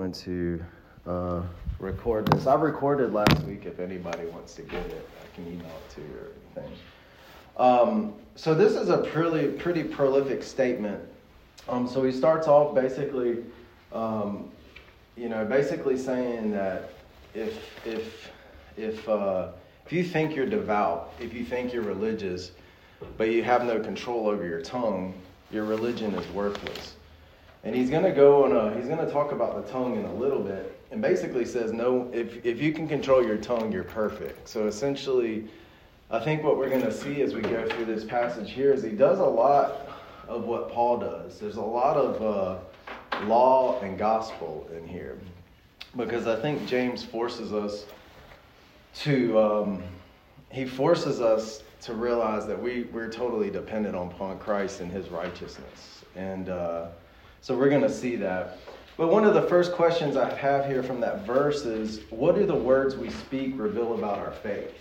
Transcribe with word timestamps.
going 0.00 0.12
to 0.12 0.64
uh, 1.06 1.42
record 1.78 2.24
this. 2.32 2.46
I 2.46 2.54
recorded 2.54 3.12
last 3.12 3.42
week. 3.42 3.66
If 3.66 3.80
anybody 3.80 4.24
wants 4.28 4.54
to 4.54 4.62
get 4.62 4.86
it, 4.86 5.06
I 5.22 5.34
can 5.34 5.46
email 5.46 5.66
it 5.66 5.94
to 5.96 6.00
you 6.00 6.08
or 6.16 6.28
anything. 6.56 6.78
Um, 7.58 8.14
so 8.34 8.54
this 8.54 8.76
is 8.76 8.88
a 8.88 8.96
pretty 8.96 9.48
pretty 9.48 9.84
prolific 9.84 10.42
statement. 10.42 11.02
Um, 11.68 11.86
so 11.86 12.02
he 12.02 12.12
starts 12.12 12.48
off 12.48 12.74
basically, 12.74 13.44
um, 13.92 14.50
you 15.18 15.28
know, 15.28 15.44
basically 15.44 15.98
saying 15.98 16.50
that 16.52 16.92
if 17.34 17.86
if 17.86 18.30
if 18.78 19.06
uh, 19.06 19.48
if 19.84 19.92
you 19.92 20.02
think 20.02 20.34
you're 20.34 20.48
devout, 20.48 21.12
if 21.20 21.34
you 21.34 21.44
think 21.44 21.74
you're 21.74 21.82
religious, 21.82 22.52
but 23.18 23.28
you 23.28 23.44
have 23.44 23.66
no 23.66 23.78
control 23.78 24.28
over 24.28 24.46
your 24.46 24.62
tongue, 24.62 25.12
your 25.50 25.66
religion 25.66 26.14
is 26.14 26.26
worthless. 26.32 26.94
And 27.62 27.74
he's 27.74 27.90
going 27.90 28.04
to 28.04 28.12
go 28.12 28.44
on 28.44 28.52
a, 28.52 28.74
he's 28.74 28.86
going 28.86 29.04
to 29.04 29.10
talk 29.10 29.32
about 29.32 29.64
the 29.64 29.70
tongue 29.70 29.96
in 29.96 30.04
a 30.04 30.14
little 30.14 30.40
bit 30.42 30.80
and 30.90 31.02
basically 31.02 31.44
says, 31.44 31.72
no, 31.72 32.10
if, 32.12 32.44
if 32.44 32.60
you 32.60 32.72
can 32.72 32.88
control 32.88 33.24
your 33.24 33.36
tongue, 33.36 33.70
you're 33.70 33.84
perfect. 33.84 34.48
So 34.48 34.66
essentially, 34.66 35.46
I 36.10 36.18
think 36.18 36.42
what 36.42 36.56
we're 36.56 36.70
going 36.70 36.82
to 36.82 36.92
see 36.92 37.22
as 37.22 37.34
we 37.34 37.42
go 37.42 37.68
through 37.68 37.84
this 37.84 38.04
passage 38.04 38.50
here 38.50 38.72
is 38.72 38.82
he 38.82 38.90
does 38.90 39.18
a 39.18 39.24
lot 39.24 39.88
of 40.26 40.44
what 40.44 40.70
Paul 40.72 40.98
does. 40.98 41.38
There's 41.38 41.56
a 41.56 41.62
lot 41.62 41.96
of 41.96 42.22
uh, 42.22 43.26
law 43.26 43.78
and 43.80 43.98
gospel 43.98 44.68
in 44.76 44.88
here 44.88 45.18
because 45.96 46.26
I 46.26 46.40
think 46.40 46.66
James 46.66 47.04
forces 47.04 47.52
us 47.52 47.84
to, 49.00 49.38
um, 49.38 49.82
he 50.50 50.64
forces 50.64 51.20
us 51.20 51.62
to 51.82 51.94
realize 51.94 52.46
that 52.46 52.60
we, 52.60 52.84
we're 52.92 53.10
totally 53.10 53.50
dependent 53.50 53.94
upon 53.94 54.38
Christ 54.38 54.80
and 54.80 54.90
his 54.90 55.08
righteousness. 55.08 56.04
And, 56.16 56.48
uh, 56.48 56.88
so 57.40 57.56
we're 57.56 57.70
going 57.70 57.82
to 57.82 57.90
see 57.92 58.16
that. 58.16 58.58
But 58.96 59.08
one 59.08 59.24
of 59.24 59.32
the 59.32 59.42
first 59.42 59.72
questions 59.72 60.16
I 60.16 60.34
have 60.34 60.66
here 60.66 60.82
from 60.82 61.00
that 61.00 61.24
verse 61.26 61.64
is 61.64 62.00
what 62.10 62.34
do 62.34 62.44
the 62.44 62.54
words 62.54 62.96
we 62.96 63.08
speak 63.08 63.54
reveal 63.56 63.94
about 63.94 64.18
our 64.18 64.32
faith? 64.32 64.74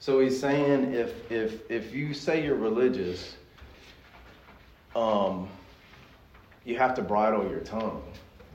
So 0.00 0.20
he's 0.20 0.38
saying 0.38 0.92
if 0.92 1.32
if 1.32 1.70
if 1.70 1.94
you 1.94 2.12
say 2.12 2.44
you're 2.44 2.56
religious, 2.56 3.36
um, 4.94 5.48
you 6.66 6.76
have 6.76 6.94
to 6.96 7.02
bridle 7.02 7.48
your 7.48 7.60
tongue. 7.60 8.02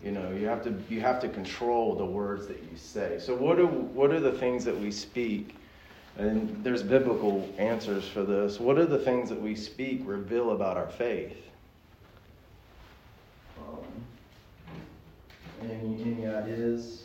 You 0.04 0.12
know, 0.12 0.30
you 0.30 0.46
have 0.46 0.64
to 0.64 0.76
you 0.90 1.02
have 1.02 1.20
to 1.22 1.28
control 1.30 1.96
the 1.96 2.06
words 2.06 2.46
that 2.48 2.58
you 2.58 2.78
say. 2.78 3.18
So 3.20 3.34
what 3.34 3.58
are 3.58 3.66
what 3.66 4.12
are 4.12 4.20
the 4.20 4.32
things 4.32 4.64
that 4.66 4.80
we 4.80 4.92
speak? 4.92 5.56
And 6.18 6.64
there's 6.64 6.84
biblical 6.84 7.52
answers 7.58 8.08
for 8.08 8.24
this. 8.24 8.60
What 8.60 8.78
are 8.78 8.86
the 8.86 9.00
things 9.00 9.30
that 9.30 9.42
we 9.42 9.56
speak 9.56 10.02
reveal 10.06 10.52
about 10.52 10.78
our 10.78 10.90
faith? 10.90 11.49
Any, 15.62 16.02
any 16.02 16.28
ideas? 16.28 17.04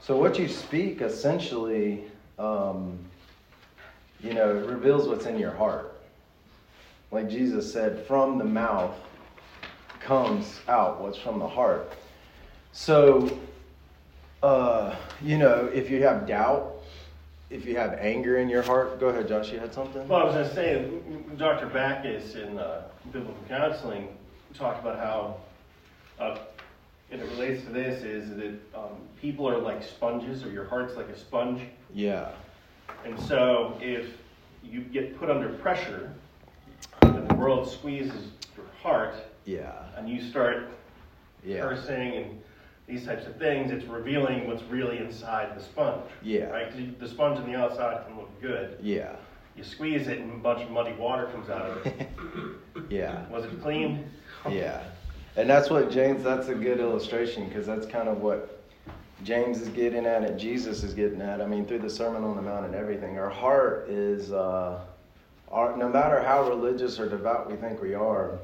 So 0.00 0.16
what 0.16 0.38
you 0.38 0.48
speak 0.48 1.00
essentially, 1.00 2.04
um, 2.38 2.98
you 4.20 4.34
know, 4.34 4.52
reveals 4.52 5.08
what's 5.08 5.26
in 5.26 5.38
your 5.38 5.52
heart. 5.52 6.00
Like 7.10 7.28
Jesus 7.28 7.72
said, 7.72 8.06
from 8.06 8.38
the 8.38 8.44
mouth 8.44 8.96
comes 10.00 10.60
out 10.66 11.00
what's 11.00 11.18
from 11.18 11.38
the 11.38 11.46
heart. 11.46 11.92
So, 12.72 13.38
uh, 14.42 14.96
you 15.22 15.38
know, 15.38 15.70
if 15.72 15.90
you 15.90 16.02
have 16.02 16.26
doubt, 16.26 16.71
if 17.52 17.66
you 17.66 17.76
have 17.76 17.92
anger 17.94 18.38
in 18.38 18.48
your 18.48 18.62
heart, 18.62 18.98
go 18.98 19.08
ahead, 19.08 19.28
Josh. 19.28 19.52
You 19.52 19.58
had 19.58 19.74
something. 19.74 20.08
Well, 20.08 20.20
I 20.20 20.24
was 20.24 20.34
going 20.34 20.48
to 20.48 20.54
say, 20.54 21.36
Dr. 21.36 21.66
Backus 21.66 22.34
in 22.34 22.58
uh, 22.58 22.84
biblical 23.12 23.36
counseling 23.46 24.08
talked 24.54 24.80
about 24.80 24.98
how, 24.98 25.36
uh, 26.18 26.38
and 27.10 27.20
it 27.20 27.28
relates 27.32 27.62
to 27.64 27.70
this, 27.70 28.02
is 28.02 28.30
that 28.36 28.54
um, 28.74 28.96
people 29.20 29.46
are 29.46 29.58
like 29.58 29.82
sponges, 29.82 30.44
or 30.44 30.50
your 30.50 30.64
heart's 30.64 30.96
like 30.96 31.08
a 31.08 31.18
sponge. 31.18 31.60
Yeah. 31.94 32.30
And 33.04 33.20
so, 33.20 33.76
if 33.80 34.06
you 34.64 34.80
get 34.80 35.18
put 35.18 35.30
under 35.30 35.50
pressure, 35.50 36.10
and 37.02 37.28
the 37.28 37.34
world 37.34 37.70
squeezes 37.70 38.30
your 38.56 38.66
heart, 38.80 39.14
yeah, 39.44 39.72
and 39.96 40.08
you 40.08 40.22
start 40.22 40.70
yeah. 41.44 41.60
cursing 41.60 42.14
and 42.14 42.42
these 42.92 43.06
types 43.06 43.26
of 43.26 43.36
things, 43.36 43.70
it's 43.70 43.86
revealing 43.86 44.46
what's 44.46 44.62
really 44.64 44.98
inside 44.98 45.56
the 45.56 45.62
sponge. 45.62 46.02
Yeah. 46.20 46.44
Right? 46.50 47.00
The 47.00 47.08
sponge 47.08 47.38
on 47.38 47.50
the 47.50 47.56
outside 47.56 48.04
can 48.06 48.18
look 48.18 48.40
good. 48.42 48.76
Yeah. 48.82 49.16
You 49.56 49.64
squeeze 49.64 50.08
it 50.08 50.18
and 50.18 50.32
a 50.32 50.36
bunch 50.36 50.62
of 50.62 50.70
muddy 50.70 50.92
water 50.92 51.26
comes 51.26 51.48
out 51.48 51.70
of 51.70 51.86
it. 51.86 52.08
yeah. 52.90 53.26
Was 53.30 53.46
it 53.46 53.62
clean? 53.62 54.10
yeah. 54.48 54.82
And 55.36 55.48
that's 55.48 55.70
what 55.70 55.90
James, 55.90 56.22
that's 56.22 56.48
a 56.48 56.54
good 56.54 56.80
illustration 56.80 57.48
because 57.48 57.66
that's 57.66 57.86
kind 57.86 58.10
of 58.10 58.18
what 58.18 58.62
James 59.24 59.62
is 59.62 59.68
getting 59.68 60.04
at 60.04 60.22
and 60.24 60.38
Jesus 60.38 60.82
is 60.82 60.92
getting 60.92 61.22
at. 61.22 61.40
I 61.40 61.46
mean, 61.46 61.64
through 61.64 61.78
the 61.78 61.90
Sermon 61.90 62.22
on 62.24 62.36
the 62.36 62.42
Mount 62.42 62.66
and 62.66 62.74
everything, 62.74 63.18
our 63.18 63.30
heart 63.30 63.88
is, 63.88 64.32
uh, 64.32 64.80
our, 65.50 65.74
no 65.78 65.88
matter 65.88 66.22
how 66.22 66.46
religious 66.46 67.00
or 67.00 67.08
devout 67.08 67.50
we 67.50 67.56
think 67.56 67.80
we 67.80 67.94
are, 67.94 68.38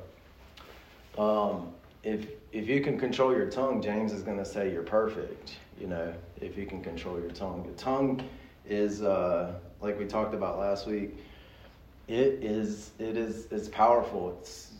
um, 1.19 1.75
if 2.03 2.27
if 2.53 2.69
you 2.69 2.81
can 2.81 2.99
control 2.99 3.33
your 3.33 3.49
tongue, 3.49 3.83
James 3.83 4.13
is 4.13 4.23
going 4.23 4.39
to 4.39 4.45
say 4.45 4.73
you're 4.73 4.83
perfect. 4.83 5.57
You 5.81 5.87
know, 5.87 6.15
if 6.41 6.57
you 6.57 6.67
can 6.67 6.83
control 6.83 7.21
your 7.21 7.31
tongue, 7.31 7.65
the 7.67 7.77
tongue 7.81 8.23
is 8.67 9.03
uh, 9.03 9.55
like 9.81 9.99
we 9.99 10.07
talked 10.07 10.35
about 10.35 10.59
last 10.59 10.87
week. 10.87 11.17
It 12.09 12.43
is 12.43 12.91
it 12.99 13.17
is 13.17 13.47
it's 13.51 13.69
powerful. 13.69 14.37
It's, 14.41 14.73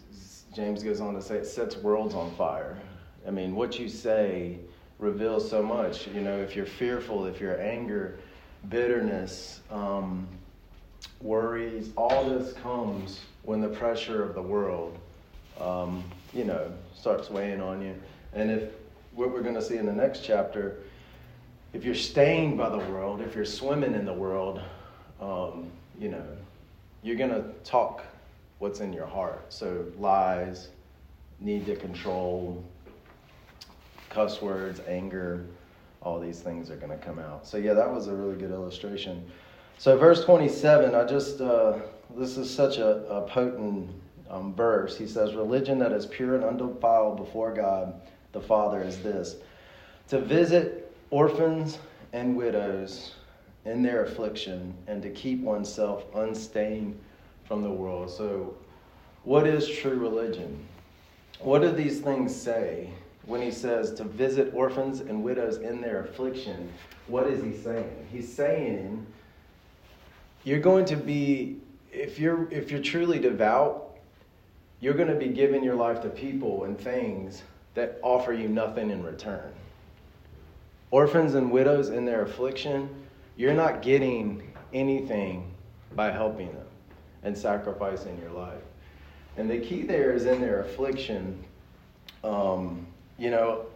James 0.55 0.83
goes 0.83 1.01
on 1.01 1.15
to 1.15 1.23
say 1.23 1.37
it 1.37 1.47
sets 1.47 1.77
worlds 1.77 2.15
on 2.15 2.35
fire. 2.35 2.79
I 3.27 3.31
mean, 3.31 3.55
what 3.55 3.79
you 3.79 3.89
say 3.89 4.59
reveals 4.99 5.49
so 5.49 5.63
much. 5.63 6.07
You 6.09 6.23
know, 6.23 6.39
if 6.39 6.57
you're 6.57 6.67
fearful, 6.67 7.27
if 7.27 7.39
you're 7.41 7.61
anger, 7.61 8.19
bitterness, 8.69 9.61
um, 9.71 10.27
worries, 11.21 11.91
all 11.97 12.29
this 12.29 12.55
comes 12.55 13.21
when 13.43 13.61
the 13.61 13.69
pressure 13.69 14.23
of 14.23 14.35
the 14.35 14.43
world 14.43 14.99
um, 15.61 16.03
you 16.33 16.45
know, 16.45 16.73
starts 16.95 17.31
weighing 17.31 17.61
on 17.61 17.83
you. 17.83 17.95
And 18.33 18.51
if 18.51 18.71
what 19.15 19.33
we're 19.33 19.43
going 19.43 19.55
to 19.55 19.63
see 19.63 19.77
in 19.77 19.87
the 19.87 19.93
next 19.93 20.25
chapter, 20.25 20.79
if 21.73 21.85
you're 21.85 21.95
stained 21.95 22.57
by 22.57 22.69
the 22.69 22.79
world, 22.79 23.21
if 23.21 23.35
you're 23.35 23.45
swimming 23.45 23.95
in 23.95 24.05
the 24.05 24.13
world, 24.13 24.61
um, 25.21 25.71
you 25.99 26.09
know, 26.09 26.25
you're 27.03 27.17
going 27.17 27.31
to 27.31 27.45
talk 27.65 28.05
what's 28.59 28.81
in 28.81 28.93
your 28.93 29.07
heart. 29.07 29.53
So 29.53 29.87
lies, 29.99 30.69
need 31.41 31.67
to 31.67 31.77
control, 31.77 32.65
cuss 34.09 34.43
words, 34.43 34.81
anger, 34.87 35.47
all 36.03 36.21
these 36.21 36.41
things 36.41 36.71
are 36.71 36.77
going 36.77 36.97
to 36.97 37.05
come 37.05 37.19
out. 37.19 37.47
So 37.47 37.57
yeah, 37.57 37.75
that 37.75 37.91
was 37.93 38.07
a 38.07 38.15
really 38.15 38.37
good 38.37 38.51
illustration. 38.51 39.29
So 39.79 39.97
verse 39.97 40.25
27, 40.25 40.95
I 40.95 41.05
just 41.05 41.41
uh, 41.41 41.79
this 42.17 42.37
is 42.37 42.53
such 42.53 42.79
a, 42.79 43.07
a 43.09 43.23
potent 43.29 43.91
um, 44.31 44.55
verse, 44.55 44.97
he 44.97 45.07
says, 45.07 45.35
Religion 45.35 45.79
that 45.79 45.93
is 45.93 46.07
pure 46.07 46.35
and 46.35 46.45
undefiled 46.45 47.17
before 47.17 47.53
God 47.53 48.01
the 48.33 48.41
Father 48.41 48.83
is 48.83 49.03
this 49.03 49.37
to 50.09 50.21
visit 50.21 50.95
orphans 51.11 51.79
and 52.13 52.37
widows 52.37 53.15
in 53.65 53.83
their 53.83 54.05
affliction 54.05 54.75
and 54.87 55.03
to 55.03 55.11
keep 55.11 55.41
oneself 55.41 56.05
unstained 56.15 56.99
from 57.45 57.63
the 57.63 57.71
world. 57.71 58.11
So, 58.11 58.57
what 59.25 59.47
is 59.47 59.69
true 59.69 59.99
religion? 59.99 60.65
What 61.41 61.61
do 61.61 61.71
these 61.71 62.01
things 62.01 62.35
say 62.35 62.91
when 63.27 63.43
he 63.43 63.51
says 63.51 63.93
to 63.95 64.05
visit 64.05 64.53
orphans 64.55 65.01
and 65.01 65.23
widows 65.23 65.59
in 65.59 65.81
their 65.81 66.03
affliction? 66.05 66.73
What 67.07 67.27
is 67.27 67.43
he 67.43 67.53
saying? 67.53 68.07
He's 68.11 68.33
saying 68.33 69.07
you're 70.45 70.61
going 70.61 70.85
to 70.87 70.97
be 70.97 71.59
if 71.93 72.19
you're 72.19 72.51
if 72.51 72.71
you're 72.71 72.83
truly 72.83 73.19
devout 73.19 73.88
you're 74.81 74.95
going 74.95 75.09
to 75.09 75.15
be 75.15 75.29
giving 75.29 75.63
your 75.63 75.75
life 75.75 76.01
to 76.03 76.09
people 76.09 76.65
and 76.65 76.79
things 76.79 77.43
that 77.75 77.99
offer 78.03 78.33
you 78.33 78.49
nothing 78.49 78.91
in 78.91 79.03
return. 79.03 79.53
Orphans 80.91 81.35
and 81.35 81.51
widows 81.51 81.91
in 81.91 82.05
their 82.05 82.23
affliction, 82.23 82.89
you're 83.37 83.55
not 83.55 83.83
getting 83.83 84.53
anything 84.73 85.53
by 85.95 86.11
helping 86.11 86.49
them 86.49 86.67
and 87.23 87.37
sacrificing 87.37 88.19
your 88.21 88.31
life. 88.31 88.63
And 89.37 89.51
the 89.51 89.59
key 89.59 89.83
there 89.83 90.13
is 90.13 90.27
in 90.27 90.41
their 90.41 90.61
affliction. 90.61 91.45
Um, 92.25 92.87
you 93.19 93.31
know, 93.31 93.67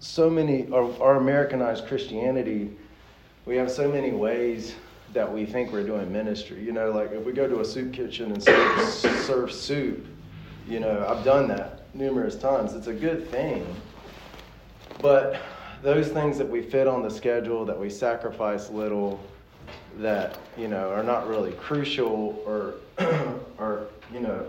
so 0.00 0.28
many, 0.28 0.70
our, 0.70 0.90
our 1.00 1.16
Americanized 1.16 1.86
Christianity, 1.86 2.70
we 3.46 3.56
have 3.56 3.70
so 3.70 3.90
many 3.90 4.12
ways 4.12 4.74
that 5.14 5.32
we 5.32 5.46
think 5.46 5.72
we're 5.72 5.86
doing 5.86 6.12
ministry. 6.12 6.62
You 6.62 6.72
know, 6.72 6.90
like 6.90 7.12
if 7.12 7.24
we 7.24 7.32
go 7.32 7.48
to 7.48 7.60
a 7.60 7.64
soup 7.64 7.92
kitchen 7.92 8.32
and 8.32 8.42
serve, 8.42 8.88
serve 8.88 9.52
soup, 9.52 10.06
you 10.68 10.80
know, 10.80 11.06
I've 11.08 11.24
done 11.24 11.48
that 11.48 11.82
numerous 11.94 12.36
times. 12.36 12.74
It's 12.74 12.86
a 12.86 12.92
good 12.92 13.28
thing. 13.30 13.66
But 15.00 15.40
those 15.82 16.08
things 16.08 16.38
that 16.38 16.48
we 16.48 16.62
fit 16.62 16.86
on 16.86 17.02
the 17.02 17.10
schedule, 17.10 17.64
that 17.64 17.78
we 17.78 17.88
sacrifice 17.88 18.68
little, 18.70 19.20
that 19.98 20.38
you 20.56 20.68
know 20.68 20.90
are 20.90 21.02
not 21.02 21.26
really 21.26 21.52
crucial 21.52 22.42
or 22.46 22.74
or 23.58 23.86
you 24.12 24.20
know 24.20 24.46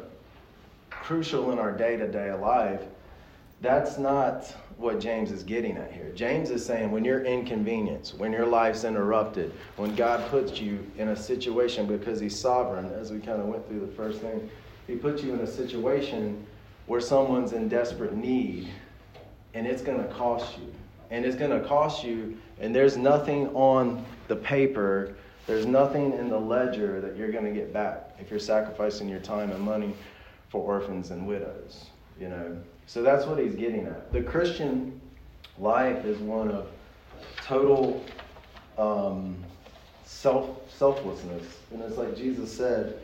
crucial 0.89 1.51
in 1.51 1.57
our 1.57 1.71
day-to-day 1.71 2.31
life 2.33 2.81
that's 3.61 3.97
not 3.97 4.45
what 4.77 4.99
James 4.99 5.31
is 5.31 5.43
getting 5.43 5.75
at 5.75 5.91
here. 5.91 6.11
James 6.15 6.49
is 6.49 6.65
saying 6.65 6.91
when 6.91 7.03
you're 7.03 7.25
inconvenienced, 7.25 8.15
when 8.17 8.31
your 8.31 8.45
life's 8.45 8.85
interrupted, 8.85 9.51
when 9.75 9.93
God 9.95 10.29
puts 10.29 10.59
you 10.61 10.79
in 10.97 11.09
a 11.09 11.15
situation 11.15 11.85
because 11.85 12.19
He's 12.19 12.39
sovereign, 12.39 12.85
as 12.93 13.11
we 13.11 13.19
kind 13.19 13.41
of 13.41 13.47
went 13.47 13.67
through 13.67 13.81
the 13.81 13.91
first 13.93 14.21
thing, 14.21 14.49
He 14.89 14.95
puts 14.95 15.21
you 15.21 15.33
in 15.33 15.39
a 15.41 15.47
situation 15.47 16.45
where 16.87 16.99
someone's 16.99 17.53
in 17.53 17.69
desperate 17.69 18.15
need 18.15 18.69
and 19.53 19.67
it's 19.67 19.83
going 19.83 19.99
to 19.99 20.11
cost 20.13 20.57
you. 20.57 20.73
And 21.11 21.25
it's 21.25 21.35
going 21.35 21.51
to 21.51 21.67
cost 21.67 22.03
you, 22.03 22.37
and 22.59 22.75
there's 22.75 22.95
nothing 22.95 23.47
on 23.49 24.05
the 24.27 24.35
paper, 24.35 25.15
there's 25.47 25.65
nothing 25.65 26.13
in 26.13 26.29
the 26.29 26.39
ledger 26.39 27.01
that 27.01 27.17
you're 27.17 27.31
going 27.31 27.45
to 27.45 27.51
get 27.51 27.73
back 27.73 28.11
if 28.19 28.29
you're 28.29 28.39
sacrificing 28.39 29.09
your 29.09 29.19
time 29.19 29.49
and 29.49 29.59
money 29.59 29.95
for 30.49 30.61
orphans 30.61 31.09
and 31.09 31.25
widows, 31.27 31.85
you 32.19 32.29
know. 32.29 32.55
So 32.85 33.01
that's 33.01 33.25
what 33.25 33.39
he's 33.39 33.55
getting 33.55 33.87
at. 33.87 34.11
The 34.11 34.21
Christian 34.21 35.01
life 35.57 36.05
is 36.05 36.19
one 36.19 36.51
of 36.51 36.67
total 37.41 38.05
um, 38.77 39.35
self 40.05 40.71
selflessness, 40.71 41.45
and 41.71 41.81
it's 41.81 41.97
like 41.97 42.15
Jesus 42.15 42.55
said, 42.55 42.99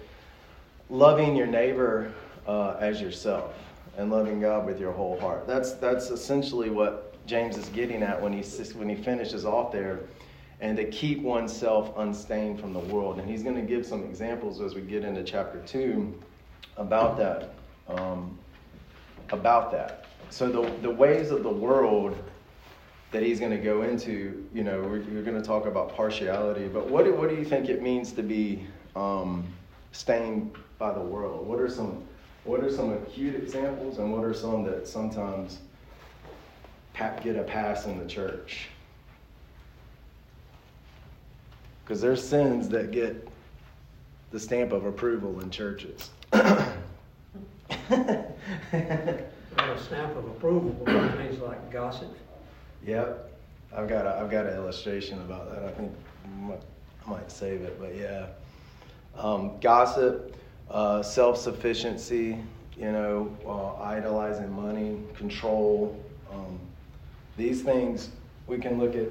loving 0.89 1.35
your 1.35 1.47
neighbor 1.47 2.13
uh, 2.47 2.75
as 2.79 3.01
yourself 3.01 3.53
and 3.97 4.11
loving 4.11 4.39
God 4.39 4.65
with 4.65 4.79
your 4.79 4.91
whole 4.91 5.19
heart. 5.19 5.47
That's 5.47 5.73
that's 5.73 6.09
essentially 6.09 6.69
what 6.69 7.25
James 7.25 7.57
is 7.57 7.69
getting 7.69 8.03
at 8.03 8.21
when 8.21 8.33
he 8.33 8.43
when 8.73 8.89
he 8.89 8.95
finishes 8.95 9.45
off 9.45 9.71
there, 9.71 10.01
and 10.61 10.77
to 10.77 10.85
keep 10.85 11.21
oneself 11.21 11.93
unstained 11.97 12.59
from 12.59 12.73
the 12.73 12.79
world. 12.79 13.19
And 13.19 13.29
he's 13.29 13.43
going 13.43 13.55
to 13.55 13.61
give 13.61 13.85
some 13.85 14.03
examples 14.03 14.61
as 14.61 14.75
we 14.75 14.81
get 14.81 15.03
into 15.03 15.23
chapter 15.23 15.61
two 15.65 16.13
about 16.77 17.17
that. 17.17 17.53
Um, 17.87 18.37
about 19.31 19.71
that. 19.71 20.05
So 20.29 20.49
the 20.49 20.69
the 20.81 20.89
ways 20.89 21.31
of 21.31 21.43
the 21.43 21.49
world 21.49 22.17
that 23.11 23.23
he's 23.23 23.39
going 23.39 23.51
to 23.51 23.57
go 23.57 23.83
into, 23.83 24.45
you 24.53 24.63
know, 24.63 24.81
we're, 24.81 25.01
we're 25.03 25.23
going 25.23 25.39
to 25.39 25.47
talk 25.47 25.67
about 25.67 25.95
partiality. 25.95 26.67
But 26.67 26.89
what 26.89 27.05
do, 27.05 27.13
what 27.13 27.29
do 27.29 27.35
you 27.35 27.45
think 27.45 27.69
it 27.69 27.81
means 27.81 28.11
to 28.11 28.21
be 28.21 28.67
um, 28.93 29.45
stained 29.95 30.55
by 30.77 30.93
the 30.93 30.99
world? 30.99 31.47
What 31.47 31.59
are 31.59 31.69
some 31.69 32.03
what 32.43 32.63
are 32.63 32.71
some 32.71 32.93
acute 32.93 33.35
examples, 33.35 33.97
and 33.97 34.13
what 34.13 34.23
are 34.23 34.33
some 34.33 34.63
that 34.65 34.87
sometimes 34.87 35.57
get 36.93 37.35
a 37.35 37.43
pass 37.43 37.87
in 37.87 37.97
the 37.97 38.05
church? 38.05 38.67
Because 41.83 41.99
there's 42.01 42.21
sins 42.21 42.69
that 42.69 42.91
get 42.91 43.27
the 44.31 44.39
stamp 44.39 44.71
of 44.73 44.85
approval 44.85 45.39
in 45.41 45.49
churches. 45.49 46.11
a 46.33 46.63
stamp 49.79 50.15
of 50.15 50.27
approval 50.27 50.75
things 51.17 51.39
like 51.39 51.71
gossip. 51.71 52.15
Yep, 52.85 53.31
I've 53.75 53.87
got 53.87 54.05
a, 54.05 54.19
I've 54.19 54.29
got 54.29 54.45
an 54.45 54.53
illustration 54.53 55.19
about 55.21 55.51
that. 55.51 55.63
I 55.63 55.71
think 55.71 55.91
I 56.25 56.41
might, 56.41 56.61
I 57.05 57.09
might 57.09 57.31
save 57.31 57.61
it, 57.61 57.79
but 57.79 57.95
yeah, 57.95 58.27
um, 59.17 59.59
gossip 59.59 60.35
uh, 60.69 61.01
self 61.01 61.37
sufficiency, 61.37 62.37
you 62.77 62.91
know, 62.91 63.35
uh, 63.45 63.81
idolizing 63.81 64.51
money, 64.53 64.99
control. 65.15 66.01
Um, 66.31 66.59
these 67.37 67.61
things, 67.61 68.09
we 68.47 68.57
can 68.57 68.79
look 68.79 68.95
at 68.95 69.09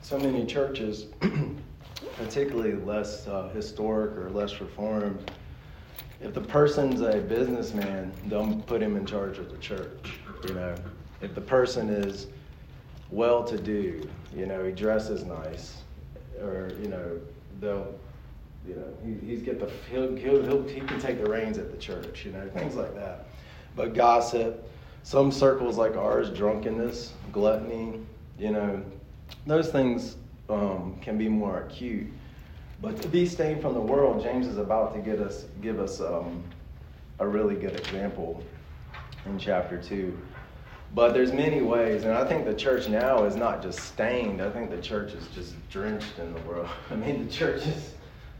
so 0.00 0.18
many 0.18 0.46
churches, 0.46 1.06
particularly 2.16 2.74
less 2.74 3.26
uh, 3.26 3.50
historic 3.54 4.16
or 4.16 4.30
less 4.30 4.60
reformed. 4.60 5.30
If 6.20 6.34
the 6.34 6.40
person's 6.40 7.00
a 7.00 7.18
businessman, 7.18 8.12
don't 8.28 8.64
put 8.66 8.80
him 8.80 8.96
in 8.96 9.04
charge 9.04 9.38
of 9.38 9.50
the 9.50 9.58
church. 9.58 10.18
You 10.46 10.54
know, 10.54 10.74
if 11.20 11.34
the 11.34 11.40
person 11.40 11.88
is 11.88 12.28
well 13.10 13.44
to 13.44 13.58
do, 13.58 14.08
you 14.34 14.46
know, 14.46 14.64
he 14.64 14.72
dresses 14.72 15.24
nice, 15.24 15.82
or, 16.40 16.70
you 16.80 16.88
know, 16.88 17.20
they'll 17.60 17.94
you 18.66 18.76
know, 18.76 18.86
he, 19.04 19.26
he's 19.26 19.42
get 19.42 19.58
the 19.58 19.70
he'll, 19.90 20.14
he'll, 20.16 20.42
he'll, 20.42 20.62
he 20.68 20.80
can 20.80 21.00
take 21.00 21.22
the 21.22 21.28
reins 21.28 21.58
at 21.58 21.70
the 21.70 21.76
church. 21.76 22.24
You 22.24 22.32
know, 22.32 22.48
things 22.50 22.74
like 22.74 22.94
that. 22.94 23.26
But 23.74 23.94
gossip, 23.94 24.68
some 25.02 25.32
circles 25.32 25.76
like 25.76 25.96
ours, 25.96 26.30
drunkenness, 26.30 27.12
gluttony, 27.32 28.00
you 28.38 28.50
know, 28.50 28.82
those 29.46 29.70
things 29.70 30.16
um, 30.48 30.98
can 31.00 31.18
be 31.18 31.28
more 31.28 31.62
acute. 31.62 32.06
But 32.80 33.00
to 33.02 33.08
be 33.08 33.26
stained 33.26 33.62
from 33.62 33.74
the 33.74 33.80
world, 33.80 34.22
James 34.22 34.46
is 34.46 34.58
about 34.58 34.94
to 34.94 35.00
get 35.00 35.20
us 35.20 35.44
give 35.60 35.80
us 35.80 36.00
um, 36.00 36.42
a 37.18 37.26
really 37.26 37.54
good 37.54 37.78
example 37.78 38.42
in 39.26 39.38
chapter 39.38 39.80
two. 39.80 40.18
But 40.94 41.14
there's 41.14 41.32
many 41.32 41.62
ways, 41.62 42.04
and 42.04 42.12
I 42.12 42.26
think 42.26 42.44
the 42.44 42.54
church 42.54 42.88
now 42.88 43.24
is 43.24 43.34
not 43.34 43.62
just 43.62 43.78
stained. 43.78 44.42
I 44.42 44.50
think 44.50 44.70
the 44.70 44.82
church 44.82 45.14
is 45.14 45.26
just 45.28 45.54
drenched 45.70 46.18
in 46.18 46.34
the 46.34 46.40
world. 46.40 46.68
I 46.90 46.96
mean, 46.96 47.26
the 47.26 47.32
church 47.32 47.66
is 47.66 47.94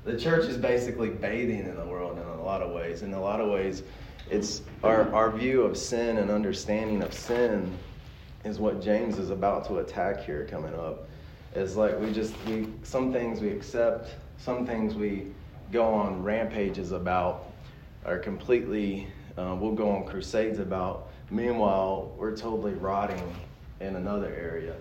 the 0.05 0.19
church 0.19 0.47
is 0.47 0.57
basically 0.57 1.11
bathing 1.11 1.61
in 1.61 1.77
the 1.77 1.85
world 1.85 2.19
in 2.19 2.25
a 2.25 2.43
lot 2.43 2.63
of 2.63 2.73
ways. 2.73 3.03
In 3.03 3.15
a 3.15 3.21
lot 3.21 3.41
of 3.41 3.51
ways, 3.51 3.83
it's 4.31 4.63
our, 4.83 5.13
our 5.15 5.31
view 5.31 5.63
of 5.63 5.77
sin 5.77 6.19
and 6.19 6.31
understanding 6.31 7.03
of 7.03 7.13
sin 7.13 7.77
is 8.45 8.59
what 8.59 8.83
James 8.83 9.19
is 9.19 9.31
about 9.31 9.67
to 9.69 9.79
attack 9.79 10.25
here 10.25 10.47
coming 10.51 10.75
up. 10.75 11.09
Is 11.55 11.77
like 11.77 11.99
we 12.01 12.11
just 12.13 12.35
we 12.47 12.67
some 12.83 13.13
things 13.13 13.41
we 13.41 13.51
accept, 13.51 14.15
some 14.39 14.67
things 14.67 14.95
we 14.95 15.27
go 15.71 15.85
on 15.85 16.23
rampages 16.23 16.93
about, 16.93 17.53
are 18.07 18.19
completely 18.19 19.07
uh, 19.37 19.55
we'll 19.59 19.75
go 19.75 19.91
on 19.91 20.07
crusades 20.07 20.59
about. 20.59 21.11
Meanwhile, 21.31 22.13
we're 22.17 22.37
totally 22.37 22.73
rotting 22.73 23.23
in 23.81 23.97
another 23.97 24.35
area, 24.35 24.75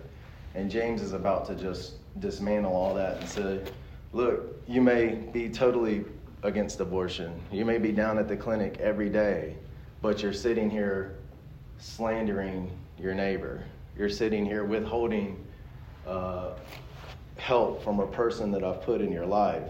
and 0.54 0.70
James 0.70 1.02
is 1.02 1.12
about 1.12 1.46
to 1.46 1.54
just 1.54 1.94
dismantle 2.20 2.72
all 2.72 2.94
that 2.94 3.18
and 3.18 3.28
say 3.28 3.60
Look, 4.12 4.62
you 4.68 4.82
may 4.82 5.14
be 5.14 5.48
totally 5.48 6.04
against 6.42 6.80
abortion. 6.80 7.40
You 7.50 7.64
may 7.64 7.78
be 7.78 7.92
down 7.92 8.18
at 8.18 8.28
the 8.28 8.36
clinic 8.36 8.78
every 8.78 9.08
day, 9.08 9.56
but 10.02 10.22
you're 10.22 10.34
sitting 10.34 10.68
here 10.68 11.16
slandering 11.78 12.70
your 12.98 13.14
neighbor. 13.14 13.64
You're 13.96 14.10
sitting 14.10 14.44
here 14.44 14.64
withholding 14.64 15.42
uh, 16.06 16.50
help 17.38 17.82
from 17.82 18.00
a 18.00 18.06
person 18.06 18.50
that 18.52 18.62
I've 18.62 18.82
put 18.82 19.00
in 19.00 19.10
your 19.10 19.24
life. 19.24 19.68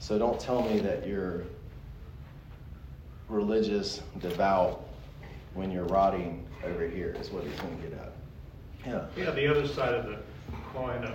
So 0.00 0.18
don't 0.18 0.40
tell 0.40 0.62
me 0.62 0.80
that 0.80 1.06
you're 1.06 1.44
religious, 3.28 4.02
devout, 4.18 4.88
when 5.54 5.70
you're 5.70 5.84
rotting 5.84 6.44
over 6.64 6.88
here, 6.88 7.16
is 7.20 7.30
what 7.30 7.44
he's 7.44 7.58
going 7.60 7.76
to 7.76 7.88
get 7.88 7.98
at. 7.98 8.12
Yeah. 8.84 9.24
Yeah, 9.24 9.30
the 9.30 9.46
other 9.46 9.68
side 9.68 9.94
of 9.94 10.06
the 10.06 10.18
coin 10.72 11.04
of 11.04 11.14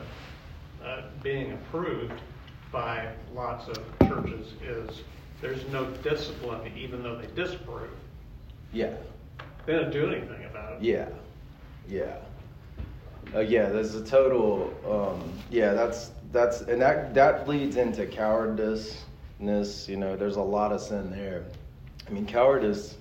uh, 0.84 1.02
being 1.22 1.52
approved 1.52 2.22
by 2.76 3.08
lots 3.34 3.70
of 3.70 3.78
churches 4.06 4.52
is 4.62 5.04
there's 5.40 5.66
no 5.70 5.86
discipline 6.04 6.70
even 6.76 7.02
though 7.02 7.16
they 7.16 7.28
disapprove. 7.28 7.90
Yeah. 8.74 8.92
They 9.66 9.78
don't 9.78 9.94
do 9.94 10.08
anything 10.12 10.44
about 10.44 10.74
it. 10.74 10.82
Yeah. 10.82 11.08
Yeah. 11.88 12.18
Uh, 13.34 13.40
yeah, 13.40 13.70
there's 13.70 13.96
a 13.96 14.04
total. 14.04 14.74
Um, 14.86 15.32
yeah, 15.50 15.72
that's 15.74 16.12
that's 16.34 16.62
and 16.62 16.82
that 16.82 17.14
that 17.14 17.48
leads 17.48 17.78
into 17.78 18.06
cowardice. 18.06 19.06
You 19.40 19.98
know, 19.98 20.18
there's 20.18 20.36
a 20.36 20.42
lot 20.42 20.74
of 20.74 20.82
sin 20.82 21.10
there. 21.12 21.46
I 22.08 22.12
mean, 22.12 22.26
cowardice, 22.26 22.98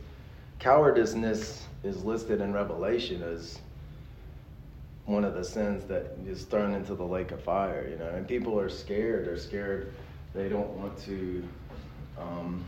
cowardiceness 0.61 1.63
is 1.83 2.05
listed 2.05 2.41
in 2.41 2.53
Revelation 2.53 3.23
as 3.25 3.59
one 5.07 5.25
of 5.25 5.35
the 5.35 5.45
sins 5.45 5.85
that 5.85 6.17
is 6.27 6.45
thrown 6.45 6.73
into 6.73 6.95
the 6.95 7.05
lake 7.05 7.31
of 7.31 7.43
fire, 7.43 7.87
you 7.91 7.97
know. 7.97 8.09
And 8.09 8.27
people 8.27 8.59
are 8.59 8.69
scared. 8.69 9.27
They're 9.27 9.37
scared. 9.37 9.93
They 10.35 10.49
don't 10.49 10.71
want 10.71 10.97
to. 11.05 11.47
Um, 12.19 12.65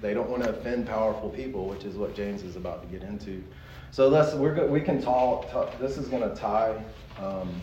they 0.00 0.14
don't 0.14 0.28
want 0.28 0.44
to 0.44 0.50
offend 0.50 0.86
powerful 0.86 1.30
people, 1.30 1.66
which 1.66 1.84
is 1.84 1.96
what 1.96 2.14
James 2.14 2.42
is 2.42 2.56
about 2.56 2.82
to 2.82 2.88
get 2.88 3.06
into. 3.06 3.42
So 3.90 4.08
let's 4.08 4.34
we're 4.34 4.66
we 4.66 4.80
can 4.80 5.02
talk. 5.02 5.50
talk 5.50 5.78
this 5.78 5.96
is 5.98 6.08
going 6.08 6.22
to 6.22 6.34
tie. 6.34 6.82
Um, 7.18 7.60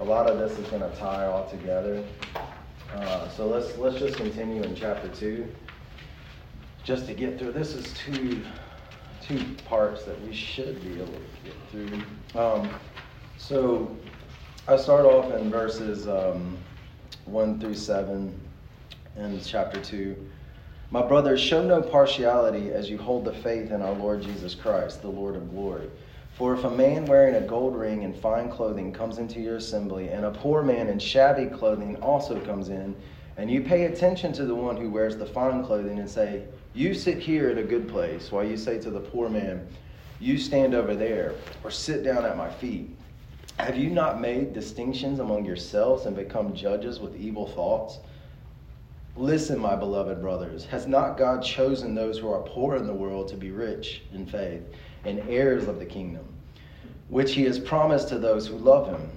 a 0.00 0.04
lot 0.04 0.28
of 0.28 0.38
this 0.38 0.58
is 0.58 0.68
going 0.70 0.82
to 0.82 0.96
tie 0.96 1.26
all 1.26 1.48
together. 1.48 2.04
Uh, 2.94 3.28
so 3.28 3.46
let's 3.46 3.76
let's 3.78 3.98
just 3.98 4.16
continue 4.16 4.62
in 4.62 4.74
chapter 4.74 5.08
two, 5.08 5.46
just 6.82 7.06
to 7.06 7.14
get 7.14 7.38
through. 7.38 7.52
This 7.52 7.74
is 7.74 7.92
two 7.94 8.42
two 9.26 9.44
parts 9.66 10.04
that 10.04 10.20
we 10.22 10.34
should 10.34 10.82
be 10.82 10.94
able 11.00 11.06
to 11.06 11.20
get 11.44 11.54
through. 11.70 12.40
Um, 12.40 12.68
so 13.38 13.94
I 14.68 14.76
start 14.76 15.04
off 15.04 15.32
in 15.34 15.50
verses 15.50 16.06
um, 16.08 16.56
1 17.24 17.60
through 17.60 17.74
7 17.74 18.40
in 19.16 19.40
chapter 19.40 19.80
2. 19.80 20.16
My 20.90 21.02
brothers, 21.02 21.40
show 21.40 21.64
no 21.64 21.80
partiality 21.80 22.70
as 22.70 22.88
you 22.90 22.98
hold 22.98 23.24
the 23.24 23.32
faith 23.32 23.70
in 23.70 23.82
our 23.82 23.94
Lord 23.94 24.22
Jesus 24.22 24.54
Christ, 24.54 25.02
the 25.02 25.08
Lord 25.08 25.34
of 25.34 25.50
glory. 25.50 25.88
For 26.34 26.54
if 26.54 26.64
a 26.64 26.70
man 26.70 27.06
wearing 27.06 27.36
a 27.36 27.40
gold 27.40 27.76
ring 27.76 28.04
and 28.04 28.14
fine 28.14 28.50
clothing 28.50 28.92
comes 28.92 29.18
into 29.18 29.40
your 29.40 29.56
assembly, 29.56 30.08
and 30.08 30.24
a 30.24 30.30
poor 30.30 30.62
man 30.62 30.88
in 30.88 30.98
shabby 30.98 31.46
clothing 31.46 31.96
also 31.96 32.40
comes 32.40 32.68
in, 32.68 32.94
and 33.36 33.50
you 33.50 33.60
pay 33.62 33.84
attention 33.84 34.32
to 34.34 34.44
the 34.44 34.54
one 34.54 34.76
who 34.76 34.90
wears 34.90 35.16
the 35.16 35.26
fine 35.26 35.64
clothing 35.64 35.98
and 35.98 36.08
say, 36.08 36.44
You 36.72 36.94
sit 36.94 37.18
here 37.18 37.50
at 37.50 37.58
a 37.58 37.64
good 37.64 37.88
place, 37.88 38.30
while 38.30 38.44
you 38.44 38.56
say 38.56 38.78
to 38.80 38.90
the 38.90 39.00
poor 39.00 39.28
man, 39.28 39.66
You 40.20 40.38
stand 40.38 40.74
over 40.74 40.94
there, 40.94 41.34
or 41.64 41.70
sit 41.70 42.04
down 42.04 42.24
at 42.24 42.36
my 42.36 42.50
feet. 42.50 42.96
Have 43.58 43.76
you 43.76 43.90
not 43.90 44.20
made 44.20 44.52
distinctions 44.52 45.20
among 45.20 45.44
yourselves 45.44 46.06
and 46.06 46.16
become 46.16 46.54
judges 46.54 47.00
with 47.00 47.16
evil 47.16 47.46
thoughts? 47.48 47.98
Listen, 49.16 49.58
my 49.58 49.76
beloved 49.76 50.20
brothers, 50.20 50.64
has 50.66 50.88
not 50.88 51.16
God 51.16 51.42
chosen 51.42 51.94
those 51.94 52.18
who 52.18 52.28
are 52.32 52.42
poor 52.42 52.74
in 52.76 52.86
the 52.86 52.92
world 52.92 53.28
to 53.28 53.36
be 53.36 53.52
rich 53.52 54.02
in 54.12 54.26
faith 54.26 54.62
and 55.04 55.20
heirs 55.28 55.68
of 55.68 55.78
the 55.78 55.86
kingdom, 55.86 56.24
which 57.08 57.32
he 57.32 57.44
has 57.44 57.58
promised 57.58 58.08
to 58.08 58.18
those 58.18 58.46
who 58.46 58.56
love 58.56 58.88
him? 58.88 59.08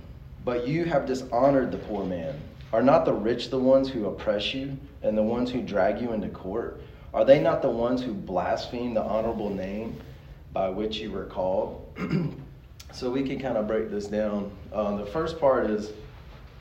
But 0.46 0.68
you 0.68 0.86
have 0.86 1.08
dishonored 1.08 1.72
the 1.72 1.80
poor 1.80 2.06
man. 2.06 2.40
Are 2.74 2.82
not 2.82 3.06
the 3.06 3.14
rich 3.14 3.50
the 3.50 3.60
ones 3.60 3.90
who 3.90 4.06
oppress 4.08 4.54
you 4.54 4.78
and 5.02 5.18
the 5.18 5.24
ones 5.24 5.52
who 5.52 5.62
drag 5.62 6.02
you 6.02 6.12
into 6.12 6.30
court? 6.30 6.82
Are 7.14 7.24
they 7.24 7.40
not 7.40 7.62
the 7.62 7.70
ones 7.70 8.02
who 8.02 8.14
blaspheme 8.14 8.94
the 8.94 9.02
honorable 9.02 9.50
name 9.50 9.98
by 10.52 10.70
which 10.70 10.98
you 10.98 11.12
were 11.12 11.26
called? 11.26 11.86
so 12.92 13.10
we 13.10 13.24
can 13.24 13.40
kind 13.40 13.58
of 13.58 13.68
break 13.68 13.90
this 13.90 14.08
down. 14.08 14.52
Um, 14.74 14.98
the 14.98 15.06
first 15.06 15.40
part 15.40 15.70
is 15.70 15.92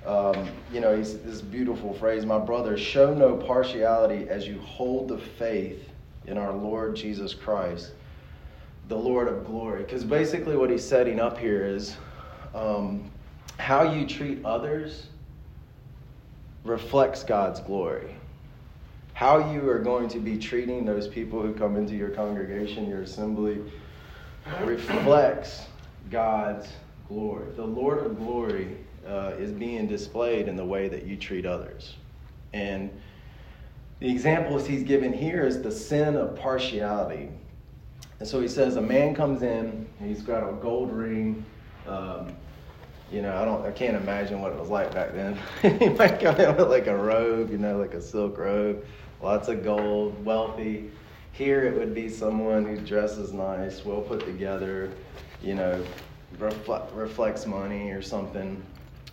um, 0.06 0.48
you 0.72 0.80
know, 0.80 0.96
this 0.96 1.42
beautiful 1.42 1.92
phrase, 1.92 2.24
my 2.24 2.38
brother, 2.38 2.78
show 2.78 3.12
no 3.12 3.36
partiality 3.36 4.28
as 4.28 4.46
you 4.46 4.60
hold 4.60 5.08
the 5.08 5.18
faith 5.18 5.90
in 6.26 6.38
our 6.38 6.52
Lord 6.52 6.94
Jesus 6.94 7.34
Christ, 7.34 7.92
the 8.86 8.96
Lord 8.96 9.26
of 9.26 9.44
glory. 9.44 9.82
Because 9.82 10.04
basically, 10.04 10.56
what 10.56 10.70
he's 10.70 10.84
setting 10.84 11.18
up 11.18 11.38
here 11.38 11.66
is 11.66 11.96
um, 12.54 13.10
how 13.58 13.82
you 13.82 14.06
treat 14.06 14.44
others 14.44 15.08
reflects 16.68 17.22
God's 17.22 17.60
glory. 17.60 18.14
How 19.14 19.52
you 19.52 19.68
are 19.70 19.78
going 19.78 20.08
to 20.10 20.18
be 20.18 20.36
treating 20.38 20.84
those 20.84 21.08
people 21.08 21.40
who 21.40 21.54
come 21.54 21.76
into 21.76 21.94
your 21.94 22.10
congregation, 22.10 22.88
your 22.88 23.02
assembly, 23.02 23.60
reflects 24.62 25.62
God's 26.10 26.68
glory. 27.08 27.50
The 27.56 27.64
Lord 27.64 28.04
of 28.04 28.18
glory 28.18 28.76
uh, 29.06 29.32
is 29.38 29.52
being 29.52 29.86
displayed 29.86 30.48
in 30.48 30.56
the 30.56 30.64
way 30.64 30.88
that 30.88 31.04
you 31.04 31.16
treat 31.16 31.46
others. 31.46 31.94
And 32.52 32.90
the 34.00 34.10
examples 34.10 34.66
he's 34.66 34.82
given 34.82 35.12
here 35.12 35.46
is 35.46 35.62
the 35.62 35.72
sin 35.72 36.16
of 36.16 36.36
partiality. 36.36 37.30
And 38.18 38.28
so 38.28 38.40
he 38.40 38.48
says 38.48 38.76
a 38.76 38.82
man 38.82 39.14
comes 39.14 39.42
in, 39.42 39.86
he's 39.98 40.22
got 40.22 40.48
a 40.48 40.52
gold 40.52 40.92
ring. 40.92 41.44
Um, 41.86 42.34
you 43.10 43.22
know, 43.22 43.36
I 43.36 43.44
don't, 43.44 43.64
I 43.64 43.70
can't 43.70 43.96
imagine 43.96 44.40
what 44.40 44.52
it 44.52 44.58
was 44.58 44.68
like 44.68 44.92
back 44.92 45.12
then. 45.12 45.38
he 45.78 45.88
might 45.90 46.20
come 46.20 46.36
in 46.36 46.56
with 46.56 46.68
like 46.68 46.86
a 46.86 46.96
robe, 46.96 47.50
you 47.50 47.58
know, 47.58 47.78
like 47.78 47.94
a 47.94 48.02
silk 48.02 48.38
robe, 48.38 48.84
lots 49.22 49.48
of 49.48 49.62
gold, 49.62 50.24
wealthy. 50.24 50.90
Here 51.32 51.64
it 51.64 51.76
would 51.76 51.94
be 51.94 52.08
someone 52.08 52.64
who 52.64 52.78
dresses 52.78 53.32
nice, 53.32 53.84
well 53.84 54.00
put 54.00 54.24
together, 54.24 54.90
you 55.42 55.54
know, 55.54 55.84
reflect, 56.38 56.92
reflects 56.94 57.46
money 57.46 57.90
or 57.90 58.02
something 58.02 58.62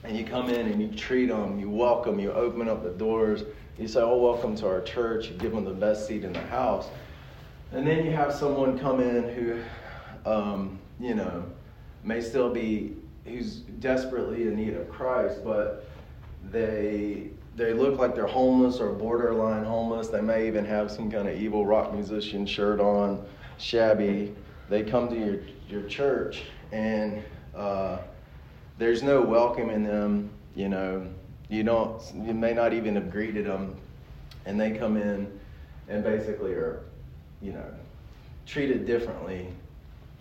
and 0.03 0.17
you 0.17 0.25
come 0.25 0.49
in 0.49 0.67
and 0.67 0.81
you 0.81 0.89
treat 0.89 1.27
them, 1.27 1.59
you 1.59 1.69
welcome, 1.69 2.19
you 2.19 2.31
open 2.33 2.67
up 2.67 2.83
the 2.83 2.89
doors, 2.89 3.43
you 3.77 3.87
say, 3.87 4.01
Oh, 4.01 4.17
welcome 4.17 4.55
to 4.57 4.67
our 4.67 4.81
church, 4.81 5.29
you 5.29 5.35
give 5.35 5.53
them 5.53 5.63
the 5.63 5.71
best 5.71 6.07
seat 6.07 6.23
in 6.23 6.33
the 6.33 6.41
house. 6.41 6.87
And 7.71 7.87
then 7.87 8.05
you 8.05 8.11
have 8.11 8.33
someone 8.33 8.77
come 8.77 8.99
in 8.99 9.29
who, 9.29 10.29
um, 10.29 10.79
you 10.99 11.15
know, 11.15 11.45
may 12.03 12.21
still 12.21 12.53
be, 12.53 12.95
who's 13.25 13.57
desperately 13.79 14.43
in 14.43 14.55
need 14.55 14.73
of 14.73 14.89
Christ, 14.89 15.43
but 15.43 15.89
they 16.51 17.29
they 17.55 17.73
look 17.73 17.99
like 17.99 18.15
they're 18.15 18.25
homeless 18.25 18.79
or 18.79 18.91
borderline 18.93 19.63
homeless. 19.63 20.07
They 20.07 20.21
may 20.21 20.47
even 20.47 20.65
have 20.65 20.89
some 20.89 21.11
kind 21.11 21.27
of 21.27 21.39
evil 21.39 21.65
rock 21.65 21.93
musician 21.93 22.47
shirt 22.47 22.79
on, 22.79 23.23
shabby. 23.59 24.33
They 24.69 24.81
come 24.81 25.07
to 25.09 25.15
your, 25.15 25.39
your 25.69 25.87
church 25.87 26.43
and 26.71 27.23
uh, 27.55 27.99
there's 28.77 29.03
no 29.03 29.21
welcome 29.21 29.69
in 29.69 29.83
them. 29.83 30.31
You 30.55 30.69
know, 30.69 31.07
you 31.49 31.63
don't, 31.63 32.01
you 32.15 32.33
may 32.33 32.53
not 32.53 32.73
even 32.73 32.95
have 32.95 33.11
greeted 33.11 33.45
them, 33.45 33.75
and 34.45 34.59
they 34.59 34.71
come 34.71 34.97
in 34.97 35.39
and 35.87 36.03
basically 36.03 36.53
are, 36.53 36.81
you 37.41 37.53
know, 37.53 37.65
treated 38.45 38.85
differently 38.85 39.47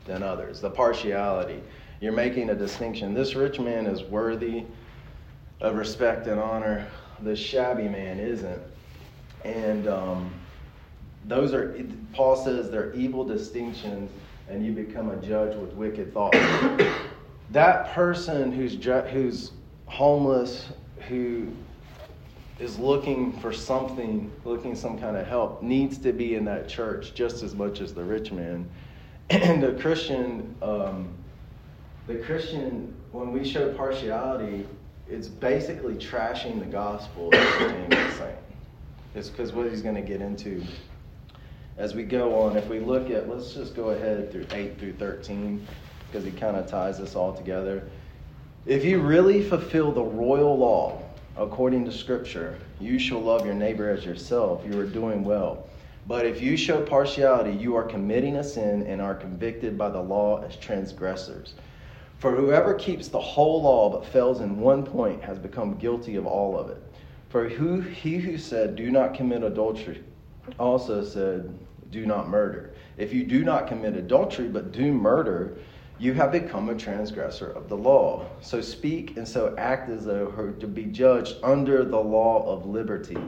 than 0.04 0.22
others. 0.22 0.60
The 0.60 0.70
partiality. 0.70 1.62
You're 2.02 2.10
making 2.10 2.50
a 2.50 2.54
distinction. 2.56 3.14
This 3.14 3.36
rich 3.36 3.60
man 3.60 3.86
is 3.86 4.02
worthy 4.02 4.64
of 5.60 5.76
respect 5.76 6.26
and 6.26 6.40
honor. 6.40 6.84
The 7.22 7.36
shabby 7.36 7.86
man 7.86 8.18
isn't. 8.18 8.60
And 9.44 9.86
um, 9.86 10.34
those 11.26 11.54
are, 11.54 11.80
Paul 12.12 12.34
says, 12.34 12.72
they're 12.72 12.92
evil 12.94 13.24
distinctions, 13.24 14.10
and 14.48 14.66
you 14.66 14.72
become 14.72 15.10
a 15.10 15.16
judge 15.18 15.56
with 15.56 15.72
wicked 15.74 16.12
thoughts 16.12 16.36
that 17.52 17.94
person 17.94 18.50
who's 18.50 18.74
who's 19.12 19.52
homeless, 19.86 20.70
who 21.08 21.46
is 22.58 22.80
looking 22.80 23.32
for 23.34 23.52
something, 23.52 24.28
looking 24.44 24.74
some 24.74 24.98
kind 24.98 25.16
of 25.16 25.24
help, 25.28 25.62
needs 25.62 25.98
to 25.98 26.12
be 26.12 26.34
in 26.34 26.44
that 26.46 26.68
church 26.68 27.14
just 27.14 27.44
as 27.44 27.54
much 27.54 27.80
as 27.80 27.94
the 27.94 28.02
rich 28.02 28.32
man. 28.32 28.68
And 29.30 29.62
the 29.62 29.72
Christian, 29.80 30.56
um, 30.60 31.08
the 32.06 32.16
Christian, 32.16 32.94
when 33.12 33.32
we 33.32 33.44
show 33.44 33.72
partiality, 33.74 34.66
it's 35.08 35.28
basically 35.28 35.94
trashing 35.94 36.58
the 36.58 36.66
gospel. 36.66 37.30
It's 39.14 39.28
because 39.28 39.52
what 39.52 39.70
he's 39.70 39.82
going 39.82 39.94
to 39.94 40.00
get 40.02 40.20
into 40.22 40.62
as 41.76 41.94
we 41.94 42.02
go 42.02 42.40
on. 42.40 42.56
If 42.56 42.68
we 42.68 42.80
look 42.80 43.10
at, 43.10 43.28
let's 43.28 43.54
just 43.54 43.74
go 43.74 43.90
ahead 43.90 44.32
through 44.32 44.46
8 44.50 44.78
through 44.78 44.94
13 44.94 45.66
because 46.06 46.24
he 46.24 46.30
kind 46.30 46.56
of 46.56 46.66
ties 46.66 46.98
this 46.98 47.14
all 47.14 47.32
together. 47.34 47.82
If 48.66 48.84
you 48.84 49.00
really 49.00 49.42
fulfill 49.42 49.92
the 49.92 50.02
royal 50.02 50.56
law 50.56 51.02
according 51.36 51.84
to 51.86 51.92
Scripture, 51.92 52.58
you 52.80 52.98
shall 52.98 53.20
love 53.20 53.44
your 53.44 53.54
neighbor 53.54 53.90
as 53.90 54.04
yourself. 54.04 54.62
You 54.66 54.78
are 54.80 54.86
doing 54.86 55.24
well. 55.24 55.66
But 56.06 56.26
if 56.26 56.42
you 56.42 56.56
show 56.56 56.82
partiality, 56.82 57.52
you 57.52 57.76
are 57.76 57.84
committing 57.84 58.36
a 58.36 58.44
sin 58.44 58.86
and 58.86 59.00
are 59.00 59.14
convicted 59.14 59.78
by 59.78 59.88
the 59.88 60.00
law 60.00 60.42
as 60.42 60.56
transgressors. 60.56 61.54
For 62.22 62.36
whoever 62.36 62.74
keeps 62.74 63.08
the 63.08 63.18
whole 63.18 63.62
law 63.62 63.90
but 63.90 64.06
fails 64.06 64.42
in 64.42 64.60
one 64.60 64.84
point 64.84 65.24
has 65.24 65.40
become 65.40 65.74
guilty 65.74 66.14
of 66.14 66.24
all 66.24 66.56
of 66.56 66.70
it. 66.70 66.80
For 67.30 67.48
who, 67.48 67.80
he 67.80 68.14
who 68.18 68.38
said, 68.38 68.76
Do 68.76 68.92
not 68.92 69.14
commit 69.14 69.42
adultery, 69.42 70.04
also 70.56 71.02
said, 71.02 71.52
Do 71.90 72.06
not 72.06 72.28
murder. 72.28 72.74
If 72.96 73.12
you 73.12 73.24
do 73.24 73.44
not 73.44 73.66
commit 73.66 73.96
adultery 73.96 74.46
but 74.46 74.70
do 74.70 74.92
murder, 74.92 75.56
you 75.98 76.14
have 76.14 76.30
become 76.30 76.68
a 76.68 76.76
transgressor 76.76 77.50
of 77.50 77.68
the 77.68 77.76
law. 77.76 78.24
So 78.40 78.60
speak 78.60 79.16
and 79.16 79.26
so 79.26 79.56
act 79.58 79.90
as 79.90 80.04
though 80.04 80.54
to 80.60 80.68
be 80.68 80.84
judged 80.84 81.38
under 81.42 81.84
the 81.84 81.98
law 81.98 82.46
of 82.46 82.66
liberty. 82.66 83.18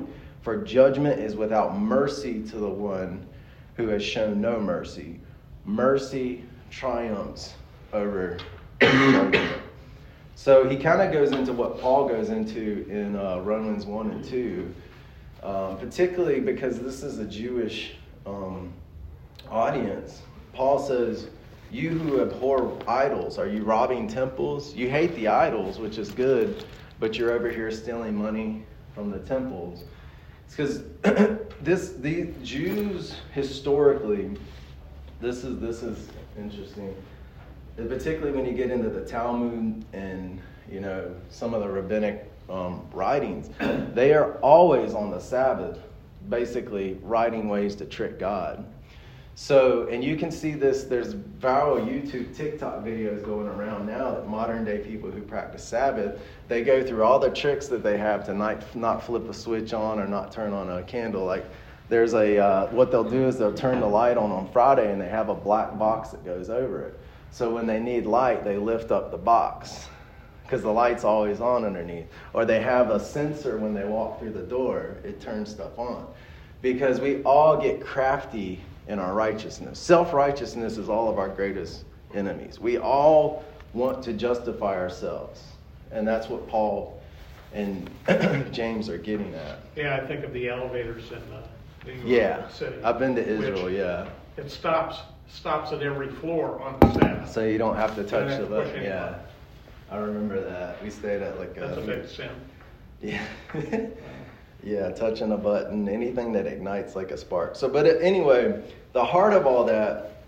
For 0.42 0.62
judgment 0.62 1.18
is 1.18 1.34
without 1.34 1.76
mercy 1.76 2.44
to 2.44 2.58
the 2.58 2.70
one 2.70 3.26
who 3.74 3.88
has 3.88 4.04
shown 4.04 4.40
no 4.40 4.60
mercy. 4.60 5.18
Mercy 5.64 6.44
triumphs 6.70 7.54
over. 7.92 8.38
So 10.44 10.68
he 10.68 10.76
kind 10.76 11.00
of 11.00 11.10
goes 11.10 11.32
into 11.32 11.54
what 11.54 11.80
Paul 11.80 12.06
goes 12.06 12.28
into 12.28 12.86
in 12.90 13.16
uh, 13.16 13.38
Romans 13.38 13.86
1 13.86 14.10
and 14.10 14.22
2, 14.22 14.74
um, 15.42 15.78
particularly 15.78 16.40
because 16.40 16.80
this 16.80 17.02
is 17.02 17.18
a 17.18 17.24
Jewish 17.24 17.94
um, 18.26 18.70
audience. 19.50 20.20
Paul 20.52 20.78
says, 20.78 21.28
you 21.70 21.90
who 21.90 22.20
abhor 22.20 22.78
idols, 22.86 23.38
are 23.38 23.48
you 23.48 23.64
robbing 23.64 24.06
temples? 24.06 24.74
You 24.74 24.90
hate 24.90 25.14
the 25.14 25.28
idols, 25.28 25.78
which 25.78 25.96
is 25.96 26.10
good, 26.10 26.64
but 27.00 27.16
you're 27.16 27.32
over 27.32 27.50
here 27.50 27.70
stealing 27.70 28.14
money 28.14 28.66
from 28.94 29.10
the 29.10 29.20
temples. 29.20 29.84
It's 30.44 30.56
because 30.56 31.38
this 31.62 31.92
the 31.92 32.34
Jews 32.42 33.16
historically, 33.32 34.36
this 35.22 35.42
is 35.42 35.58
this 35.58 35.82
is 35.82 36.10
interesting. 36.38 36.94
And 37.76 37.88
particularly 37.88 38.36
when 38.36 38.46
you 38.46 38.52
get 38.52 38.70
into 38.70 38.88
the 38.88 39.04
Talmud 39.04 39.84
and 39.92 40.40
you 40.70 40.80
know 40.80 41.14
some 41.28 41.54
of 41.54 41.62
the 41.62 41.68
rabbinic 41.68 42.30
um, 42.48 42.86
writings, 42.92 43.50
they 43.94 44.14
are 44.14 44.34
always 44.34 44.94
on 44.94 45.10
the 45.10 45.20
Sabbath, 45.20 45.78
basically 46.28 46.98
writing 47.02 47.48
ways 47.48 47.74
to 47.76 47.84
trick 47.84 48.18
God. 48.18 48.64
So, 49.36 49.88
and 49.88 50.04
you 50.04 50.16
can 50.16 50.30
see 50.30 50.52
this, 50.52 50.84
there's 50.84 51.14
viral 51.14 51.84
YouTube, 51.84 52.36
TikTok 52.36 52.84
videos 52.84 53.24
going 53.24 53.48
around 53.48 53.84
now 53.84 54.12
that 54.12 54.28
modern 54.28 54.64
day 54.64 54.78
people 54.78 55.10
who 55.10 55.22
practice 55.22 55.64
Sabbath, 55.64 56.20
they 56.46 56.62
go 56.62 56.86
through 56.86 57.02
all 57.02 57.18
the 57.18 57.30
tricks 57.30 57.66
that 57.68 57.82
they 57.82 57.98
have 57.98 58.24
to 58.26 58.34
not, 58.34 58.76
not 58.76 59.02
flip 59.02 59.28
a 59.28 59.34
switch 59.34 59.72
on 59.72 59.98
or 59.98 60.06
not 60.06 60.30
turn 60.30 60.52
on 60.52 60.70
a 60.70 60.84
candle. 60.84 61.24
Like, 61.24 61.44
there's 61.88 62.14
a, 62.14 62.38
uh, 62.38 62.66
what 62.68 62.92
they'll 62.92 63.02
do 63.02 63.26
is 63.26 63.36
they'll 63.36 63.52
turn 63.52 63.80
the 63.80 63.86
light 63.86 64.16
on 64.16 64.30
on 64.30 64.48
Friday 64.52 64.92
and 64.92 65.00
they 65.00 65.08
have 65.08 65.28
a 65.28 65.34
black 65.34 65.76
box 65.76 66.10
that 66.10 66.24
goes 66.24 66.48
over 66.48 66.82
it. 66.82 67.00
So 67.34 67.52
when 67.52 67.66
they 67.66 67.80
need 67.80 68.06
light, 68.06 68.44
they 68.44 68.58
lift 68.58 68.92
up 68.92 69.10
the 69.10 69.18
box 69.18 69.88
because 70.44 70.62
the 70.62 70.70
light's 70.70 71.02
always 71.02 71.40
on 71.40 71.64
underneath. 71.64 72.06
Or 72.32 72.44
they 72.44 72.60
have 72.60 72.90
a 72.90 73.00
sensor 73.00 73.58
when 73.58 73.74
they 73.74 73.82
walk 73.82 74.20
through 74.20 74.34
the 74.34 74.42
door, 74.42 74.98
it 75.02 75.20
turns 75.20 75.50
stuff 75.50 75.76
on. 75.76 76.06
Because 76.62 77.00
we 77.00 77.22
all 77.24 77.60
get 77.60 77.84
crafty 77.84 78.60
in 78.86 79.00
our 79.00 79.14
righteousness. 79.14 79.80
Self 79.80 80.12
righteousness 80.12 80.78
is 80.78 80.88
all 80.88 81.10
of 81.10 81.18
our 81.18 81.28
greatest 81.28 81.82
enemies. 82.14 82.60
We 82.60 82.78
all 82.78 83.42
want 83.72 84.04
to 84.04 84.12
justify 84.12 84.76
ourselves. 84.76 85.42
And 85.90 86.06
that's 86.06 86.28
what 86.28 86.46
Paul 86.46 87.02
and 87.52 87.90
James 88.52 88.88
are 88.88 88.98
getting 88.98 89.34
at. 89.34 89.58
Yeah, 89.74 89.96
I 89.96 90.06
think 90.06 90.22
of 90.24 90.32
the 90.32 90.48
elevators 90.50 91.10
in 91.10 91.96
New 92.04 92.08
Yeah. 92.08 92.46
City. 92.48 92.76
I've 92.84 93.00
been 93.00 93.16
to 93.16 93.26
Israel, 93.26 93.68
yeah. 93.68 94.06
It 94.36 94.52
stops, 94.52 95.00
stops 95.28 95.72
at 95.72 95.82
every 95.82 96.08
floor 96.08 96.60
on 96.60 96.78
the 96.80 96.92
staff. 96.92 97.30
So 97.30 97.44
you 97.44 97.58
don't 97.58 97.76
have 97.76 97.94
to 97.96 98.04
touch 98.04 98.30
have 98.30 98.40
the 98.40 98.44
to 98.44 98.50
button. 98.64 98.82
Yeah. 98.82 99.18
I 99.90 99.96
remember 99.96 100.40
that. 100.42 100.82
We 100.82 100.90
stayed 100.90 101.22
at 101.22 101.38
like 101.38 101.54
That's 101.54 101.76
a 101.76 101.80
big 101.80 102.08
sin. 102.08 102.30
Yeah. 103.02 103.22
yeah, 104.62 104.88
touching 104.92 105.32
a 105.32 105.36
button, 105.36 105.90
anything 105.90 106.32
that 106.32 106.46
ignites 106.46 106.96
like 106.96 107.10
a 107.10 107.18
spark. 107.18 107.54
So, 107.54 107.68
but 107.68 107.84
anyway, 108.00 108.62
the 108.94 109.04
heart 109.04 109.34
of 109.34 109.46
all 109.46 109.64
that 109.64 110.22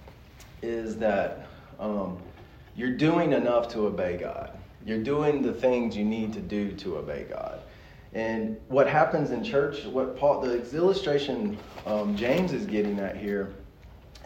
is 0.61 0.97
that 0.99 1.47
um, 1.81 2.19
you're 2.77 2.97
doing 2.97 3.33
enough 3.33 3.69
to 3.69 3.87
obey 3.87 4.19
God. 4.19 4.51
You're 4.85 5.03
doing 5.03 5.41
the 5.41 5.55
things 5.55 5.97
you 5.97 6.05
need 6.05 6.35
to 6.35 6.41
do 6.41 6.73
to 6.73 6.99
obey 6.99 7.25
God. 7.31 7.61
And 8.13 8.59
what 8.69 8.87
happens 8.87 9.31
in 9.31 9.43
church, 9.43 9.85
what 9.87 10.17
Paul, 10.17 10.41
the 10.41 10.61
illustration 10.77 11.57
um, 11.87 12.17
James 12.17 12.53
is 12.53 12.67
getting 12.67 12.99
at 12.99 13.17
here, 13.17 13.55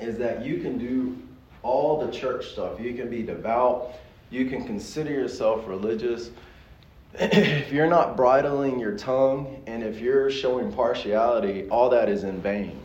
is 0.00 0.19
that 0.19 0.45
you 0.45 0.61
can 0.61 0.78
do 0.78 1.16
all 1.62 2.04
the 2.04 2.12
church 2.12 2.49
stuff. 2.49 2.80
You 2.80 2.95
can 2.95 3.11
be 3.11 3.23
devout. 3.23 3.92
You 4.30 4.47
can 4.47 4.64
consider 4.64 5.11
yourself 5.11 5.66
religious 5.66 6.30
if 7.14 7.73
you're 7.73 7.88
not 7.88 8.16
bridling 8.16 8.78
your 8.78 8.97
tongue 8.97 9.61
and 9.66 9.83
if 9.83 9.99
you're 9.99 10.30
showing 10.30 10.73
partiality, 10.73 11.69
all 11.69 11.90
that 11.90 12.09
is 12.09 12.23
in 12.23 12.40
vain. 12.40 12.78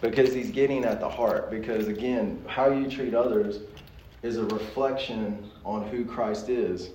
Because 0.00 0.34
he's 0.34 0.50
getting 0.50 0.84
at 0.84 0.98
the 0.98 1.08
heart. 1.08 1.50
Because 1.50 1.86
again, 1.86 2.42
how 2.48 2.70
you 2.70 2.90
treat 2.90 3.14
others 3.14 3.60
is 4.22 4.36
a 4.36 4.44
reflection 4.46 5.48
on 5.64 5.86
who 5.88 6.04
Christ 6.04 6.48
is. 6.48 6.90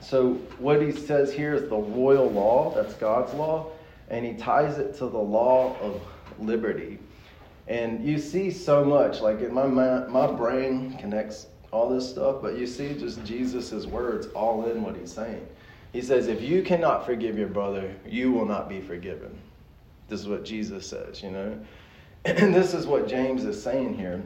So, 0.00 0.34
what 0.58 0.80
he 0.80 0.92
says 0.92 1.32
here 1.32 1.54
is 1.54 1.68
the 1.68 1.76
royal 1.76 2.30
law, 2.30 2.72
that's 2.72 2.94
God's 2.94 3.34
law, 3.34 3.72
and 4.10 4.24
he 4.24 4.34
ties 4.34 4.78
it 4.78 4.94
to 4.98 5.08
the 5.08 5.18
law 5.18 5.76
of 5.80 6.00
liberty. 6.38 7.00
And 7.68 8.02
you 8.02 8.18
see 8.18 8.50
so 8.50 8.82
much, 8.84 9.20
like 9.20 9.40
in 9.40 9.52
my, 9.52 9.66
my 9.66 10.26
brain 10.26 10.96
connects 10.98 11.46
all 11.70 11.88
this 11.90 12.08
stuff, 12.08 12.36
but 12.40 12.56
you 12.56 12.66
see 12.66 12.94
just 12.94 13.22
Jesus' 13.24 13.86
words 13.86 14.26
all 14.28 14.66
in 14.66 14.82
what 14.82 14.96
he's 14.96 15.12
saying. 15.12 15.46
He 15.92 16.00
says, 16.00 16.28
If 16.28 16.40
you 16.40 16.62
cannot 16.62 17.04
forgive 17.04 17.38
your 17.38 17.48
brother, 17.48 17.94
you 18.06 18.32
will 18.32 18.46
not 18.46 18.68
be 18.70 18.80
forgiven. 18.80 19.38
This 20.08 20.20
is 20.20 20.28
what 20.28 20.44
Jesus 20.44 20.86
says, 20.86 21.22
you 21.22 21.30
know? 21.30 21.58
And 22.24 22.54
this 22.54 22.74
is 22.74 22.86
what 22.86 23.06
James 23.06 23.44
is 23.44 23.62
saying 23.62 23.96
here. 23.96 24.22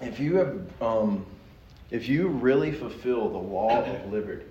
If 0.00 0.20
you 0.20 0.36
have, 0.36 0.82
um, 0.82 1.24
if 1.90 2.08
you 2.08 2.28
really 2.28 2.72
fulfill 2.72 3.28
the 3.30 3.38
law 3.38 3.82
of 3.82 4.06
liberty, 4.12 4.44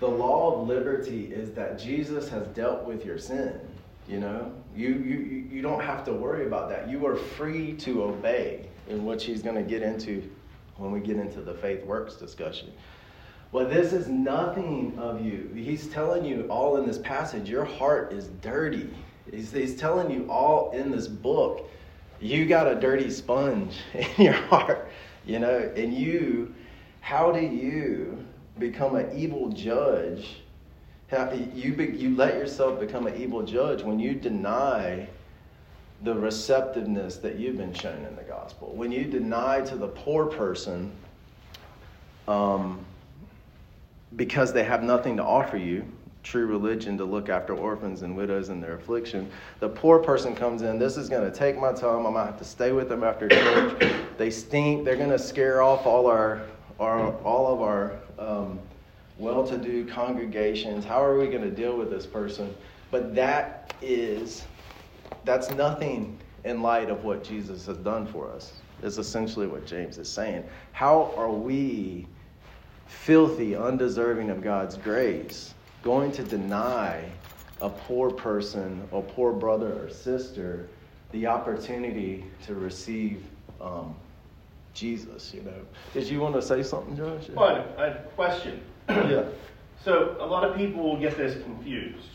the 0.00 0.08
law 0.08 0.54
of 0.54 0.68
liberty 0.68 1.26
is 1.26 1.52
that 1.52 1.78
Jesus 1.78 2.28
has 2.28 2.46
dealt 2.48 2.84
with 2.84 3.04
your 3.04 3.18
sin. 3.18 3.60
You 4.08 4.20
know, 4.20 4.52
you, 4.74 4.88
you, 4.94 5.46
you 5.50 5.62
don't 5.62 5.82
have 5.82 6.04
to 6.04 6.12
worry 6.12 6.46
about 6.46 6.68
that. 6.68 6.88
You 6.88 7.06
are 7.06 7.16
free 7.16 7.74
to 7.74 8.04
obey, 8.04 8.68
in 8.88 9.04
which 9.04 9.24
he's 9.24 9.42
going 9.42 9.56
to 9.56 9.62
get 9.62 9.82
into 9.82 10.28
when 10.76 10.90
we 10.90 11.00
get 11.00 11.16
into 11.16 11.40
the 11.40 11.54
faith 11.54 11.84
works 11.84 12.16
discussion. 12.16 12.72
Well, 13.52 13.68
this 13.68 13.92
is 13.92 14.08
nothing 14.08 14.98
of 14.98 15.24
you. 15.24 15.48
He's 15.54 15.86
telling 15.86 16.24
you 16.24 16.42
all 16.50 16.76
in 16.76 16.86
this 16.86 16.98
passage, 16.98 17.48
your 17.48 17.64
heart 17.64 18.12
is 18.12 18.28
dirty. 18.42 18.90
He's, 19.30 19.52
he's 19.52 19.76
telling 19.76 20.10
you 20.10 20.28
all 20.28 20.72
in 20.72 20.90
this 20.90 21.06
book, 21.06 21.70
you 22.20 22.46
got 22.46 22.66
a 22.66 22.74
dirty 22.74 23.10
sponge 23.10 23.76
in 23.94 24.24
your 24.24 24.32
heart, 24.34 24.88
you 25.24 25.38
know, 25.38 25.72
and 25.76 25.94
you, 25.94 26.52
how 27.00 27.30
do 27.30 27.40
you 27.40 28.24
become 28.58 28.96
an 28.96 29.16
evil 29.16 29.50
judge? 29.50 30.42
You, 31.12 31.74
be, 31.74 31.86
you 31.86 32.16
let 32.16 32.34
yourself 32.34 32.80
become 32.80 33.06
an 33.06 33.16
evil 33.20 33.42
judge 33.42 33.82
when 33.82 34.00
you 34.00 34.14
deny 34.14 35.08
the 36.02 36.14
receptiveness 36.14 37.18
that 37.18 37.38
you've 37.38 37.56
been 37.56 37.72
shown 37.72 38.04
in 38.04 38.16
the 38.16 38.22
gospel. 38.22 38.72
When 38.74 38.90
you 38.90 39.04
deny 39.04 39.60
to 39.62 39.76
the 39.76 39.88
poor 39.88 40.26
person, 40.26 40.92
um, 42.26 42.84
because 44.16 44.52
they 44.52 44.64
have 44.64 44.82
nothing 44.82 45.16
to 45.18 45.22
offer 45.22 45.56
you, 45.56 45.84
true 46.24 46.46
religion 46.46 46.96
to 46.98 47.04
look 47.04 47.28
after 47.28 47.54
orphans 47.54 48.02
and 48.02 48.16
widows 48.16 48.48
in 48.48 48.60
their 48.60 48.74
affliction. 48.74 49.30
The 49.60 49.68
poor 49.68 49.98
person 49.98 50.34
comes 50.34 50.62
in, 50.62 50.78
this 50.78 50.96
is 50.96 51.08
going 51.08 51.30
to 51.30 51.36
take 51.36 51.58
my 51.58 51.72
time. 51.72 52.06
I'm 52.06 52.14
going 52.14 52.26
to 52.26 52.32
have 52.32 52.38
to 52.38 52.44
stay 52.44 52.72
with 52.72 52.88
them 52.88 53.04
after 53.04 53.28
church. 53.28 53.92
they 54.16 54.30
stink. 54.30 54.84
They're 54.84 54.96
going 54.96 55.10
to 55.10 55.18
scare 55.18 55.62
off 55.62 55.86
all 55.86 56.06
our, 56.06 56.42
our 56.80 57.12
all 57.18 57.52
of 57.52 57.60
our 57.60 58.00
um, 58.18 58.58
well-to-do 59.18 59.86
congregations. 59.86 60.84
How 60.84 61.02
are 61.02 61.18
we 61.18 61.26
going 61.26 61.42
to 61.42 61.50
deal 61.50 61.76
with 61.76 61.90
this 61.90 62.06
person? 62.06 62.54
But 62.90 63.14
that 63.14 63.74
is 63.82 64.44
that's 65.24 65.50
nothing 65.50 66.18
in 66.44 66.62
light 66.62 66.90
of 66.90 67.04
what 67.04 67.24
Jesus 67.24 67.66
has 67.66 67.78
done 67.78 68.06
for 68.06 68.30
us. 68.30 68.52
Is 68.82 68.98
essentially 68.98 69.46
what 69.46 69.66
James 69.66 69.98
is 69.98 70.08
saying. 70.08 70.44
How 70.72 71.14
are 71.16 71.30
we 71.30 72.06
filthy, 72.86 73.56
undeserving 73.56 74.30
of 74.30 74.42
God's 74.42 74.76
grace, 74.76 75.54
going 75.82 76.12
to 76.12 76.22
deny 76.22 77.08
a 77.62 77.70
poor 77.70 78.10
person, 78.10 78.86
a 78.92 79.00
poor 79.00 79.32
brother 79.32 79.84
or 79.84 79.88
sister, 79.88 80.68
the 81.12 81.26
opportunity 81.26 82.24
to 82.44 82.54
receive 82.54 83.24
um, 83.60 83.94
Jesus? 84.74 85.32
You 85.32 85.42
know, 85.42 85.60
did 85.94 86.08
you 86.08 86.20
want 86.20 86.34
to 86.34 86.42
say 86.42 86.62
something, 86.62 86.96
Josh? 86.96 87.28
Well, 87.30 87.64
I 87.78 87.84
have 87.84 87.96
a 87.96 88.08
question. 88.16 88.60
Yeah. 88.88 89.24
So 89.84 90.16
a 90.18 90.24
lot 90.24 90.44
of 90.48 90.56
people 90.56 90.82
will 90.82 90.98
get 90.98 91.14
this 91.18 91.42
confused, 91.42 92.08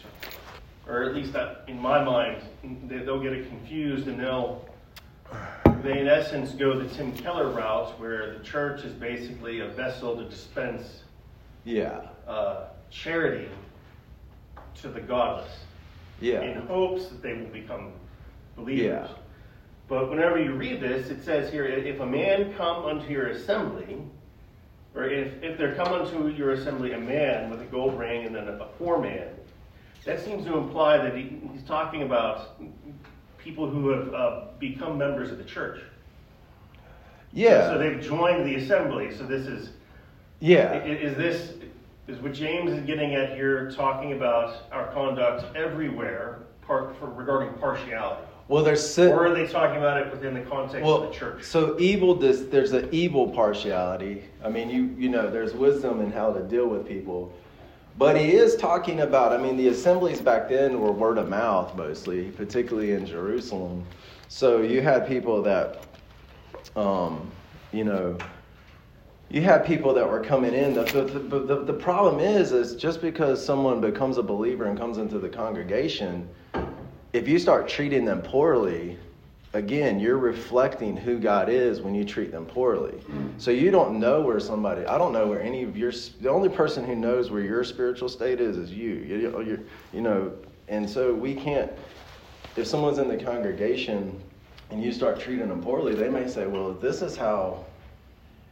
or 0.88 1.04
at 1.04 1.14
least 1.14 1.34
that, 1.34 1.66
in 1.68 1.80
my 1.80 2.04
mind, 2.04 2.42
they, 2.90 2.98
they'll 2.98 3.22
get 3.22 3.32
it 3.32 3.48
confused, 3.48 4.08
and 4.08 4.20
they'll 4.20 4.68
they 5.84 6.00
in 6.00 6.08
essence 6.08 6.54
go 6.54 6.80
the 6.80 6.90
Tim 6.96 7.14
Keller 7.14 7.50
route, 7.50 8.00
where 8.00 8.36
the 8.36 8.44
church 8.44 8.82
is 8.86 8.94
basically 8.94 9.60
a 9.60 9.68
vessel 9.68 10.18
to 10.18 10.28
dispense 10.28 11.04
Yeah. 11.64 12.02
uh, 12.28 12.70
charity 12.90 13.50
to 14.82 14.88
the 14.88 15.00
godless, 15.02 15.52
Yeah. 16.22 16.42
in 16.42 16.62
hopes 16.66 17.10
that 17.10 17.22
they 17.22 17.34
will 17.34 17.50
become 17.54 17.92
believers. 18.56 19.10
Yeah. 19.10 19.16
But 19.88 20.10
whenever 20.10 20.40
you 20.40 20.54
read 20.54 20.82
this, 20.82 21.12
it 21.12 21.24
says 21.24 21.52
here, 21.52 21.66
if 21.66 22.00
a 22.00 22.06
man 22.06 22.52
come 22.56 22.86
unto 22.86 23.12
your 23.12 23.28
assembly, 23.28 23.98
or 25.00 25.06
if, 25.06 25.42
if 25.42 25.58
there 25.58 25.74
come 25.76 25.94
unto 25.94 26.28
your 26.28 26.52
assembly 26.52 26.92
a 26.92 27.00
man 27.00 27.50
with 27.50 27.62
a 27.62 27.66
gold 27.66 27.98
ring 27.98 28.26
and 28.26 28.36
then 28.36 28.48
a, 28.48 28.66
poor 28.78 29.00
man, 29.00 29.28
that 30.06 30.20
seems 30.20 30.46
to 30.46 30.58
imply 30.58 30.98
that 30.98 31.16
he, 31.16 31.40
he's 31.54 31.64
talking 31.64 32.04
about 32.04 32.60
people 33.38 33.70
who 33.70 33.90
have 33.90 34.14
uh, 34.14 34.42
become 34.60 34.98
members 34.98 35.32
of 35.32 35.38
the 35.38 35.44
church. 35.44 35.80
Yeah. 37.32 37.70
So 37.70 37.78
they've 37.78 38.02
joined 38.02 38.46
the 38.46 38.56
assembly. 38.56 39.16
So 39.16 39.26
this 39.26 39.48
is, 39.48 39.70
yeah. 40.40 40.72
i- 40.72 40.88
is 40.88 41.16
this, 41.16 41.54
is 42.08 42.20
what 42.20 42.34
James 42.34 42.72
is 42.72 42.84
getting 42.86 43.16
at 43.16 43.36
here 43.36 43.72
talking 43.72 44.14
about 44.14 44.64
our 44.72 44.92
conduct 44.92 45.56
everywhere 45.56 46.40
part, 46.62 46.98
for, 46.98 47.06
regarding 47.06 47.54
partiality? 47.60 48.24
Well, 48.50 48.64
there's 48.64 48.94
si- 48.94 49.04
Or 49.04 49.28
are 49.28 49.34
they 49.34 49.46
talking 49.46 49.78
about 49.78 50.02
it 50.02 50.12
within 50.12 50.34
the 50.34 50.42
context 50.42 50.84
well, 50.84 51.04
of 51.04 51.10
the 51.12 51.16
church? 51.16 51.44
so 51.44 51.80
evil. 51.80 52.16
This 52.16 52.42
there's 52.42 52.74
an 52.74 52.90
evil 52.92 53.30
partiality. 53.30 54.24
I 54.44 54.50
mean, 54.50 54.70
you 54.72 54.94
you 54.98 55.08
know, 55.08 55.30
there's 55.30 55.54
wisdom 55.54 56.02
in 56.02 56.12
how 56.12 56.34
to 56.34 56.42
deal 56.42 56.66
with 56.66 56.88
people, 56.88 57.32
but 57.98 58.18
he 58.20 58.32
is 58.32 58.56
talking 58.56 59.02
about. 59.02 59.32
I 59.34 59.38
mean, 59.38 59.56
the 59.56 59.68
assemblies 59.68 60.20
back 60.20 60.50
then 60.50 60.82
were 60.82 60.92
word 60.92 61.20
of 61.20 61.30
mouth 61.30 61.76
mostly, 61.78 62.32
particularly 62.32 62.94
in 62.94 63.06
Jerusalem. 63.06 63.86
So 64.30 64.62
you 64.62 64.82
had 64.82 65.08
people 65.08 65.44
that, 65.44 65.84
um, 66.76 67.30
you 67.72 67.84
know, 67.84 68.18
you 69.30 69.42
had 69.42 69.64
people 69.64 69.94
that 69.94 70.10
were 70.10 70.24
coming 70.24 70.56
in. 70.56 70.74
The, 70.74 70.84
the, 70.86 71.04
the, 71.04 71.40
the, 71.40 71.64
the 71.66 71.74
problem 71.74 72.20
is, 72.20 72.52
is 72.52 72.76
just 72.76 73.00
because 73.00 73.44
someone 73.46 73.80
becomes 73.80 74.18
a 74.18 74.24
believer 74.24 74.66
and 74.66 74.76
comes 74.78 74.98
into 74.98 75.20
the 75.20 75.30
congregation, 75.30 76.28
if 77.14 77.28
you 77.28 77.40
start 77.40 77.68
treating 77.68 78.06
them 78.06 78.22
poorly, 78.22 78.98
again, 79.54 80.00
you're 80.00 80.18
reflecting 80.18 80.96
who 80.96 81.18
God 81.20 81.50
is 81.50 81.82
when 81.82 81.96
you 81.96 82.06
treat 82.06 82.32
them 82.32 82.46
poorly. 82.46 82.94
Mm. 83.10 83.32
So 83.38 83.52
you 83.52 83.72
don't 83.72 84.00
know 84.00 84.22
where 84.22 84.40
somebody, 84.40 84.86
I 84.86 84.98
don't 84.98 85.12
know 85.12 85.28
where 85.28 85.42
any 85.42 85.64
of 85.64 85.76
your, 85.76 85.92
the 86.22 86.30
only 86.30 86.50
person 86.50 86.86
who 86.86 86.96
knows 86.96 87.32
where 87.32 87.42
your 87.42 87.64
spiritual 87.64 88.10
state 88.10 88.40
is 88.40 88.58
is 88.58 88.72
you. 88.72 88.94
You, 88.94 89.42
you, 89.42 89.66
you 89.92 90.02
know, 90.02 90.32
and 90.68 90.88
so 90.88 91.14
we 91.14 91.34
can't, 91.34 91.72
if 92.56 92.68
someone's 92.68 93.00
in 93.00 93.08
the 93.08 93.18
congregation 93.18 94.22
and 94.70 94.84
you 94.84 94.92
start 94.92 95.20
treating 95.20 95.50
them 95.50 95.64
poorly, 95.64 95.96
they 95.96 96.10
may 96.10 96.28
say, 96.28 96.46
well, 96.46 96.74
this 96.74 97.02
is 97.02 97.18
how 97.18 97.66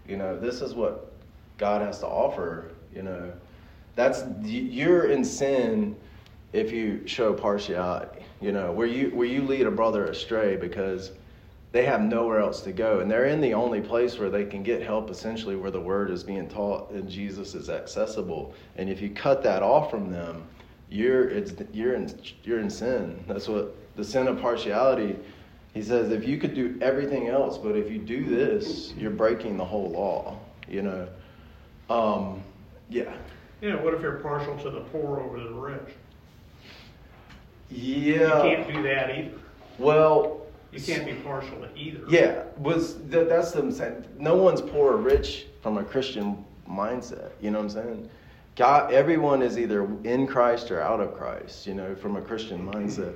You 0.08 0.17
know, 0.17 0.39
this 0.39 0.62
is 0.62 0.74
what 0.74 1.12
God 1.58 1.82
has 1.82 2.00
to 2.00 2.08
offer. 2.08 2.72
You 2.96 3.04
know, 3.04 3.32
that's 3.96 4.24
you're 4.41 5.12
in 5.12 5.26
sin 5.26 5.96
if 6.58 6.72
you 6.72 7.06
show 7.06 7.34
partiality. 7.34 8.24
You 8.41 8.52
know, 8.52 8.72
where 8.72 8.88
you 8.88 9.10
where 9.10 9.28
you 9.28 9.41
lead 9.43 9.65
a 9.65 9.72
brother 9.72 10.06
astray 10.06 10.58
because 10.58 11.12
they 11.72 11.86
have 11.86 12.02
nowhere 12.02 12.39
else 12.39 12.62
to 12.62 12.72
go, 12.72 13.00
and 13.00 13.10
they're 13.12 13.26
in 13.26 13.41
the 13.41 13.54
only 13.54 13.82
place 13.82 14.17
where 14.17 14.30
they 14.30 14.46
can 14.46 14.63
get 14.63 14.82
help, 14.82 15.10
essentially, 15.10 15.56
where 15.56 15.72
the 15.72 15.82
word 15.82 16.10
is 16.10 16.24
being 16.24 16.48
taught 16.48 16.91
and 16.91 17.10
Jesus 17.10 17.56
is 17.56 17.70
accessible. 17.70 18.54
And 18.78 18.89
if 18.89 19.02
you 19.02 19.10
cut 19.10 19.43
that 19.43 19.63
off 19.63 19.91
from 19.91 20.12
them, 20.12 20.48
you're 20.89 21.30
it's 21.30 21.54
you're 21.74 21.96
in 21.96 22.20
you're 22.43 22.60
in 22.60 22.70
sin. 22.70 23.24
That's 23.28 23.48
what 23.48 23.76
the 23.96 24.04
sin 24.04 24.28
of 24.28 24.39
partiality. 24.39 25.17
He 25.74 25.84
says 25.84 26.12
if 26.12 26.28
you 26.28 26.38
could 26.38 26.56
do 26.56 26.78
everything 26.82 27.28
else, 27.28 27.58
but 27.58 27.76
if 27.76 27.91
you 27.91 28.00
do 28.00 28.26
this, 28.26 28.93
you're 28.98 29.12
breaking 29.12 29.58
the 29.58 29.65
whole 29.65 29.89
law. 29.89 30.39
You 30.67 30.82
know, 30.84 31.08
um, 31.89 32.43
yeah. 32.89 33.13
Yeah. 33.62 33.76
What 33.82 33.93
if 33.93 34.02
you're 34.02 34.17
partial 34.17 34.58
to 34.60 34.70
the 34.70 34.82
poor 34.82 35.20
over 35.20 35.39
the 35.39 35.52
rich? 35.52 35.93
Yeah. 37.69 38.43
You 38.43 38.56
can't 38.56 38.73
do 38.73 38.84
that 38.84 39.10
either. 39.17 39.32
Well. 39.77 40.41
You 40.71 40.82
can't 40.82 41.06
be 41.06 41.13
partial 41.13 41.60
to 41.62 41.69
either. 41.75 42.03
Yeah, 42.10 42.43
was 42.58 42.99
that, 43.06 43.30
that's 43.30 43.51
the 43.51 43.71
saying. 43.71 44.06
No 44.19 44.36
one's 44.36 44.62
poor 44.62 44.93
or 44.93 44.97
rich 44.97 45.45
from 45.63 45.77
a 45.77 45.84
Christian 45.84 46.43
mindset. 46.69 47.32
You 47.41 47.51
know 47.51 47.60
what 47.60 47.75
I'm 47.75 47.84
saying? 47.84 48.10
God, 48.58 48.91
everyone 48.91 49.41
is 49.41 49.58
either 49.58 49.88
in 50.03 50.27
Christ 50.27 50.69
or 50.69 50.82
out 50.82 50.99
of 50.99 51.13
Christ. 51.15 51.65
You 51.65 51.73
know, 51.73 51.95
from 51.95 52.17
a 52.17 52.21
Christian 52.21 52.67
mindset. 52.67 53.15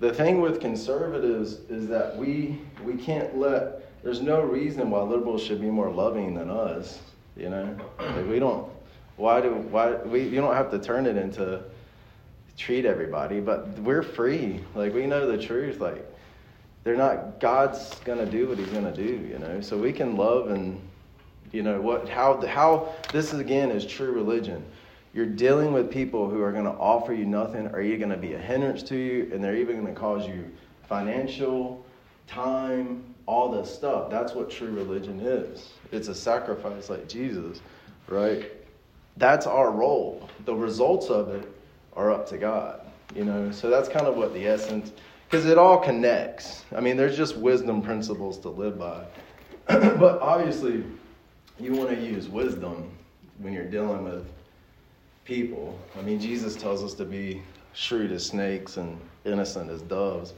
The 0.00 0.12
thing 0.12 0.40
with 0.40 0.60
conservatives 0.60 1.54
is 1.68 1.88
that 1.88 2.16
we 2.16 2.60
we 2.84 2.94
can't 2.94 3.36
let. 3.36 4.02
There's 4.02 4.20
no 4.20 4.42
reason 4.42 4.90
why 4.90 5.00
liberals 5.00 5.42
should 5.42 5.60
be 5.60 5.70
more 5.70 5.90
loving 5.90 6.34
than 6.34 6.48
us. 6.48 7.00
You 7.36 7.50
know, 7.50 7.76
like 7.98 8.28
we 8.28 8.38
don't. 8.38 8.70
Why 9.16 9.40
do 9.40 9.54
why 9.54 9.94
we? 9.94 10.22
You 10.22 10.40
don't 10.40 10.54
have 10.54 10.70
to 10.70 10.78
turn 10.78 11.06
it 11.06 11.16
into 11.16 11.62
treat 12.56 12.84
everybody, 12.84 13.40
but 13.40 13.68
we're 13.80 14.02
free. 14.02 14.60
Like 14.74 14.94
we 14.94 15.06
know 15.06 15.26
the 15.26 15.42
truth. 15.42 15.80
Like 15.80 16.04
they're 16.82 16.96
not 16.96 17.40
God's 17.40 17.94
gonna 18.00 18.26
do 18.26 18.48
what 18.48 18.58
He's 18.58 18.68
gonna 18.68 18.94
do, 18.94 19.02
you 19.02 19.38
know. 19.38 19.60
So 19.60 19.76
we 19.76 19.92
can 19.92 20.16
love 20.16 20.50
and 20.50 20.80
you 21.52 21.62
know 21.62 21.80
what 21.80 22.08
how 22.08 22.44
how 22.46 22.94
this 23.12 23.32
is 23.32 23.40
again 23.40 23.70
is 23.70 23.86
true 23.86 24.12
religion. 24.12 24.64
You're 25.14 25.26
dealing 25.26 25.72
with 25.72 25.92
people 25.92 26.28
who 26.28 26.42
are 26.42 26.50
going 26.50 26.64
to 26.64 26.72
offer 26.72 27.12
you 27.14 27.24
nothing, 27.24 27.68
or 27.68 27.80
you're 27.80 27.98
going 27.98 28.10
to 28.10 28.16
be 28.16 28.32
a 28.32 28.38
hindrance 28.38 28.82
to 28.84 28.96
you, 28.96 29.30
and 29.32 29.42
they're 29.42 29.54
even 29.54 29.80
going 29.80 29.94
to 29.94 29.98
cause 29.98 30.26
you 30.26 30.50
financial, 30.88 31.86
time, 32.26 33.14
all 33.26 33.48
this 33.48 33.72
stuff. 33.72 34.10
That's 34.10 34.34
what 34.34 34.50
true 34.50 34.72
religion 34.72 35.20
is. 35.20 35.70
It's 35.92 36.08
a 36.08 36.14
sacrifice 36.16 36.90
like 36.90 37.08
Jesus, 37.08 37.60
right? 38.08 38.50
That's 39.16 39.46
our 39.46 39.70
role. 39.70 40.28
The 40.46 40.54
results 40.54 41.06
of 41.06 41.28
it 41.28 41.48
are 41.96 42.12
up 42.12 42.28
to 42.28 42.38
God. 42.38 42.80
You 43.14 43.24
know, 43.24 43.50
so 43.50 43.70
that's 43.70 43.88
kind 43.88 44.06
of 44.06 44.16
what 44.16 44.34
the 44.34 44.46
essence, 44.46 44.92
because 45.28 45.46
it 45.46 45.58
all 45.58 45.78
connects. 45.78 46.64
I 46.74 46.80
mean, 46.80 46.96
there's 46.96 47.16
just 47.16 47.36
wisdom 47.36 47.82
principles 47.82 48.38
to 48.38 48.48
live 48.48 48.78
by. 48.78 49.04
but 49.66 50.20
obviously, 50.20 50.84
you 51.60 51.72
want 51.72 51.90
to 51.90 52.00
use 52.00 52.28
wisdom 52.28 52.90
when 53.38 53.52
you're 53.52 53.64
dealing 53.64 54.04
with 54.04 54.26
people. 55.24 55.78
I 55.98 56.02
mean, 56.02 56.20
Jesus 56.20 56.56
tells 56.56 56.82
us 56.82 56.94
to 56.94 57.04
be 57.04 57.42
shrewd 57.72 58.12
as 58.12 58.26
snakes 58.26 58.76
and 58.76 58.98
innocent 59.24 59.70
as 59.70 59.82
doves. 59.82 60.34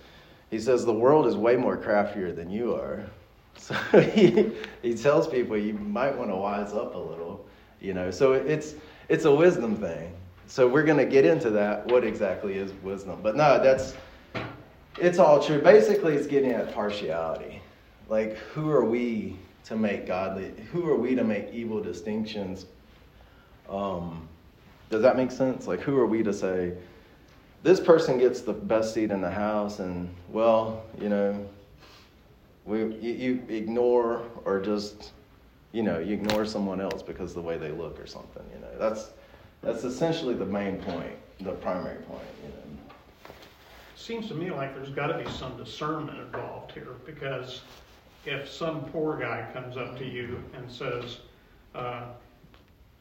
He 0.51 0.59
says 0.59 0.85
the 0.85 0.93
world 0.93 1.27
is 1.27 1.37
way 1.37 1.57
more 1.57 1.77
craftier 1.77 2.33
than 2.33 2.51
you 2.51 2.75
are. 2.75 3.05
So 3.59 3.75
he, 4.01 4.53
he 4.83 4.95
tells 4.95 5.27
people 5.27 5.57
you 5.57 5.73
might 5.73 6.15
want 6.15 6.29
to 6.29 6.37
wise 6.37 6.75
up 6.75 6.95
a 6.95 6.99
little, 6.99 7.43
you 7.81 7.95
know. 7.95 8.11
So 8.11 8.35
it's 8.35 8.75
it's 9.09 9.25
a 9.25 9.35
wisdom 9.35 9.77
thing. 9.77 10.13
So 10.49 10.69
we're 10.69 10.85
going 10.85 10.99
to 10.99 11.07
get 11.07 11.25
into 11.25 11.51
that. 11.51 11.87
What 11.87 12.05
exactly 12.05 12.55
is 12.55 12.73
wisdom? 12.83 13.21
But 13.23 13.37
no, 13.37 13.63
that's 13.63 13.95
it's 14.99 15.19
all 15.19 15.43
true. 15.43 15.61
Basically, 15.61 16.15
it's 16.15 16.27
getting 16.27 16.53
at 16.53 16.73
partiality. 16.73 17.61
Like, 18.09 18.37
who 18.37 18.71
are 18.71 18.85
we 18.85 19.37
to 19.65 19.77
make 19.77 20.07
godly? 20.07 20.53
Who 20.73 20.89
are 20.89 20.97
we 20.97 21.15
to 21.15 21.25
make 21.25 21.53
evil 21.53 21.83
distinctions? 21.83 22.67
Um, 23.69 24.29
does 24.91 25.03
that 25.03 25.17
make 25.17 25.31
sense? 25.31 25.67
Like, 25.67 25.81
who 25.81 25.99
are 25.99 26.07
we 26.07 26.23
to 26.23 26.33
say 26.33 26.73
this 27.63 27.81
person 27.81 28.19
gets 28.19 28.43
the 28.43 28.53
best 28.53 28.95
seat 28.95 29.11
in 29.11 29.21
the 29.21 29.31
house, 29.31 29.81
and 29.81 30.09
well, 30.31 30.85
you 31.01 31.09
know, 31.09 31.49
we 32.65 32.79
you, 32.79 33.13
you 33.13 33.43
ignore 33.49 34.23
or 34.45 34.61
just 34.61 35.11
you 35.73 35.83
know 35.83 35.99
you 35.99 36.15
ignore 36.15 36.47
someone 36.47 36.81
else 36.81 37.03
because 37.03 37.35
the 37.35 37.41
way 37.41 37.59
they 37.59 37.73
look 37.73 37.99
or 37.99 38.07
something. 38.07 38.45
You 38.55 38.61
know, 38.61 38.79
that's 38.79 39.11
that's 39.67 39.83
essentially 39.83 40.35
the 40.35 40.47
main 40.47 40.79
point, 40.79 41.13
the 41.41 41.51
primary 41.51 42.01
point. 42.05 42.23
You 42.43 42.49
know. 42.51 42.55
Seems 43.97 44.29
to 44.29 44.35
me 44.35 44.51
like 44.51 44.77
there's 44.77 44.91
got 44.91 45.09
to 45.09 45.19
be 45.19 45.29
some 45.29 45.57
discernment 45.57 46.21
involved 46.21 46.71
here 46.71 46.95
because 47.05 47.63
if 48.25 48.49
some 48.49 48.85
poor 48.85 49.19
guy 49.19 49.49
comes 49.53 49.77
up 49.77 49.99
to 49.99 50.05
you 50.05 50.41
and 50.55 50.71
says, 50.71 51.19
uh, 51.75 52.05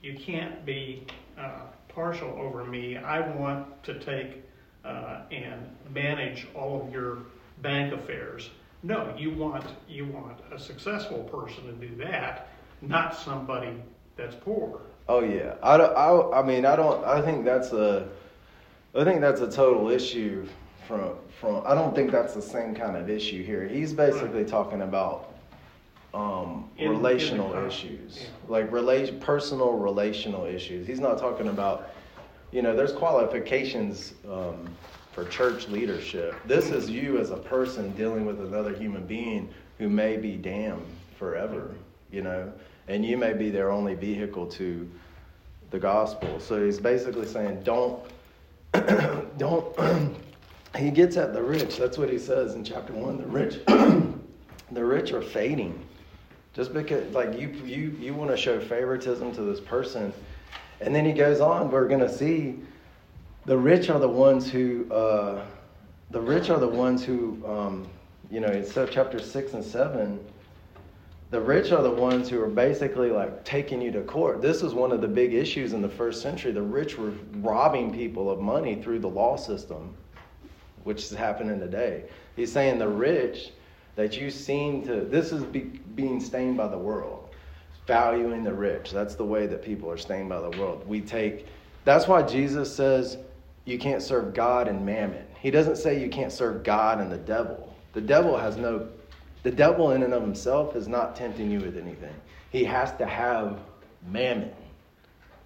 "You 0.02 0.16
can't 0.16 0.66
be 0.66 1.06
uh, 1.38 1.68
partial 1.88 2.30
over 2.30 2.66
me. 2.66 2.98
I 2.98 3.20
want 3.36 3.84
to 3.84 4.00
take 4.00 4.44
uh, 4.84 5.22
and 5.32 5.70
manage 5.94 6.48
all 6.56 6.82
of 6.82 6.92
your 6.92 7.20
bank 7.62 7.94
affairs." 7.94 8.50
No, 8.82 9.14
you 9.16 9.32
want 9.32 9.66
you 9.88 10.08
want 10.08 10.40
a 10.52 10.58
successful 10.58 11.20
person 11.26 11.66
to 11.66 11.88
do 11.88 11.96
that, 11.98 12.50
not 12.82 13.16
somebody 13.16 13.84
that's 14.16 14.36
poor. 14.36 14.82
Oh 15.08 15.22
yeah, 15.22 15.56
I, 15.62 15.76
I, 15.76 16.40
I 16.40 16.44
mean 16.44 16.66
I 16.66 16.76
don't 16.76 17.04
I 17.06 17.22
think 17.22 17.46
that's 17.46 17.72
a 17.72 18.08
I 18.96 19.04
think 19.04 19.22
that's 19.22 19.42
a 19.42 19.52
total 19.52 19.90
issue 19.90 20.48
from 20.88 21.16
from 21.40 21.62
I 21.66 21.76
don't 21.76 21.94
think 21.94 22.12
that's 22.12 22.34
the 22.34 22.42
same 22.42 22.74
kind 22.74 22.98
of 22.98 23.10
issue 23.10 23.44
here. 23.44 23.68
He's 23.68 23.94
basically 23.94 24.46
talking 24.46 24.82
about 24.82 25.34
um, 26.14 26.70
in, 26.78 26.90
relational 26.90 27.54
in 27.56 27.68
issues, 27.68 28.22
yeah. 28.22 28.28
like 28.48 28.72
relation 28.72 29.20
personal 29.20 29.74
relational 29.74 30.46
issues. 30.46 30.88
He's 30.88 31.00
not 31.00 31.20
talking 31.20 31.50
about 31.50 31.90
you 32.52 32.64
know 32.64 32.76
there's 32.76 32.94
qualifications 32.94 34.14
um, 34.32 34.68
for 35.12 35.26
church 35.26 35.68
leadership. 35.68 36.36
This 36.46 36.72
is 36.72 36.90
you 36.90 37.20
as 37.20 37.30
a 37.30 37.38
person 37.38 37.92
dealing 37.92 38.26
with 38.26 38.40
another 38.40 38.74
human 38.74 39.06
being 39.06 39.54
who 39.78 39.88
may 39.88 40.18
be 40.18 40.36
damned 40.36 40.86
forever. 41.20 41.76
You 42.12 42.24
know 42.24 42.54
and 42.88 43.06
you 43.06 43.18
may 43.18 43.34
be 43.34 43.50
their 43.50 43.72
only 43.72 43.96
vehicle 43.96 44.46
to 44.48 44.90
the 45.72 45.80
gospel. 45.80 46.40
So 46.40 46.64
he's 46.64 46.80
basically 46.80 47.26
saying, 47.26 47.64
don't, 47.64 48.00
don't. 49.38 49.76
he 50.78 50.92
gets 50.92 51.18
at 51.18 51.34
the 51.34 51.42
rich. 51.42 51.78
That's 51.78 51.98
what 51.98 52.10
he 52.10 52.20
says 52.20 52.56
in 52.56 52.64
chapter 52.64 52.94
one. 52.94 53.18
The 53.18 53.26
rich, 53.26 53.60
the 54.72 54.86
rich 54.86 55.12
are 55.14 55.22
fading, 55.22 55.84
just 56.54 56.74
because 56.74 57.14
like 57.14 57.40
you 57.40 57.50
you 57.66 57.96
you 58.00 58.14
want 58.14 58.32
to 58.32 58.38
show 58.38 58.60
favoritism 58.60 59.34
to 59.34 59.42
this 59.42 59.60
person, 59.60 60.14
and 60.82 60.94
then 60.94 61.06
he 61.06 61.14
goes 61.14 61.40
on. 61.40 61.72
We're 61.72 61.88
gonna 61.88 62.12
see, 62.12 62.60
the 63.46 63.58
rich 63.58 63.90
are 63.90 64.00
the 64.00 64.10
ones 64.10 64.50
who. 64.50 64.92
Uh, 64.92 65.46
the 66.12 66.22
rich 66.22 66.52
are 66.52 66.60
the 66.60 66.68
ones 66.68 67.04
who, 67.04 67.42
um, 67.48 67.88
you 68.30 68.40
know, 68.40 68.48
in 68.48 68.64
chapter 68.92 69.20
six 69.20 69.54
and 69.54 69.64
seven 69.64 70.20
the 71.36 71.42
rich 71.42 71.74
are 71.74 71.84
the 71.84 71.92
ones 71.92 72.30
who 72.30 72.42
are 72.42 72.48
basically 72.48 73.10
like 73.12 73.44
taking 73.44 73.82
you 73.82 73.92
to 73.92 74.02
court. 74.04 74.42
This 74.42 74.64
is 74.64 74.74
one 74.74 74.94
of 74.94 75.02
the 75.02 75.08
big 75.10 75.34
issues 75.34 75.74
in 75.74 75.82
the 75.82 75.90
first 75.90 76.22
century. 76.22 76.54
The 76.54 76.62
rich 76.62 76.98
were 76.98 77.12
robbing 77.42 77.94
people 77.94 78.32
of 78.32 78.40
money 78.40 78.82
through 78.82 79.00
the 79.00 79.10
law 79.10 79.36
system, 79.36 79.94
which 80.86 81.04
is 81.04 81.12
happening 81.12 81.60
today. 81.60 82.06
He's 82.38 82.54
saying 82.54 82.80
the 82.80 82.88
rich 82.88 83.52
that 83.98 84.16
you 84.16 84.32
seem 84.32 84.86
to, 84.86 85.02
this 85.02 85.34
is 85.34 85.44
be, 85.44 85.60
being 85.96 86.22
stained 86.22 86.56
by 86.56 86.70
the 86.70 86.78
world, 86.78 87.28
valuing 87.86 88.46
the 88.46 88.54
rich. 88.54 88.92
That's 88.92 89.16
the 89.16 89.26
way 89.26 89.46
that 89.46 89.62
people 89.62 89.92
are 89.92 89.98
stained 89.98 90.30
by 90.30 90.40
the 90.40 90.58
world. 90.58 90.88
We 90.88 91.02
take, 91.02 91.48
that's 91.84 92.08
why 92.08 92.22
Jesus 92.22 92.74
says 92.74 93.18
you 93.66 93.78
can't 93.78 94.02
serve 94.02 94.34
God 94.34 94.70
and 94.70 94.86
mammon. 94.86 95.26
He 95.42 95.52
doesn't 95.52 95.76
say 95.76 96.02
you 96.02 96.08
can't 96.08 96.32
serve 96.32 96.64
God 96.64 97.02
and 97.02 97.12
the 97.12 97.18
devil. 97.18 97.76
The 97.92 98.00
devil 98.00 98.38
has 98.38 98.56
no 98.56 98.88
the 99.46 99.52
devil, 99.52 99.92
in 99.92 100.02
and 100.02 100.12
of 100.12 100.24
himself, 100.24 100.76
is 100.76 100.88
not 100.88 101.16
tempting 101.16 101.52
you 101.52 101.60
with 101.60 101.78
anything. 101.78 102.16
He 102.50 102.64
has 102.64 102.92
to 102.98 103.06
have 103.06 103.60
mammon, 104.08 104.52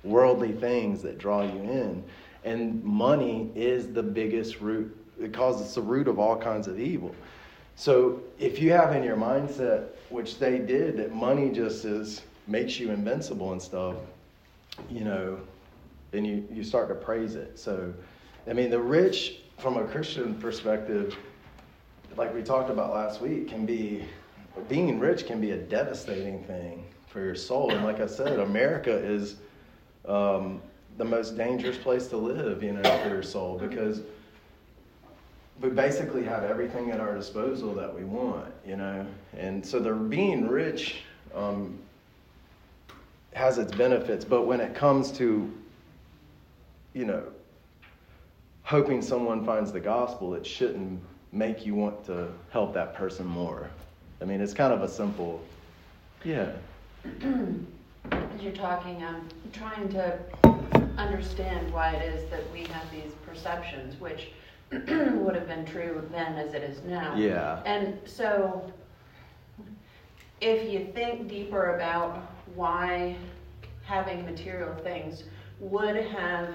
worldly 0.05 0.53
things 0.53 1.01
that 1.01 1.17
draw 1.17 1.41
you 1.41 1.59
in. 1.59 2.01
And 2.45 2.81
money 2.81 3.51
is 3.55 3.91
the 3.91 4.01
biggest 4.01 4.61
root, 4.61 4.95
it 5.21 5.33
causes 5.33 5.75
the 5.75 5.81
root 5.81 6.07
of 6.07 6.17
all 6.17 6.37
kinds 6.37 6.69
of 6.69 6.79
evil. 6.79 7.13
So 7.75 8.21
if 8.39 8.59
you 8.59 8.71
have 8.71 8.95
in 8.95 9.03
your 9.03 9.17
mindset, 9.17 9.87
which 10.07 10.39
they 10.39 10.59
did, 10.59 10.95
that 10.95 11.13
money 11.13 11.49
just 11.49 11.83
is 11.83 12.21
makes 12.47 12.79
you 12.79 12.91
invincible 12.91 13.51
and 13.51 13.61
stuff, 13.61 13.97
you 14.89 15.03
know, 15.03 15.37
then 16.11 16.23
you, 16.23 16.47
you 16.49 16.63
start 16.63 16.87
to 16.87 16.95
praise 16.95 17.35
it. 17.35 17.59
So, 17.59 17.93
I 18.47 18.53
mean, 18.53 18.69
the 18.69 18.79
rich, 18.79 19.41
from 19.57 19.75
a 19.75 19.83
Christian 19.83 20.35
perspective, 20.35 21.17
like 22.15 22.33
we 22.33 22.41
talked 22.41 22.69
about 22.69 22.93
last 22.93 23.21
week, 23.21 23.47
can 23.47 23.65
be 23.65 24.05
being 24.67 24.99
rich 24.99 25.25
can 25.25 25.39
be 25.39 25.51
a 25.51 25.57
devastating 25.57 26.43
thing 26.43 26.83
for 27.07 27.21
your 27.23 27.35
soul. 27.35 27.71
And 27.71 27.83
like 27.85 27.99
I 27.99 28.07
said, 28.07 28.39
America 28.39 28.91
is 28.91 29.37
um, 30.05 30.61
the 30.97 31.05
most 31.05 31.37
dangerous 31.37 31.77
place 31.77 32.07
to 32.07 32.17
live, 32.17 32.61
you 32.61 32.73
know, 32.73 32.97
for 32.99 33.09
your 33.09 33.23
soul 33.23 33.57
because 33.57 34.01
we 35.61 35.69
basically 35.69 36.23
have 36.23 36.43
everything 36.43 36.91
at 36.91 36.99
our 36.99 37.15
disposal 37.15 37.73
that 37.75 37.93
we 37.93 38.03
want, 38.03 38.51
you 38.65 38.75
know. 38.75 39.05
And 39.37 39.65
so 39.65 39.79
the 39.79 39.93
being 39.93 40.47
rich 40.47 40.97
um, 41.35 41.77
has 43.33 43.57
its 43.57 43.71
benefits, 43.71 44.23
but 44.25 44.43
when 44.43 44.59
it 44.59 44.73
comes 44.73 45.11
to, 45.13 45.51
you 46.93 47.05
know, 47.05 47.23
hoping 48.63 49.01
someone 49.01 49.45
finds 49.45 49.71
the 49.71 49.79
gospel, 49.79 50.33
it 50.33 50.45
shouldn't 50.45 51.01
make 51.31 51.65
you 51.65 51.75
want 51.75 52.05
to 52.05 52.29
help 52.51 52.73
that 52.73 52.95
person 52.95 53.25
more. 53.25 53.69
I 54.21 54.25
mean, 54.25 54.41
it's 54.41 54.53
kind 54.53 54.73
of 54.73 54.81
a 54.81 54.87
simple, 54.87 55.41
yeah. 56.23 56.51
As 58.11 58.41
you're 58.41 58.51
talking, 58.53 59.03
I'm 59.03 59.27
trying 59.53 59.89
to 59.89 60.17
understand 60.97 61.71
why 61.73 61.91
it 61.91 62.13
is 62.13 62.29
that 62.29 62.49
we 62.51 62.63
have 62.65 62.89
these 62.91 63.13
perceptions, 63.25 63.99
which 63.99 64.29
would 64.71 65.35
have 65.35 65.47
been 65.47 65.65
true 65.65 66.07
then 66.11 66.35
as 66.35 66.53
it 66.53 66.63
is 66.63 66.83
now. 66.83 67.15
Yeah. 67.15 67.61
And 67.65 67.97
so, 68.05 68.71
if 70.41 70.71
you 70.71 70.91
think 70.93 71.27
deeper 71.27 71.75
about 71.75 72.31
why 72.55 73.15
having 73.83 74.25
material 74.25 74.73
things 74.75 75.23
would 75.59 75.95
have 75.95 76.53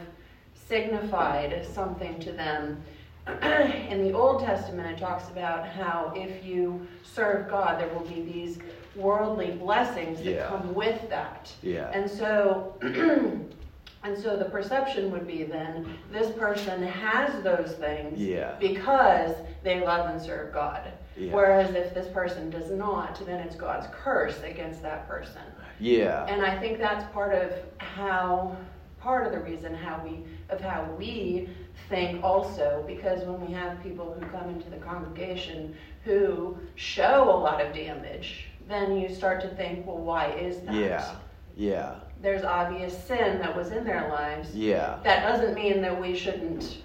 signified 0.54 1.66
something 1.66 2.18
to 2.20 2.32
them, 2.32 2.82
in 3.90 4.04
the 4.06 4.12
Old 4.12 4.42
Testament, 4.42 4.90
it 4.90 4.98
talks 4.98 5.28
about 5.30 5.66
how 5.66 6.12
if 6.14 6.44
you 6.44 6.86
serve 7.02 7.48
God, 7.48 7.80
there 7.80 7.88
will 7.88 8.04
be 8.06 8.20
these 8.22 8.58
worldly 8.96 9.52
blessings 9.52 10.18
that 10.18 10.30
Yeah. 10.34 10.46
come 10.48 10.74
with 10.74 11.08
that. 11.08 11.52
Yeah. 11.62 11.90
And 11.92 12.08
so, 12.10 12.74
and 12.82 14.18
so 14.18 14.36
the 14.36 14.44
perception 14.44 15.10
would 15.10 15.26
be 15.26 15.42
then 15.44 15.86
this 16.12 16.30
person 16.32 16.82
has 16.82 17.42
those 17.42 17.72
things 17.72 18.20
Yeah. 18.20 18.52
because 18.60 19.34
they 19.62 19.80
love 19.80 20.10
and 20.10 20.20
serve 20.20 20.52
God. 20.52 20.82
Yeah. 21.16 21.32
Whereas 21.32 21.74
if 21.74 21.94
this 21.94 22.08
person 22.08 22.50
does 22.50 22.70
not, 22.70 23.24
then 23.24 23.40
it's 23.40 23.56
God's 23.56 23.86
curse 23.92 24.40
against 24.42 24.82
that 24.82 25.08
person. 25.08 25.42
Yeah. 25.80 26.26
And 26.26 26.44
I 26.44 26.58
think 26.58 26.78
that's 26.78 27.04
part 27.12 27.34
of 27.34 27.52
how, 27.78 28.54
part 29.00 29.26
of 29.26 29.32
the 29.32 29.40
reason 29.40 29.74
how 29.74 30.00
we, 30.04 30.24
of 30.50 30.60
how 30.60 30.84
we 30.98 31.48
think 31.88 32.22
also, 32.22 32.84
because 32.86 33.24
when 33.24 33.44
we 33.46 33.52
have 33.52 33.82
people 33.82 34.16
who 34.18 34.26
come 34.26 34.50
into 34.50 34.70
the 34.70 34.76
congregation 34.76 35.74
who 36.04 36.56
show 36.74 37.24
a 37.24 37.38
lot 37.38 37.60
of 37.60 37.74
damage, 37.74 38.46
then 38.68 38.96
you 38.98 39.14
start 39.14 39.40
to 39.42 39.48
think, 39.48 39.86
well, 39.86 39.98
why 39.98 40.30
is 40.32 40.60
that? 40.60 40.74
Yeah. 40.74 41.14
Yeah. 41.56 41.96
There's 42.20 42.42
obvious 42.42 42.96
sin 43.04 43.38
that 43.38 43.54
was 43.54 43.70
in 43.70 43.84
their 43.84 44.08
lives. 44.08 44.54
Yeah. 44.54 44.98
That 45.04 45.22
doesn't 45.22 45.54
mean 45.54 45.82
that 45.82 45.98
we 46.00 46.16
shouldn't 46.16 46.78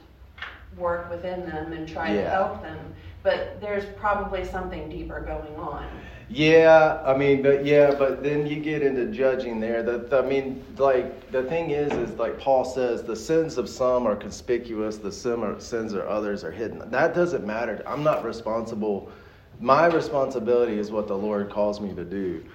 work 0.78 1.10
within 1.10 1.42
them 1.46 1.74
and 1.74 1.88
try 1.88 2.14
to 2.14 2.30
help 2.30 2.62
them, 2.62 2.78
but 3.24 3.60
there's 3.60 3.86
probably 3.98 4.46
something 4.46 4.90
deeper 4.90 5.20
going 5.22 5.56
on. 5.56 5.88
Yeah, 6.32 7.02
I 7.04 7.18
mean, 7.18 7.42
but 7.42 7.66
yeah, 7.66 7.96
but 7.96 8.22
then 8.22 8.46
you 8.46 8.58
get 8.58 8.84
into 8.84 9.08
judging 9.08 9.60
there. 9.60 9.82
That 9.82 10.14
I 10.14 10.22
mean, 10.28 10.64
like 10.78 11.32
the 11.32 11.44
thing 11.44 11.72
is, 11.72 11.92
is 11.94 12.16
like 12.20 12.40
Paul 12.40 12.64
says, 12.64 13.02
the 13.02 13.16
sins 13.16 13.58
of 13.58 13.68
some 13.68 14.06
are 14.08 14.16
conspicuous, 14.16 14.98
the 14.98 15.12
sins 15.12 15.94
of 15.94 16.06
others 16.06 16.44
are 16.44 16.52
hidden. 16.52 16.88
That 16.92 17.16
doesn't 17.16 17.48
matter. 17.48 17.82
I'm 17.88 18.04
not 18.04 18.24
responsible. 18.24 19.12
My 19.60 19.88
responsibility 19.88 20.78
is 20.78 20.92
what 20.92 21.08
the 21.08 21.18
Lord 21.18 21.50
calls 21.50 21.82
me 21.82 21.96
to 21.96 22.06
do, 22.06 22.46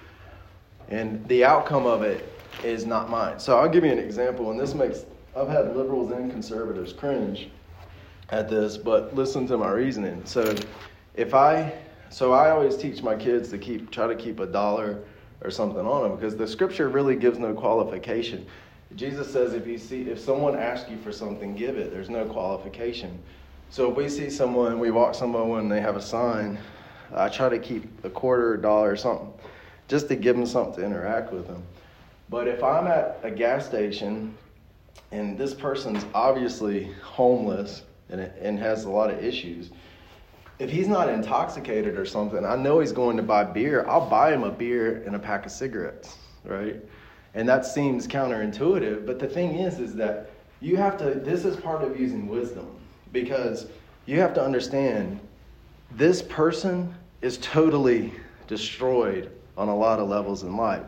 and 0.87 1.27
the 1.27 1.43
outcome 1.43 1.85
of 1.85 2.01
it 2.01 2.31
is 2.63 2.85
not 2.85 3.09
mine. 3.09 3.39
So 3.39 3.59
I'll 3.59 3.69
give 3.69 3.83
you 3.83 3.91
an 3.91 3.99
example, 3.99 4.51
and 4.51 4.59
this 4.59 4.73
makes 4.73 5.05
I've 5.35 5.49
had 5.49 5.75
liberals 5.75 6.11
and 6.11 6.31
conservatives 6.31 6.93
cringe 6.93 7.49
at 8.29 8.49
this, 8.49 8.77
but 8.77 9.15
listen 9.15 9.47
to 9.47 9.57
my 9.57 9.71
reasoning. 9.71 10.21
So 10.25 10.55
if 11.15 11.33
I 11.33 11.73
so 12.09 12.33
I 12.33 12.51
always 12.51 12.77
teach 12.77 13.01
my 13.01 13.15
kids 13.15 13.49
to 13.49 13.57
keep 13.57 13.91
try 13.91 14.07
to 14.07 14.15
keep 14.15 14.39
a 14.39 14.45
dollar 14.45 15.03
or 15.41 15.51
something 15.51 15.85
on 15.85 16.03
them 16.03 16.15
because 16.15 16.35
the 16.35 16.47
scripture 16.47 16.89
really 16.89 17.15
gives 17.15 17.39
no 17.39 17.53
qualification. 17.53 18.45
Jesus 18.95 19.31
says 19.31 19.53
if 19.53 19.67
you 19.67 19.77
see 19.77 20.03
if 20.03 20.19
someone 20.19 20.55
asks 20.55 20.89
you 20.89 20.97
for 20.97 21.11
something, 21.11 21.55
give 21.55 21.77
it. 21.77 21.91
There's 21.91 22.09
no 22.09 22.25
qualification. 22.25 23.19
So 23.69 23.89
if 23.89 23.97
we 23.97 24.07
see 24.07 24.29
someone, 24.29 24.79
we 24.79 24.91
walk 24.91 25.15
someone 25.15 25.59
and 25.59 25.71
they 25.71 25.81
have 25.81 25.95
a 25.95 26.01
sign, 26.01 26.57
I 27.13 27.29
try 27.29 27.49
to 27.49 27.59
keep 27.59 28.05
a 28.05 28.09
quarter, 28.09 28.53
a 28.53 28.61
dollar, 28.61 28.91
or 28.91 28.95
something, 28.95 29.33
just 29.87 30.07
to 30.09 30.15
give 30.15 30.35
them 30.35 30.45
something 30.45 30.75
to 30.75 30.85
interact 30.85 31.33
with 31.33 31.47
them. 31.47 31.63
But 32.29 32.47
if 32.47 32.63
I'm 32.63 32.87
at 32.87 33.19
a 33.23 33.31
gas 33.31 33.65
station 33.65 34.37
and 35.11 35.37
this 35.37 35.53
person's 35.53 36.05
obviously 36.13 36.91
homeless 37.03 37.83
and, 38.09 38.21
and 38.21 38.59
has 38.59 38.85
a 38.85 38.89
lot 38.89 39.09
of 39.11 39.23
issues, 39.23 39.71
if 40.59 40.69
he's 40.69 40.87
not 40.87 41.09
intoxicated 41.09 41.97
or 41.97 42.05
something, 42.05 42.45
I 42.45 42.55
know 42.55 42.79
he's 42.79 42.91
going 42.91 43.17
to 43.17 43.23
buy 43.23 43.43
beer. 43.43 43.85
I'll 43.87 44.09
buy 44.09 44.33
him 44.33 44.43
a 44.43 44.51
beer 44.51 45.03
and 45.05 45.15
a 45.15 45.19
pack 45.19 45.45
of 45.45 45.51
cigarettes, 45.51 46.17
right? 46.43 46.77
And 47.33 47.47
that 47.49 47.65
seems 47.65 48.07
counterintuitive, 48.07 49.05
but 49.05 49.19
the 49.19 49.27
thing 49.27 49.55
is, 49.59 49.79
is 49.79 49.93
that 49.95 50.29
you 50.61 50.77
have 50.77 50.97
to. 50.97 51.15
This 51.15 51.43
is 51.43 51.57
part 51.57 51.83
of 51.83 51.99
using 51.99 52.27
wisdom 52.27 52.67
because 53.11 53.67
you 54.05 54.19
have 54.21 54.33
to 54.35 54.43
understand 54.43 55.19
this 55.91 56.21
person 56.21 56.95
is 57.21 57.37
totally 57.39 58.13
destroyed 58.47 59.31
on 59.57 59.67
a 59.67 59.75
lot 59.75 59.99
of 59.99 60.07
levels 60.07 60.43
in 60.43 60.55
life. 60.55 60.83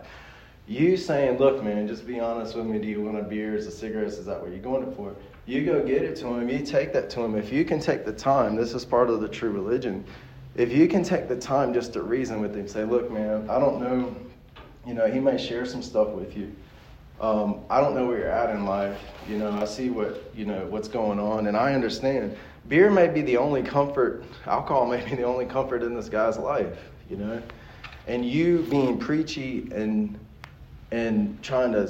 You 0.68 0.96
saying, 0.96 1.38
"Look, 1.38 1.62
man, 1.64 1.88
just 1.88 2.08
be 2.08 2.20
honest 2.20 2.56
with 2.56 2.66
me. 2.66 2.80
Do 2.80 2.88
you 2.88 3.04
want 3.04 3.18
a 3.18 3.24
beer? 3.24 3.56
Is 3.56 3.68
a 3.68 3.72
cigarettes? 3.72 4.18
Is 4.18 4.26
that 4.26 4.42
what 4.42 4.52
you're 4.52 4.60
going 4.60 4.94
for?" 4.96 5.14
You 5.48 5.66
go 5.66 5.82
get 5.82 6.04
it 6.04 6.18
to 6.18 6.28
him. 6.28 6.50
You 6.50 6.60
take 6.60 6.92
that 6.92 7.10
to 7.12 7.22
him. 7.22 7.36
If 7.36 7.54
you 7.54 7.64
can 7.64 7.80
take 7.80 8.04
the 8.04 8.12
time, 8.12 8.58
this 8.58 8.74
is 8.74 8.84
part 8.84 9.10
of 9.10 9.22
the 9.22 9.30
true 9.30 9.50
religion. 9.50 10.04
If 10.56 10.74
you 10.74 10.90
can 10.90 11.04
take 11.04 11.30
the 11.30 11.38
time 11.38 11.74
just 11.74 11.94
to 11.94 12.02
reason 12.02 12.42
with 12.42 12.54
him, 12.54 12.68
say, 12.68 12.84
"Look, 12.84 13.10
man, 13.10 13.50
I 13.50 13.58
don't 13.58 13.80
know. 13.80 14.14
You 14.86 14.94
know, 14.94 15.08
he 15.10 15.22
may 15.22 15.38
share 15.38 15.66
some 15.66 15.82
stuff 15.82 16.10
with 16.10 16.36
you. 16.36 16.54
Um, 17.22 17.62
I 17.70 17.80
don't 17.80 17.96
know 17.96 18.06
where 18.06 18.20
you're 18.20 18.30
at 18.30 18.50
in 18.50 18.66
life. 18.66 19.00
You 19.30 19.38
know, 19.38 19.52
I 19.52 19.66
see 19.66 19.90
what 19.90 20.22
you 20.36 20.46
know 20.46 20.66
what's 20.68 20.90
going 20.90 21.20
on, 21.20 21.48
and 21.48 21.56
I 21.56 21.74
understand. 21.74 22.36
Beer 22.68 22.92
may 22.92 23.08
be 23.08 23.22
the 23.22 23.38
only 23.38 23.64
comfort. 23.64 24.26
Alcohol 24.46 24.86
may 24.86 25.04
be 25.10 25.16
the 25.16 25.24
only 25.24 25.46
comfort 25.46 25.82
in 25.82 25.96
this 25.96 26.10
guy's 26.10 26.38
life. 26.38 26.78
You 27.10 27.16
know, 27.18 27.42
and 28.08 28.26
you 28.26 28.68
being 28.70 29.00
preachy 29.00 29.70
and 29.74 30.20
and 30.92 31.42
trying 31.42 31.72
to 31.72 31.90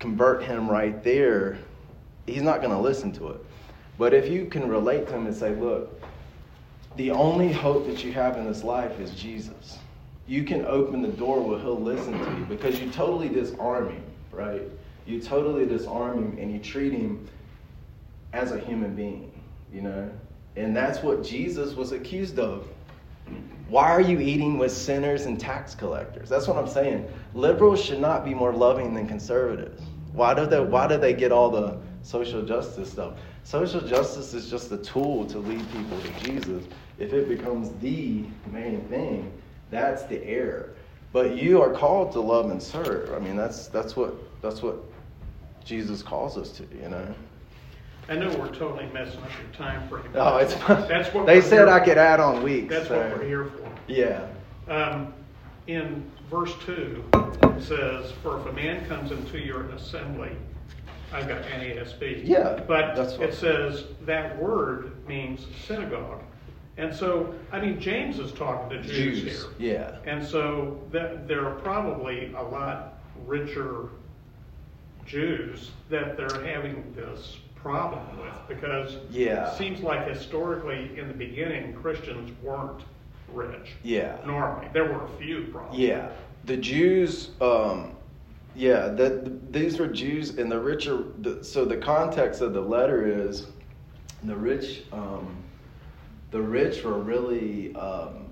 convert 0.00 0.42
him 0.42 0.68
right 0.68 1.02
there, 1.04 1.58
he's 2.28 2.42
not 2.42 2.60
going 2.60 2.72
to 2.72 2.78
listen 2.78 3.12
to 3.12 3.28
it. 3.28 3.44
But 3.98 4.14
if 4.14 4.28
you 4.28 4.46
can 4.46 4.68
relate 4.68 5.08
to 5.08 5.14
him 5.14 5.26
and 5.26 5.34
say, 5.34 5.54
look, 5.54 6.00
the 6.96 7.10
only 7.10 7.52
hope 7.52 7.86
that 7.86 8.04
you 8.04 8.12
have 8.12 8.36
in 8.36 8.44
this 8.44 8.64
life 8.64 8.98
is 9.00 9.10
Jesus. 9.12 9.78
You 10.26 10.44
can 10.44 10.64
open 10.66 11.02
the 11.02 11.08
door 11.08 11.40
where 11.40 11.58
he'll 11.58 11.80
listen 11.80 12.12
to 12.12 12.38
you 12.38 12.44
because 12.44 12.80
you 12.80 12.90
totally 12.90 13.28
disarm 13.28 13.90
him, 13.90 14.02
right? 14.32 14.62
You 15.06 15.20
totally 15.20 15.66
disarm 15.66 16.18
him 16.18 16.38
and 16.38 16.52
you 16.52 16.58
treat 16.58 16.92
him 16.92 17.26
as 18.32 18.52
a 18.52 18.58
human 18.58 18.94
being, 18.94 19.32
you 19.72 19.80
know? 19.80 20.10
And 20.56 20.76
that's 20.76 21.02
what 21.02 21.24
Jesus 21.24 21.74
was 21.74 21.92
accused 21.92 22.38
of. 22.38 22.68
Why 23.68 23.90
are 23.90 24.00
you 24.00 24.18
eating 24.20 24.58
with 24.58 24.72
sinners 24.72 25.26
and 25.26 25.38
tax 25.38 25.74
collectors? 25.74 26.28
That's 26.28 26.46
what 26.46 26.56
I'm 26.56 26.68
saying. 26.68 27.06
Liberals 27.34 27.82
should 27.82 28.00
not 28.00 28.24
be 28.24 28.34
more 28.34 28.52
loving 28.52 28.94
than 28.94 29.06
conservatives. 29.06 29.82
Why 30.12 30.34
do 30.34 30.46
they, 30.46 30.60
why 30.60 30.88
do 30.88 30.96
they 30.98 31.12
get 31.12 31.32
all 31.32 31.50
the 31.50 31.78
social 32.08 32.42
justice 32.42 32.90
stuff? 32.90 33.14
Social 33.44 33.82
justice 33.82 34.32
is 34.32 34.48
just 34.50 34.72
a 34.72 34.78
tool 34.78 35.26
to 35.26 35.38
lead 35.38 35.64
people 35.72 36.00
to 36.00 36.24
Jesus. 36.24 36.64
If 36.98 37.12
it 37.12 37.28
becomes 37.28 37.70
the 37.80 38.24
main 38.50 38.80
thing, 38.88 39.30
that's 39.70 40.04
the 40.04 40.24
error. 40.24 40.74
But 41.12 41.36
you 41.36 41.60
are 41.60 41.70
called 41.70 42.12
to 42.12 42.20
love 42.20 42.50
and 42.50 42.62
serve. 42.62 43.12
I 43.12 43.18
mean, 43.18 43.36
that's 43.36 43.68
that's 43.68 43.94
what 43.94 44.14
that's 44.40 44.62
what 44.62 44.78
Jesus 45.64 46.02
calls 46.02 46.38
us 46.38 46.50
to. 46.52 46.62
You 46.82 46.88
know. 46.88 47.14
I 48.08 48.14
know 48.14 48.28
we're 48.38 48.54
totally 48.54 48.86
messing 48.94 49.20
up 49.20 49.30
your 49.42 49.52
time 49.52 49.86
frame. 49.88 50.04
Oh, 50.14 50.38
it's 50.38 50.54
That's 50.88 51.12
what 51.12 51.26
they 51.26 51.42
said 51.42 51.68
I 51.68 51.80
could 51.80 51.98
add 51.98 52.20
on 52.20 52.42
weeks. 52.42 52.70
That's 52.70 52.88
so- 52.88 52.98
what 52.98 53.18
we're 53.18 53.26
here 53.26 53.44
for. 53.44 53.70
Yeah. 53.86 54.26
Um, 54.66 55.12
in 55.66 56.10
verse 56.30 56.54
two, 56.64 57.04
it 57.14 57.62
says, 57.62 58.12
"For 58.22 58.40
if 58.40 58.46
a 58.46 58.52
man 58.52 58.86
comes 58.86 59.12
into 59.12 59.38
your 59.38 59.68
assembly," 59.70 60.32
I've 61.12 61.28
got 61.28 61.42
NASB. 61.42 62.22
Yeah, 62.24 62.60
But 62.66 62.94
that's 62.94 63.14
it 63.14 63.34
says 63.34 63.84
that 64.04 64.36
word 64.38 64.92
means 65.06 65.46
synagogue, 65.66 66.22
and 66.76 66.94
so 66.94 67.34
I 67.52 67.60
mean 67.60 67.80
James 67.80 68.18
is 68.18 68.32
talking 68.32 68.68
to 68.70 68.82
Jews, 68.82 69.22
Jews. 69.22 69.46
here, 69.58 69.72
Yeah. 70.04 70.10
and 70.12 70.24
so 70.24 70.78
that 70.92 71.26
there 71.26 71.46
are 71.46 71.54
probably 71.56 72.32
a 72.34 72.42
lot 72.42 72.94
richer 73.26 73.88
Jews 75.06 75.70
that 75.88 76.16
they're 76.16 76.44
having 76.44 76.92
this 76.94 77.38
problem 77.54 78.02
with 78.20 78.34
because 78.48 78.98
Yeah. 79.10 79.50
it 79.50 79.56
seems 79.56 79.80
like 79.80 80.06
historically 80.06 80.96
in 80.98 81.08
the 81.08 81.14
beginning 81.14 81.72
Christians 81.74 82.30
weren't 82.42 82.82
rich. 83.32 83.72
Yeah. 83.82 84.16
Normally, 84.26 84.68
there 84.72 84.84
were 84.84 85.04
a 85.04 85.08
few 85.18 85.46
probably. 85.52 85.86
Yeah, 85.86 86.10
the 86.44 86.56
Jews. 86.58 87.30
Um, 87.40 87.94
yeah, 88.58 88.88
that 88.88 89.52
these 89.52 89.78
were 89.78 89.86
Jews, 89.86 90.36
and 90.36 90.50
the 90.50 90.58
richer. 90.58 91.04
The, 91.20 91.44
so 91.44 91.64
the 91.64 91.76
context 91.76 92.40
of 92.40 92.52
the 92.52 92.60
letter 92.60 93.06
is 93.06 93.46
the 94.24 94.34
rich. 94.34 94.82
Um, 94.92 95.36
the 96.32 96.42
rich 96.42 96.82
were 96.82 96.98
really 96.98 97.72
um, 97.76 98.26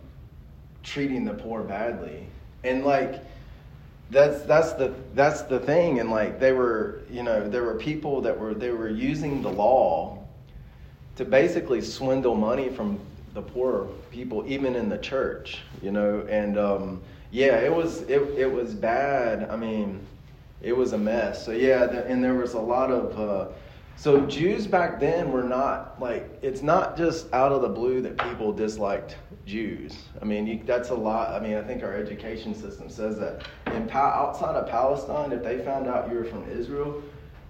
treating 0.83 1.25
the 1.25 1.35
poor 1.35 1.63
badly, 1.63 2.27
and 2.65 2.85
like 2.85 3.23
that's 4.11 4.43
that's 4.43 4.73
the 4.73 4.93
that's 5.15 5.43
the 5.43 5.61
thing, 5.61 6.01
and 6.01 6.11
like 6.11 6.41
they 6.41 6.51
were, 6.51 7.03
you 7.09 7.23
know, 7.23 7.49
there 7.49 7.63
were 7.63 7.77
people 7.77 8.21
that 8.23 8.37
were 8.37 8.53
they 8.53 8.71
were 8.73 8.91
using 8.91 9.43
the 9.43 9.51
law 9.51 10.19
to 11.15 11.25
basically 11.25 11.81
swindle 11.81 12.35
money 12.35 12.69
from 12.69 12.99
the 13.33 13.43
poor 13.43 13.87
people, 14.11 14.45
even 14.49 14.75
in 14.75 14.89
the 14.89 14.99
church, 14.99 15.61
you 15.83 15.93
know, 15.93 16.27
and 16.29 16.59
um, 16.59 17.01
yeah, 17.31 17.59
it 17.59 17.73
was 17.73 18.03
it 18.03 18.21
it 18.37 18.53
was 18.53 18.75
bad. 18.75 19.49
I 19.49 19.55
mean, 19.57 20.01
it 20.63 20.77
was 20.77 20.93
a 20.93 20.99
mess. 20.99 21.45
So 21.45 21.53
yeah, 21.53 21.87
the, 21.87 22.05
and 22.07 22.23
there 22.23 22.35
was 22.35 22.55
a 22.55 22.61
lot 22.61 22.91
of 22.91 23.19
uh, 23.19 23.53
so 23.99 24.27
Jews 24.27 24.67
back 24.67 25.01
then 25.01 25.33
were 25.33 25.43
not 25.43 26.01
like 26.01 26.39
it's 26.43 26.63
not 26.63 26.99
just 26.99 27.33
out 27.33 27.51
of 27.51 27.63
the 27.63 27.69
blue 27.69 28.03
that 28.03 28.19
people 28.19 28.53
disliked 28.53 29.17
Jews. 29.47 29.97
I 30.21 30.27
mean, 30.27 30.47
you, 30.47 30.61
that's 30.67 30.91
a 30.91 30.95
lot. 30.95 31.33
I 31.33 31.41
mean, 31.41 31.57
I 31.57 31.63
think 31.63 31.83
our 31.83 31.95
education 31.95 32.55
system 32.55 32.91
says 32.91 33.19
that 33.19 33.47
in 33.75 33.89
outside 33.91 34.55
of 34.55 34.69
Palestine, 34.69 35.33
if 35.33 35.43
they 35.43 35.65
found 35.65 35.89
out 35.89 36.11
you 36.11 36.19
were 36.19 36.25
from 36.25 36.49
Israel, 36.51 37.03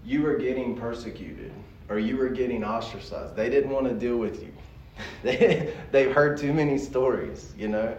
you 0.05 0.23
were 0.23 0.37
getting 0.37 0.77
persecuted 0.77 1.53
or 1.89 1.99
you 1.99 2.17
were 2.17 2.29
getting 2.29 2.63
ostracized. 2.63 3.35
They 3.35 3.51
didn't 3.51 3.71
want 3.71 3.89
to 3.89 3.95
deal 3.95 4.17
with 4.17 4.41
you. 4.41 4.53
they 5.25 5.75
they've 5.91 6.13
heard 6.13 6.39
too 6.39 6.53
many 6.53 6.79
stories, 6.79 7.53
you 7.59 7.67
know, 7.67 7.95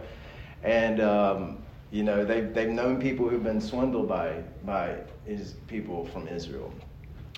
and 0.64 1.02
um, 1.02 1.58
you 1.92 2.04
know 2.04 2.26
they've 2.26 2.54
they've 2.54 2.70
known 2.70 3.00
people 3.00 3.28
who've 3.30 3.44
been 3.44 3.62
swindled 3.62 4.08
by 4.08 4.44
by 4.66 4.96
is 5.26 5.56
people 5.68 6.06
from 6.06 6.28
Israel. 6.28 6.74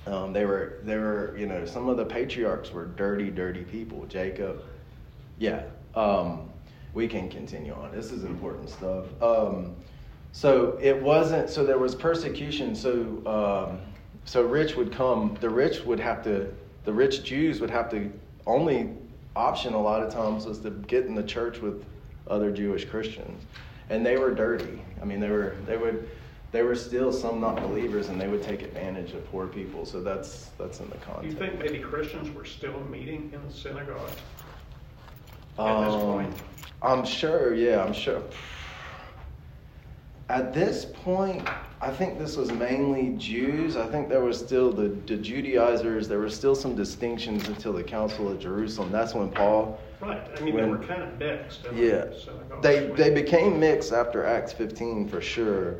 Um, 0.07 0.33
they 0.33 0.45
were 0.45 0.79
they 0.83 0.97
were 0.97 1.35
you 1.37 1.45
know 1.45 1.65
some 1.65 1.89
of 1.89 1.97
the 1.97 2.05
patriarchs 2.05 2.71
were 2.71 2.85
dirty 2.85 3.29
dirty 3.29 3.63
people. 3.63 4.05
Jacob, 4.07 4.63
yeah. 5.37 5.63
Um, 5.95 6.49
we 6.93 7.07
can 7.07 7.29
continue 7.29 7.73
on. 7.73 7.91
This 7.91 8.11
is 8.11 8.23
important 8.23 8.69
stuff. 8.69 9.05
Um, 9.21 9.75
so 10.31 10.77
it 10.81 10.99
wasn't. 10.99 11.49
So 11.49 11.65
there 11.65 11.77
was 11.77 11.95
persecution. 11.95 12.75
So 12.75 12.91
um, 13.25 13.79
so 14.25 14.43
rich 14.43 14.75
would 14.75 14.91
come. 14.91 15.37
The 15.39 15.49
rich 15.49 15.81
would 15.85 15.99
have 15.99 16.23
to. 16.23 16.51
The 16.85 16.93
rich 16.93 17.23
Jews 17.23 17.61
would 17.61 17.69
have 17.69 17.89
to 17.91 18.11
only 18.47 18.89
option 19.35 19.73
a 19.73 19.81
lot 19.81 20.01
of 20.01 20.11
times 20.11 20.45
was 20.45 20.59
to 20.59 20.71
get 20.71 21.05
in 21.05 21.13
the 21.13 21.23
church 21.23 21.59
with 21.59 21.85
other 22.27 22.51
Jewish 22.51 22.85
Christians, 22.85 23.43
and 23.89 24.05
they 24.05 24.17
were 24.17 24.33
dirty. 24.33 24.81
I 25.01 25.05
mean, 25.05 25.19
they 25.19 25.29
were 25.29 25.55
they 25.65 25.77
would 25.77 26.09
they 26.51 26.63
were 26.63 26.75
still 26.75 27.11
some 27.11 27.39
not 27.39 27.61
believers, 27.61 28.09
and 28.09 28.19
they 28.19 28.27
would 28.27 28.41
take 28.41 28.61
advantage 28.61 29.13
of 29.13 29.29
poor 29.31 29.47
people. 29.47 29.85
So 29.85 30.01
that's 30.01 30.49
that's 30.57 30.79
in 30.79 30.89
the 30.89 30.97
context. 30.97 31.21
Do 31.21 31.27
you 31.27 31.51
think 31.51 31.59
maybe 31.59 31.79
Christians 31.79 32.33
were 32.35 32.45
still 32.45 32.79
meeting 32.85 33.31
in 33.33 33.45
the 33.45 33.53
synagogue 33.53 34.11
at 35.57 35.65
um, 35.65 35.85
this 35.85 35.95
point? 35.95 36.35
I'm 36.81 37.05
sure. 37.05 37.53
Yeah, 37.53 37.83
I'm 37.83 37.93
sure. 37.93 38.23
At 40.29 40.53
this 40.53 40.85
point, 40.85 41.47
I 41.81 41.89
think 41.89 42.19
this 42.19 42.37
was 42.37 42.51
mainly 42.51 43.15
Jews. 43.17 43.75
I 43.75 43.87
think 43.87 44.09
there 44.09 44.23
was 44.23 44.37
still 44.37 44.71
the, 44.71 44.89
the 45.07 45.17
Judaizers. 45.17 46.07
There 46.07 46.19
were 46.19 46.29
still 46.29 46.53
some 46.53 46.75
distinctions 46.75 47.47
until 47.47 47.73
the 47.73 47.83
Council 47.83 48.29
of 48.29 48.39
Jerusalem. 48.39 48.91
That's 48.91 49.15
when 49.15 49.31
Paul. 49.31 49.79
Right. 50.01 50.21
I 50.35 50.41
mean, 50.41 50.53
when, 50.53 50.63
they 50.63 50.69
were 50.69 50.77
kind 50.77 51.03
of 51.03 51.17
mixed. 51.17 51.67
Yeah. 51.73 52.05
They 52.61 52.87
they 52.87 53.13
became 53.13 53.59
mixed 53.59 53.91
after 53.91 54.25
Acts 54.25 54.53
15 54.53 55.09
for 55.09 55.21
sure. 55.21 55.75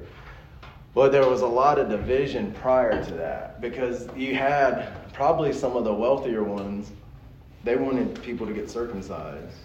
But 0.93 1.11
there 1.11 1.27
was 1.27 1.41
a 1.41 1.47
lot 1.47 1.79
of 1.79 1.89
division 1.89 2.51
prior 2.53 3.03
to 3.03 3.11
that 3.13 3.61
because 3.61 4.07
you 4.15 4.35
had 4.35 4.91
probably 5.13 5.53
some 5.53 5.75
of 5.77 5.83
the 5.83 5.93
wealthier 5.93 6.43
ones. 6.43 6.91
They 7.63 7.75
wanted 7.75 8.21
people 8.23 8.47
to 8.47 8.53
get 8.53 8.69
circumcised 8.69 9.57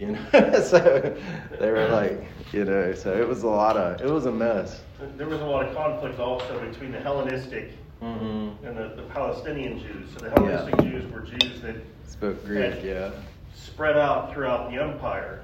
you 0.00 0.12
know. 0.12 0.26
so 0.62 1.16
they 1.60 1.70
were 1.70 1.88
like, 1.88 2.26
you 2.52 2.64
know, 2.64 2.92
so 2.94 3.14
it 3.16 3.28
was 3.28 3.44
a 3.44 3.48
lot 3.48 3.76
of, 3.76 4.00
it 4.00 4.10
was 4.10 4.26
a 4.26 4.32
mess. 4.32 4.80
There 5.16 5.28
was 5.28 5.40
a 5.40 5.44
lot 5.44 5.66
of 5.66 5.76
conflict 5.76 6.18
also 6.18 6.58
between 6.66 6.90
the 6.90 7.00
Hellenistic 7.00 7.72
mm-hmm. 8.02 8.66
and 8.66 8.76
the, 8.76 8.94
the, 8.96 9.02
Palestinian 9.10 9.78
Jews. 9.78 10.10
So 10.12 10.24
the 10.24 10.30
Hellenistic 10.30 10.74
yeah. 10.78 10.90
Jews 10.90 11.12
were 11.12 11.20
Jews 11.20 11.60
that 11.60 11.76
spoke 12.08 12.44
Greek, 12.44 12.82
yeah, 12.82 13.10
spread 13.54 13.96
out 13.96 14.32
throughout 14.32 14.70
the 14.70 14.80
empire 14.80 15.42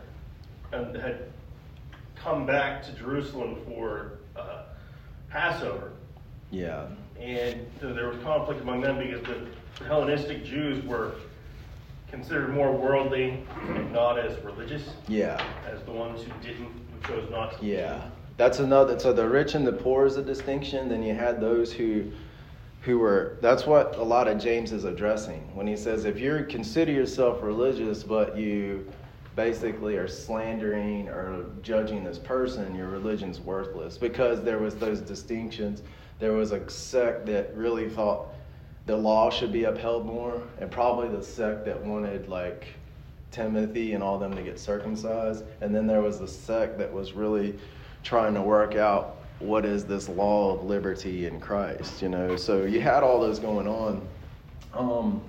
and 0.72 0.96
had 0.96 1.30
come 2.14 2.46
back 2.46 2.82
to 2.84 2.92
Jerusalem 2.92 3.58
for 3.66 4.12
uh, 4.36 4.62
Passover. 5.30 5.92
Yeah. 6.50 6.86
And 7.20 7.66
so 7.80 7.92
there 7.92 8.08
was 8.08 8.18
conflict 8.22 8.60
among 8.60 8.80
them 8.80 8.98
because 8.98 9.22
the 9.22 9.84
Hellenistic 9.84 10.44
Jews 10.44 10.84
were 10.84 11.12
considered 12.10 12.54
more 12.54 12.72
worldly 12.72 13.44
and 13.68 13.92
not 13.92 14.18
as 14.18 14.42
religious. 14.44 14.82
Yeah. 15.08 15.42
As 15.66 15.82
the 15.82 15.92
ones 15.92 16.22
who 16.22 16.32
didn't, 16.42 16.68
who 17.02 17.08
chose 17.08 17.30
not 17.30 17.58
to. 17.58 17.66
Yeah. 17.66 18.10
That's 18.36 18.58
another. 18.58 18.98
So 18.98 19.12
the 19.12 19.28
rich 19.28 19.54
and 19.54 19.66
the 19.66 19.72
poor 19.72 20.06
is 20.06 20.16
a 20.16 20.22
distinction. 20.22 20.88
Then 20.88 21.02
you 21.02 21.14
had 21.14 21.40
those 21.40 21.72
who, 21.72 22.10
who 22.86 22.98
were. 23.00 23.36
That's 23.40 23.66
what 23.66 23.96
a 23.96 24.02
lot 24.02 24.28
of 24.28 24.38
James 24.38 24.70
is 24.70 24.84
addressing 24.84 25.40
when 25.56 25.66
he 25.66 25.76
says, 25.76 26.04
if 26.04 26.20
you 26.20 26.46
consider 26.48 26.92
yourself 26.92 27.42
religious, 27.42 28.04
but 28.04 28.38
you 28.38 28.90
basically 29.34 29.96
are 29.96 30.06
slandering 30.06 31.08
or 31.08 31.46
judging 31.62 32.04
this 32.04 32.16
person, 32.16 32.76
your 32.76 32.88
religion's 32.88 33.40
worthless 33.40 33.98
because 33.98 34.42
there 34.44 34.58
was 34.58 34.76
those 34.76 35.00
distinctions. 35.00 35.82
There 36.20 36.32
was 36.32 36.52
a 36.52 36.70
sect 36.70 37.26
that 37.26 37.54
really 37.56 37.90
thought 37.90 38.28
the 38.86 38.96
law 38.96 39.30
should 39.30 39.52
be 39.52 39.64
upheld 39.64 40.06
more, 40.06 40.40
and 40.60 40.70
probably 40.70 41.08
the 41.08 41.24
sect 41.24 41.64
that 41.64 41.84
wanted 41.84 42.28
like 42.28 42.68
Timothy 43.32 43.94
and 43.94 44.02
all 44.02 44.16
them 44.16 44.34
to 44.36 44.42
get 44.42 44.60
circumcised, 44.60 45.44
and 45.60 45.74
then 45.74 45.88
there 45.88 46.02
was 46.02 46.20
the 46.20 46.28
sect 46.28 46.78
that 46.78 46.92
was 46.92 47.14
really 47.14 47.58
trying 48.04 48.34
to 48.34 48.42
work 48.42 48.76
out 48.76 49.16
what 49.38 49.64
is 49.64 49.84
this 49.84 50.08
law 50.08 50.54
of 50.54 50.64
liberty 50.64 51.26
in 51.26 51.40
Christ, 51.40 52.02
you 52.02 52.08
know. 52.08 52.36
So 52.36 52.64
you 52.64 52.80
had 52.80 53.02
all 53.02 53.20
those 53.20 53.38
going 53.38 53.68
on. 53.68 54.06
Um, 54.72 55.20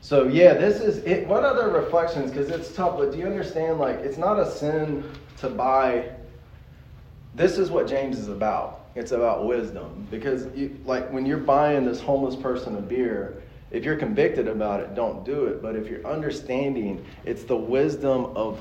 so 0.00 0.28
yeah, 0.28 0.54
this 0.54 0.80
is 0.80 0.98
it. 0.98 1.26
What 1.26 1.44
other 1.44 1.68
reflections? 1.68 2.30
Because 2.30 2.48
it's 2.50 2.74
tough, 2.74 2.98
but 2.98 3.12
do 3.12 3.18
you 3.18 3.26
understand? 3.26 3.78
Like, 3.78 3.96
it's 3.96 4.18
not 4.18 4.38
a 4.38 4.50
sin 4.50 5.04
to 5.38 5.48
buy. 5.48 6.10
This 7.34 7.58
is 7.58 7.70
what 7.70 7.86
James 7.86 8.18
is 8.18 8.28
about. 8.28 8.86
It's 8.94 9.12
about 9.12 9.46
wisdom 9.46 10.06
because, 10.10 10.46
you, 10.56 10.78
like, 10.86 11.12
when 11.12 11.26
you're 11.26 11.36
buying 11.36 11.84
this 11.84 12.00
homeless 12.00 12.34
person 12.34 12.76
a 12.76 12.80
beer, 12.80 13.42
if 13.70 13.84
you're 13.84 13.96
convicted 13.96 14.48
about 14.48 14.80
it, 14.80 14.94
don't 14.94 15.24
do 15.24 15.44
it. 15.44 15.60
But 15.60 15.76
if 15.76 15.86
you're 15.86 16.06
understanding, 16.06 17.04
it's 17.24 17.42
the 17.44 17.56
wisdom 17.56 18.26
of 18.36 18.58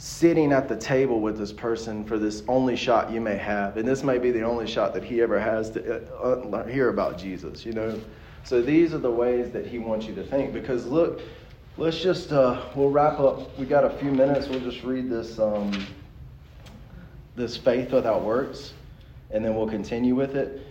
sitting 0.00 0.50
at 0.50 0.66
the 0.66 0.76
table 0.76 1.20
with 1.20 1.36
this 1.36 1.52
person 1.52 2.04
for 2.04 2.18
this 2.18 2.42
only 2.48 2.74
shot 2.74 3.10
you 3.10 3.20
may 3.20 3.36
have, 3.36 3.76
and 3.76 3.86
this 3.86 4.02
may 4.02 4.16
be 4.16 4.30
the 4.30 4.42
only 4.42 4.66
shot 4.66 4.94
that 4.94 5.04
he 5.04 5.20
ever 5.20 5.38
has 5.38 5.70
to 5.70 6.02
uh, 6.18 6.24
uh 6.24 6.66
hear 6.66 6.88
about 6.88 7.18
Jesus. 7.18 7.66
You 7.66 7.72
know, 7.72 8.00
so 8.42 8.62
these 8.62 8.94
are 8.94 8.98
the 8.98 9.10
ways 9.10 9.50
that 9.50 9.66
he 9.66 9.78
wants 9.78 10.06
you 10.06 10.14
to 10.14 10.24
think. 10.24 10.54
Because 10.54 10.86
look, 10.86 11.20
let's 11.76 12.00
just 12.00 12.32
uh, 12.32 12.62
we'll 12.74 12.90
wrap 12.90 13.20
up. 13.20 13.58
We 13.58 13.66
got 13.66 13.84
a 13.84 13.90
few 13.98 14.10
minutes. 14.10 14.48
We'll 14.48 14.60
just 14.60 14.82
read 14.82 15.10
this 15.10 15.38
um, 15.38 15.86
this 17.36 17.56
faith 17.56 17.92
without 17.92 18.22
works 18.22 18.72
and 19.30 19.44
then 19.44 19.54
we'll 19.54 19.68
continue 19.68 20.14
with 20.14 20.34
it. 20.34 20.66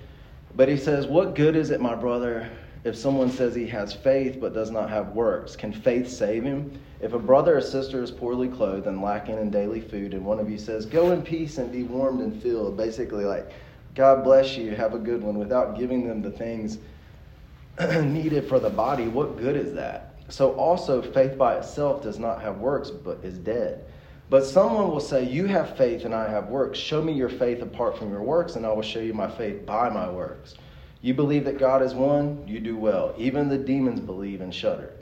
But 0.56 0.68
he 0.68 0.78
says, 0.78 1.08
What 1.08 1.36
good 1.36 1.56
is 1.56 1.70
it, 1.72 1.82
my 1.82 1.96
brother, 1.96 2.50
if 2.84 2.96
someone 2.96 3.30
says 3.30 3.54
he 3.54 3.68
has 3.68 3.94
faith 3.94 4.38
but 4.39 4.54
does 4.54 4.72
not 4.72 4.89
have 4.89 5.10
works? 5.10 5.56
Can 5.56 5.74
faith 5.74 6.10
save 6.10 6.44
him? 6.44 6.80
If 7.02 7.13
a 7.13 7.20
brother 7.20 7.58
or 7.58 7.62
sister 7.62 8.02
is 8.02 8.12
poorly 8.12 8.48
clothed 8.48 8.88
and 8.88 9.02
lacking 9.02 9.38
in 9.38 9.50
daily 9.50 9.82
food, 9.82 10.13
and 10.13 10.26
one 10.26 10.39
of 10.39 10.50
you 10.50 10.58
says, 10.58 10.86
Go 10.86 11.12
in 11.12 11.22
peace 11.22 11.58
and 11.58 11.72
be 11.72 11.84
warmed 11.84 12.22
and 12.22 12.42
filled, 12.42 12.78
basically, 12.78 13.26
like, 13.26 13.52
God 13.96 14.24
bless 14.24 14.56
you, 14.56 14.76
have 14.76 14.94
a 14.94 15.00
good 15.00 15.22
one, 15.22 15.38
without 15.38 15.78
giving 15.78 16.08
them 16.08 16.22
the 16.22 16.32
things 16.32 16.78
needed 18.04 18.48
for 18.48 18.60
the 18.60 18.69
body, 18.69 19.08
what 19.08 19.38
good 19.38 19.56
is 19.56 19.73
that? 19.73 20.15
So 20.30 20.54
also, 20.54 21.02
faith 21.02 21.38
by 21.38 21.56
itself 21.56 22.04
does 22.04 22.19
not 22.19 22.42
have 22.42 22.60
works, 22.60 22.92
but 22.92 23.19
is 23.23 23.38
dead. 23.38 23.86
But 24.30 24.46
someone 24.46 24.90
will 24.90 25.00
say, 25.00 25.23
You 25.23 25.48
have 25.48 25.75
faith 25.75 26.06
and 26.06 26.13
I 26.13 26.30
have 26.30 26.50
works. 26.50 26.77
Show 26.77 27.02
me 27.02 27.13
your 27.13 27.30
faith 27.30 27.62
apart 27.62 27.98
from 27.98 28.12
your 28.12 28.21
works, 28.21 28.56
and 28.56 28.65
I 28.65 28.71
will 28.71 28.84
show 28.84 29.00
you 29.00 29.13
my 29.13 29.30
faith 29.30 29.65
by 29.65 29.90
my 29.90 30.10
works. 30.10 30.56
You 31.02 31.13
believe 31.13 31.45
that 31.45 31.58
God 31.60 31.81
is 31.81 31.93
one? 31.93 32.43
You 32.47 32.60
do 32.60 32.77
well. 32.77 33.13
Even 33.17 33.50
the 33.50 33.58
demons 33.58 34.00
believe 34.00 34.41
and 34.41 34.54
shudder. 34.54 34.93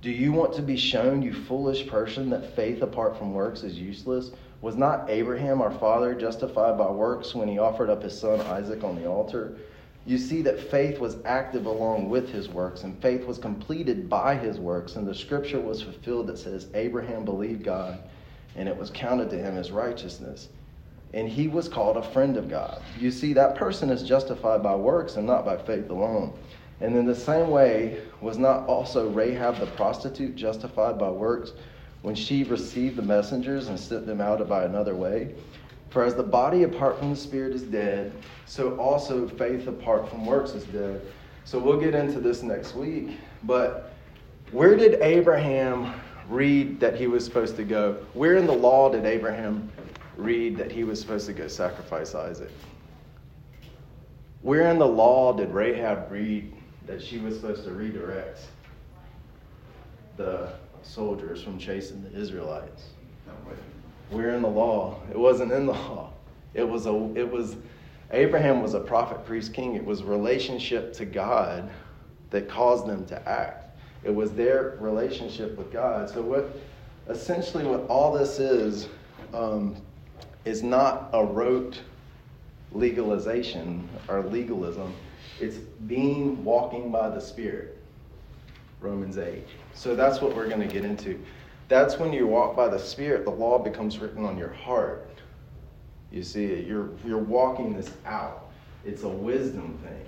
Do 0.00 0.10
you 0.10 0.32
want 0.32 0.54
to 0.54 0.62
be 0.62 0.76
shown, 0.76 1.22
you 1.22 1.32
foolish 1.32 1.86
person, 1.86 2.30
that 2.30 2.56
faith 2.56 2.82
apart 2.82 3.16
from 3.16 3.34
works 3.34 3.62
is 3.62 3.78
useless? 3.78 4.30
Was 4.60 4.76
not 4.76 5.10
Abraham, 5.10 5.60
our 5.60 5.70
father, 5.70 6.14
justified 6.14 6.78
by 6.78 6.90
works 6.90 7.34
when 7.34 7.48
he 7.48 7.58
offered 7.58 7.90
up 7.90 8.02
his 8.02 8.18
son 8.18 8.40
Isaac 8.40 8.82
on 8.82 8.96
the 8.96 9.06
altar? 9.06 9.58
You 10.06 10.18
see 10.18 10.42
that 10.42 10.70
faith 10.70 10.98
was 10.98 11.18
active 11.24 11.66
along 11.66 12.08
with 12.08 12.30
his 12.30 12.48
works, 12.48 12.82
and 12.82 13.00
faith 13.00 13.26
was 13.26 13.38
completed 13.38 14.08
by 14.08 14.34
his 14.34 14.58
works, 14.58 14.96
and 14.96 15.06
the 15.06 15.14
scripture 15.14 15.60
was 15.60 15.82
fulfilled 15.82 16.26
that 16.28 16.38
says, 16.38 16.66
Abraham 16.74 17.24
believed 17.24 17.62
God 17.62 18.02
and 18.56 18.68
it 18.68 18.76
was 18.76 18.90
counted 18.90 19.30
to 19.30 19.38
him 19.38 19.56
as 19.56 19.70
righteousness. 19.70 20.48
And 21.14 21.28
he 21.28 21.48
was 21.48 21.68
called 21.68 21.96
a 21.96 22.02
friend 22.02 22.36
of 22.36 22.48
God. 22.48 22.82
You 22.98 23.10
see, 23.10 23.32
that 23.34 23.54
person 23.54 23.90
is 23.90 24.02
justified 24.02 24.62
by 24.62 24.74
works 24.74 25.16
and 25.16 25.26
not 25.26 25.44
by 25.44 25.56
faith 25.58 25.90
alone. 25.90 26.32
And 26.80 26.96
in 26.96 27.06
the 27.06 27.14
same 27.14 27.50
way, 27.50 28.00
was 28.20 28.38
not 28.38 28.66
also 28.66 29.08
Rahab 29.10 29.58
the 29.58 29.66
prostitute 29.66 30.34
justified 30.34 30.98
by 30.98 31.10
works 31.10 31.52
when 32.00 32.14
she 32.14 32.44
received 32.44 32.96
the 32.96 33.02
messengers 33.02 33.68
and 33.68 33.78
sent 33.78 34.06
them 34.06 34.20
out 34.20 34.46
by 34.48 34.64
another 34.64 34.94
way? 34.94 35.34
For 35.90 36.02
as 36.04 36.14
the 36.14 36.22
body 36.22 36.62
apart 36.62 36.98
from 36.98 37.10
the 37.10 37.16
spirit 37.16 37.52
is 37.52 37.62
dead, 37.62 38.12
so 38.46 38.76
also 38.76 39.28
faith 39.28 39.66
apart 39.68 40.08
from 40.08 40.24
works 40.24 40.52
is 40.52 40.64
dead. 40.64 41.02
So 41.44 41.58
we'll 41.58 41.78
get 41.78 41.94
into 41.94 42.18
this 42.18 42.42
next 42.42 42.74
week. 42.74 43.18
But 43.42 43.92
where 44.52 44.76
did 44.76 45.00
Abraham 45.02 45.92
read 46.28 46.80
that 46.80 46.96
he 46.96 47.06
was 47.06 47.24
supposed 47.24 47.56
to 47.56 47.64
go? 47.64 47.98
Where 48.14 48.36
in 48.36 48.46
the 48.46 48.54
law 48.54 48.90
did 48.90 49.04
Abraham 49.04 49.70
read 50.16 50.56
that 50.56 50.70
he 50.70 50.84
was 50.84 51.00
supposed 51.00 51.26
to 51.26 51.32
go 51.32 51.48
sacrifice 51.48 52.14
Isaac? 52.14 52.50
Where 54.42 54.68
in 54.70 54.78
the 54.78 54.86
law 54.86 55.32
did 55.32 55.50
Rahab 55.50 56.10
read 56.10 56.52
that 56.86 57.02
she 57.02 57.18
was 57.18 57.36
supposed 57.36 57.64
to 57.64 57.72
redirect 57.72 58.40
the 60.16 60.52
soldiers 60.82 61.42
from 61.42 61.58
chasing 61.58 62.02
the 62.02 62.18
Israelites? 62.18 62.88
Where 64.10 64.34
in 64.34 64.42
the 64.42 64.48
law? 64.48 65.00
It 65.10 65.18
wasn't 65.18 65.52
in 65.52 65.66
the 65.66 65.72
law. 65.72 66.12
It 66.54 66.68
was 66.68 66.86
a 66.86 67.12
it 67.14 67.30
was 67.30 67.56
Abraham 68.10 68.62
was 68.62 68.74
a 68.74 68.80
prophet, 68.80 69.24
priest, 69.24 69.54
king. 69.54 69.74
It 69.74 69.84
was 69.84 70.02
relationship 70.02 70.92
to 70.94 71.06
God 71.06 71.70
that 72.30 72.48
caused 72.48 72.86
them 72.86 73.06
to 73.06 73.28
act. 73.28 73.78
It 74.04 74.14
was 74.14 74.32
their 74.32 74.76
relationship 74.80 75.56
with 75.56 75.72
God. 75.72 76.10
So 76.10 76.20
what 76.20 76.58
essentially 77.08 77.64
what 77.64 77.86
all 77.88 78.12
this 78.12 78.38
is 78.38 78.88
um, 79.32 79.76
is 80.44 80.62
not 80.62 81.10
a 81.12 81.24
rote 81.24 81.80
legalization 82.72 83.88
or 84.08 84.22
legalism. 84.22 84.94
It's 85.40 85.56
being 85.56 86.44
walking 86.44 86.90
by 86.90 87.10
the 87.10 87.20
Spirit. 87.20 87.78
Romans 88.80 89.18
8. 89.18 89.46
So 89.74 89.94
that's 89.94 90.20
what 90.20 90.34
we're 90.34 90.48
going 90.48 90.66
to 90.66 90.72
get 90.72 90.84
into. 90.84 91.20
That's 91.68 91.98
when 91.98 92.12
you 92.12 92.26
walk 92.26 92.56
by 92.56 92.68
the 92.68 92.78
Spirit, 92.78 93.24
the 93.24 93.30
law 93.30 93.58
becomes 93.58 93.98
written 93.98 94.24
on 94.24 94.36
your 94.36 94.52
heart. 94.52 95.08
You 96.10 96.22
see 96.22 96.44
it. 96.44 96.66
You're, 96.66 96.90
you're 97.06 97.18
walking 97.18 97.74
this 97.74 97.90
out. 98.04 98.50
It's 98.84 99.04
a 99.04 99.08
wisdom 99.08 99.78
thing. 99.82 100.06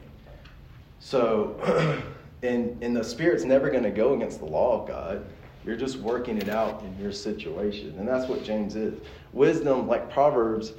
So, 0.98 2.02
and, 2.42 2.82
and 2.82 2.94
the 2.94 3.04
Spirit's 3.04 3.44
never 3.44 3.70
going 3.70 3.84
to 3.84 3.90
go 3.90 4.14
against 4.14 4.40
the 4.40 4.46
law 4.46 4.82
of 4.82 4.88
God. 4.88 5.24
You're 5.64 5.76
just 5.76 5.96
working 5.98 6.38
it 6.38 6.48
out 6.48 6.82
in 6.82 7.02
your 7.02 7.12
situation. 7.12 7.94
And 7.98 8.06
that's 8.06 8.28
what 8.28 8.44
James 8.44 8.76
is. 8.76 9.00
Wisdom, 9.32 9.86
like 9.86 10.10
Proverbs, 10.10 10.72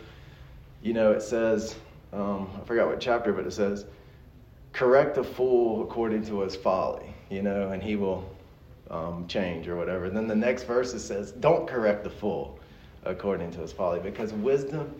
you 0.82 0.94
know, 0.94 1.12
it 1.12 1.22
says, 1.22 1.76
um, 2.14 2.50
I 2.62 2.66
forgot 2.66 2.88
what 2.88 3.00
chapter, 3.00 3.34
but 3.34 3.46
it 3.46 3.52
says, 3.52 3.86
correct 4.74 5.18
a 5.18 5.24
fool 5.24 5.82
according 5.84 6.26
to 6.28 6.42
his 6.42 6.56
folly, 6.56 7.14
you 7.30 7.42
know, 7.42 7.72
and 7.72 7.82
he 7.82 7.96
will 7.96 8.30
um, 8.92 9.26
change 9.28 9.68
or 9.68 9.76
whatever. 9.76 10.06
And 10.06 10.16
then 10.16 10.28
the 10.28 10.36
next 10.36 10.64
verse 10.64 10.94
it 10.94 11.00
says, 11.00 11.32
don't 11.32 11.68
correct 11.68 12.04
the 12.04 12.10
fool 12.10 12.60
according 13.04 13.52
to 13.52 13.60
his 13.60 13.72
folly, 13.72 14.00
because 14.00 14.34
wisdom 14.34 14.94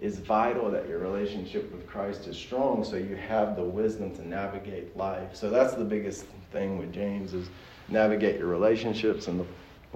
is 0.00 0.18
vital 0.18 0.70
that 0.70 0.88
your 0.88 0.98
relationship 0.98 1.70
with 1.72 1.86
Christ 1.86 2.26
is 2.26 2.36
strong 2.36 2.84
so 2.84 2.96
you 2.96 3.14
have 3.14 3.54
the 3.54 3.62
wisdom 3.62 4.14
to 4.16 4.28
navigate 4.28 4.96
life. 4.96 5.34
So 5.34 5.48
that's 5.48 5.74
the 5.74 5.84
biggest 5.84 6.26
thing 6.50 6.76
with 6.76 6.92
James 6.92 7.34
is 7.34 7.48
navigate 7.92 8.38
your 8.38 8.48
relationships 8.48 9.28
in 9.28 9.38
the 9.38 9.44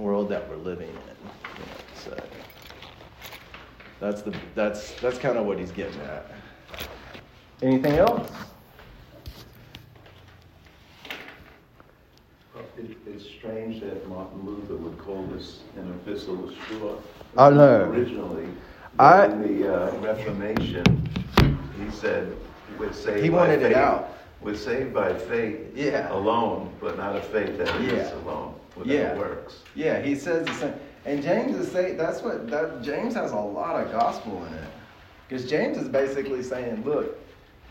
world 0.00 0.28
that 0.28 0.48
we're 0.48 0.56
living 0.56 0.88
in. 0.88 0.94
You 0.94 2.10
know, 2.12 2.16
so 2.16 2.24
that's 3.98 4.22
the 4.22 4.34
that's 4.54 4.92
that's 5.00 5.18
kind 5.18 5.38
of 5.38 5.46
what 5.46 5.58
he's 5.58 5.72
getting 5.72 6.00
at. 6.02 6.30
Anything 7.62 7.94
else? 7.94 8.30
It, 12.78 12.96
it's 13.06 13.24
strange 13.24 13.80
that 13.80 14.06
Martin 14.08 14.44
Luther 14.44 14.76
would 14.76 14.98
call 14.98 15.24
this 15.28 15.60
an 15.76 15.90
epistle 15.92 16.46
of 16.48 16.54
straw. 16.64 16.96
I 17.38 17.50
know. 17.50 17.84
Originally, 17.84 18.48
I- 18.98 19.26
in 19.26 19.60
the 19.60 19.74
uh, 19.74 19.96
Reformation, 19.98 20.84
he 21.82 21.90
said, 21.90 22.36
"We're 22.78 22.92
saved 22.92 23.24
He 23.24 23.30
wanted 23.30 23.62
it 23.62 23.74
out. 23.74 24.10
We're 24.46 24.54
saved 24.54 24.94
by 24.94 25.12
faith 25.12 25.58
Yeah. 25.74 26.12
alone, 26.14 26.70
but 26.80 26.96
not 26.96 27.16
a 27.16 27.20
faith 27.20 27.58
that 27.58 27.80
is 27.80 27.92
Yeah. 27.92 28.14
alone 28.14 28.54
without 28.76 28.92
Yeah. 28.94 29.18
works." 29.18 29.64
Yeah, 29.74 29.98
he 29.98 30.14
says 30.14 30.46
the 30.46 30.54
same. 30.54 30.74
And 31.04 31.20
James 31.20 31.56
is 31.56 31.72
saying 31.72 31.96
that's 31.96 32.22
what 32.22 32.48
that 32.50 32.80
James 32.80 33.14
has 33.16 33.32
a 33.32 33.40
lot 33.40 33.84
of 33.84 33.90
gospel 33.90 34.44
in 34.46 34.54
it. 34.54 34.70
Because 35.26 35.50
James 35.50 35.76
is 35.76 35.88
basically 35.88 36.44
saying, 36.44 36.84
look, 36.84 37.18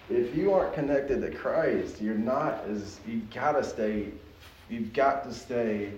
if 0.10 0.36
you 0.36 0.52
aren't 0.54 0.74
connected 0.74 1.22
to 1.22 1.32
Christ, 1.32 2.02
you're 2.02 2.14
not 2.14 2.66
as 2.70 3.00
you've 3.08 3.34
gotta 3.34 3.64
stay 3.64 4.12
you've 4.68 4.92
got 4.92 5.24
to 5.24 5.32
stay 5.34 5.92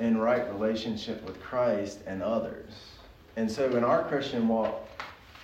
in 0.00 0.18
right 0.18 0.50
relationship 0.52 1.22
with 1.24 1.40
Christ 1.40 2.00
and 2.08 2.20
others. 2.20 2.72
And 3.36 3.48
so 3.48 3.76
in 3.76 3.84
our 3.84 4.02
Christian 4.04 4.48
walk, 4.48 4.88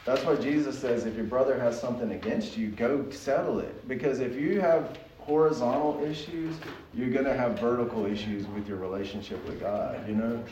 that's 0.04 0.24
why 0.24 0.36
Jesus 0.36 0.78
says 0.78 1.04
if 1.04 1.14
your 1.16 1.26
brother 1.26 1.58
has 1.58 1.78
something 1.78 2.12
against 2.12 2.56
you, 2.56 2.68
go 2.68 3.08
settle 3.10 3.58
it. 3.58 3.86
Because 3.88 4.20
if 4.20 4.36
you 4.36 4.60
have 4.60 4.98
horizontal 5.18 6.02
issues, 6.02 6.56
you're 6.94 7.10
going 7.10 7.24
to 7.26 7.34
have 7.34 7.58
vertical 7.58 8.06
issues 8.06 8.46
with 8.46 8.66
your 8.66 8.78
relationship 8.78 9.44
with 9.46 9.60
God, 9.60 10.08
you 10.08 10.14
know? 10.14 10.42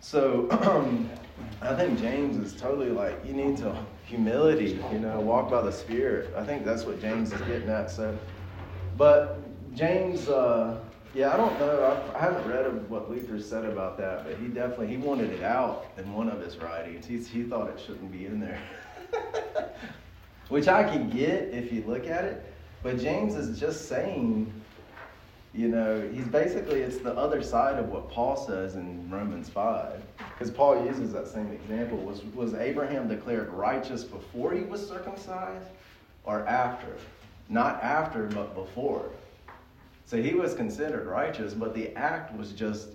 So 0.00 0.48
I 1.62 1.74
think 1.74 1.98
James 1.98 2.36
is 2.36 2.58
totally 2.58 2.90
like, 2.90 3.24
you 3.24 3.32
need 3.32 3.56
to 3.58 3.74
humility, 4.04 4.78
you 4.92 4.98
know, 4.98 5.20
walk 5.20 5.50
by 5.50 5.62
the 5.62 5.72
Spirit. 5.72 6.34
I 6.36 6.44
think 6.44 6.64
that's 6.64 6.84
what 6.84 7.00
James 7.00 7.32
is 7.32 7.40
getting 7.42 7.68
at. 7.70 7.90
So, 7.90 8.18
but 8.98 9.38
James, 9.74 10.28
uh, 10.28 10.80
yeah, 11.14 11.32
I 11.32 11.36
don't 11.36 11.58
know. 11.58 12.02
I, 12.14 12.18
I 12.18 12.20
haven't 12.20 12.46
read 12.48 12.88
what 12.88 13.10
Luther 13.10 13.40
said 13.40 13.64
about 13.64 13.98
that, 13.98 14.24
but 14.24 14.36
he 14.38 14.48
definitely 14.48 14.88
he 14.88 14.96
wanted 14.96 15.30
it 15.30 15.42
out 15.42 15.86
in 15.96 16.12
one 16.12 16.28
of 16.28 16.40
his 16.40 16.56
writings. 16.58 17.06
He 17.06 17.18
he 17.18 17.42
thought 17.42 17.68
it 17.68 17.80
shouldn't 17.84 18.12
be 18.12 18.26
in 18.26 18.40
there, 18.40 18.60
which 20.48 20.68
I 20.68 20.84
can 20.84 21.08
get 21.08 21.50
if 21.52 21.72
you 21.72 21.84
look 21.86 22.06
at 22.06 22.24
it. 22.24 22.44
But 22.82 22.98
James 22.98 23.34
is 23.34 23.58
just 23.58 23.88
saying, 23.88 24.52
you 25.54 25.68
know, 25.68 26.08
he's 26.12 26.26
basically 26.26 26.80
it's 26.80 26.98
the 26.98 27.14
other 27.14 27.42
side 27.42 27.78
of 27.78 27.88
what 27.88 28.10
Paul 28.10 28.36
says 28.36 28.76
in 28.76 29.10
Romans 29.10 29.48
five, 29.48 30.02
because 30.18 30.50
Paul 30.50 30.84
uses 30.84 31.12
that 31.12 31.28
same 31.28 31.50
example. 31.52 31.98
Was 31.98 32.24
was 32.34 32.54
Abraham 32.54 33.08
declared 33.08 33.48
righteous 33.50 34.04
before 34.04 34.52
he 34.52 34.62
was 34.62 34.86
circumcised, 34.86 35.68
or 36.24 36.46
after? 36.46 36.96
Not 37.48 37.82
after, 37.82 38.26
but 38.26 38.54
before. 38.54 39.10
So 40.06 40.22
he 40.22 40.34
was 40.34 40.54
considered 40.54 41.06
righteous, 41.06 41.52
but 41.54 41.74
the 41.74 41.94
act 41.96 42.36
was 42.36 42.52
just 42.52 42.88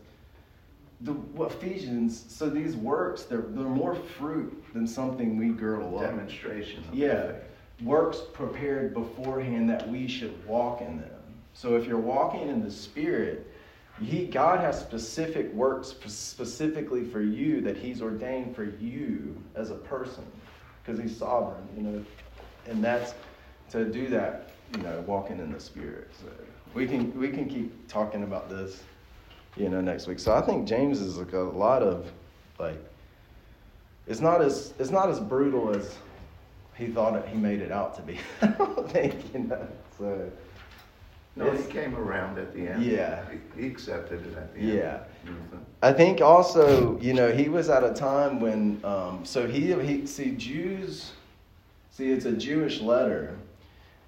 the 1.01 1.15
Ephesians. 1.39 2.25
So 2.27 2.49
these 2.49 2.75
works, 2.75 3.23
they're 3.23 3.41
they're 3.41 3.65
more 3.65 3.95
fruit 3.95 4.64
than 4.75 4.85
something 4.85 5.37
we 5.37 5.47
girdle 5.49 5.97
up. 5.97 6.03
Demonstration. 6.03 6.83
Yeah, 6.91 7.31
works 7.81 8.19
prepared 8.33 8.93
beforehand 8.93 9.69
that 9.69 9.89
we 9.89 10.05
should 10.07 10.45
walk 10.45 10.81
in 10.81 10.97
them. 10.97 11.11
So 11.53 11.77
if 11.77 11.87
you're 11.87 11.97
walking 11.97 12.49
in 12.49 12.61
the 12.61 12.69
Spirit, 12.69 13.51
he 14.01 14.25
God 14.25 14.59
has 14.59 14.77
specific 14.77 15.51
works 15.53 15.87
spe- 15.87 16.09
specifically 16.09 17.05
for 17.05 17.21
you 17.21 17.61
that 17.61 17.77
He's 17.77 18.01
ordained 18.01 18.53
for 18.53 18.65
you 18.65 19.41
as 19.55 19.71
a 19.71 19.75
person, 19.75 20.25
because 20.83 21.01
He's 21.01 21.15
sovereign, 21.15 21.65
you 21.77 21.81
know, 21.81 22.05
and 22.67 22.83
that's 22.83 23.13
to 23.71 23.85
do 23.85 24.09
that, 24.09 24.51
you 24.75 24.83
know, 24.83 25.01
walking 25.07 25.39
in 25.39 25.53
the 25.53 25.59
Spirit. 25.61 26.09
So 26.19 26.27
we 26.73 26.85
can 26.85 27.17
we 27.17 27.29
can 27.29 27.47
keep 27.47 27.87
talking 27.87 28.23
about 28.23 28.49
this, 28.49 28.83
you 29.55 29.69
know, 29.69 29.79
next 29.79 30.07
week. 30.07 30.19
So 30.19 30.33
I 30.33 30.41
think 30.41 30.67
James 30.67 30.99
is 30.99 31.15
like 31.15 31.31
a 31.31 31.39
lot 31.39 31.81
of 31.81 32.11
like 32.59 32.83
it's 34.07 34.21
not 34.21 34.41
as 34.41 34.73
it's 34.79 34.91
not 34.91 35.09
as 35.09 35.19
brutal 35.19 35.75
as 35.75 35.95
he 36.75 36.87
thought 36.87 37.15
it, 37.15 37.27
he 37.27 37.37
made 37.37 37.61
it 37.61 37.71
out 37.71 37.95
to 37.95 38.01
be. 38.01 38.17
I 38.41 38.47
don't 38.47 38.89
think 38.91 39.33
you 39.33 39.41
know. 39.41 39.67
So 39.97 40.31
No, 41.37 41.51
he 41.51 41.63
came 41.71 41.95
around 41.95 42.37
at 42.37 42.53
the 42.53 42.67
end. 42.67 42.83
Yeah. 42.83 43.23
He- 43.55 43.61
He 43.61 43.67
accepted 43.67 44.25
it 44.25 44.37
at 44.37 44.53
the 44.53 44.59
end. 44.59 44.69
Yeah. 44.73 44.99
Luther. 45.25 45.63
I 45.81 45.93
think 45.93 46.21
also 46.21 46.99
you 46.99 47.13
know 47.13 47.31
he 47.31 47.49
was 47.49 47.69
at 47.69 47.83
a 47.83 47.93
time 47.93 48.39
when 48.39 48.79
um, 48.83 49.23
so 49.25 49.47
he 49.47 49.73
he 49.83 50.05
see 50.05 50.31
Jews 50.31 51.13
see 51.91 52.11
it's 52.11 52.25
a 52.25 52.31
Jewish 52.33 52.81
letter 52.81 53.37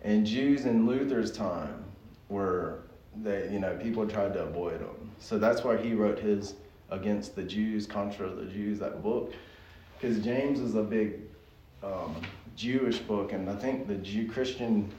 and 0.03 0.25
Jews 0.25 0.65
in 0.65 0.85
Luther's 0.85 1.31
time 1.31 1.83
were 2.29 2.79
they 3.23 3.49
you 3.51 3.59
know 3.59 3.75
people 3.77 4.07
tried 4.07 4.33
to 4.33 4.43
avoid 4.43 4.79
them 4.79 5.11
so 5.19 5.37
that's 5.39 5.63
why 5.63 5.75
he 5.77 5.93
wrote 5.93 6.19
his 6.19 6.55
against 6.91 7.35
the 7.35 7.43
Jews 7.43 7.85
contra 7.87 8.29
the 8.29 8.45
Jews 8.45 8.79
that 8.79 9.01
book 9.01 9.33
because 9.99 10.19
James 10.23 10.59
is 10.59 10.75
a 10.75 10.83
big 10.83 11.13
um, 11.83 12.15
Jewish 12.55 12.99
book 12.99 13.33
and 13.33 13.49
I 13.49 13.55
think 13.55 13.87
the 13.87 13.95
Jew 13.95 14.29
Christian 14.29 14.91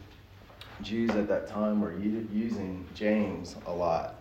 Jews 0.82 1.10
at 1.10 1.28
that 1.28 1.48
time 1.48 1.80
were 1.80 1.98
u- 1.98 2.28
using 2.32 2.86
James 2.94 3.56
a 3.66 3.72
lot 3.72 4.14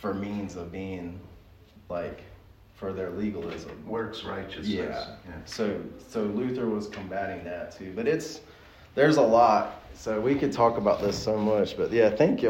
for 0.00 0.14
means 0.14 0.56
of 0.56 0.72
being 0.72 1.18
like 1.88 2.22
for 2.74 2.92
their 2.92 3.10
legalism. 3.10 3.86
Works 3.86 4.24
righteousness. 4.24 4.68
Yeah. 4.68 5.14
So 5.44 5.80
so 6.08 6.22
Luther 6.24 6.66
was 6.66 6.88
combating 6.88 7.44
that 7.44 7.76
too. 7.76 7.92
But 7.94 8.08
it's 8.08 8.40
there's 8.94 9.16
a 9.16 9.22
lot. 9.22 9.80
So 9.94 10.20
we 10.20 10.34
could 10.34 10.52
talk 10.52 10.76
about 10.76 11.00
this 11.00 11.16
so 11.16 11.36
much. 11.38 11.76
But 11.76 11.92
yeah, 11.92 12.10
thank 12.10 12.38
you. 12.38 12.42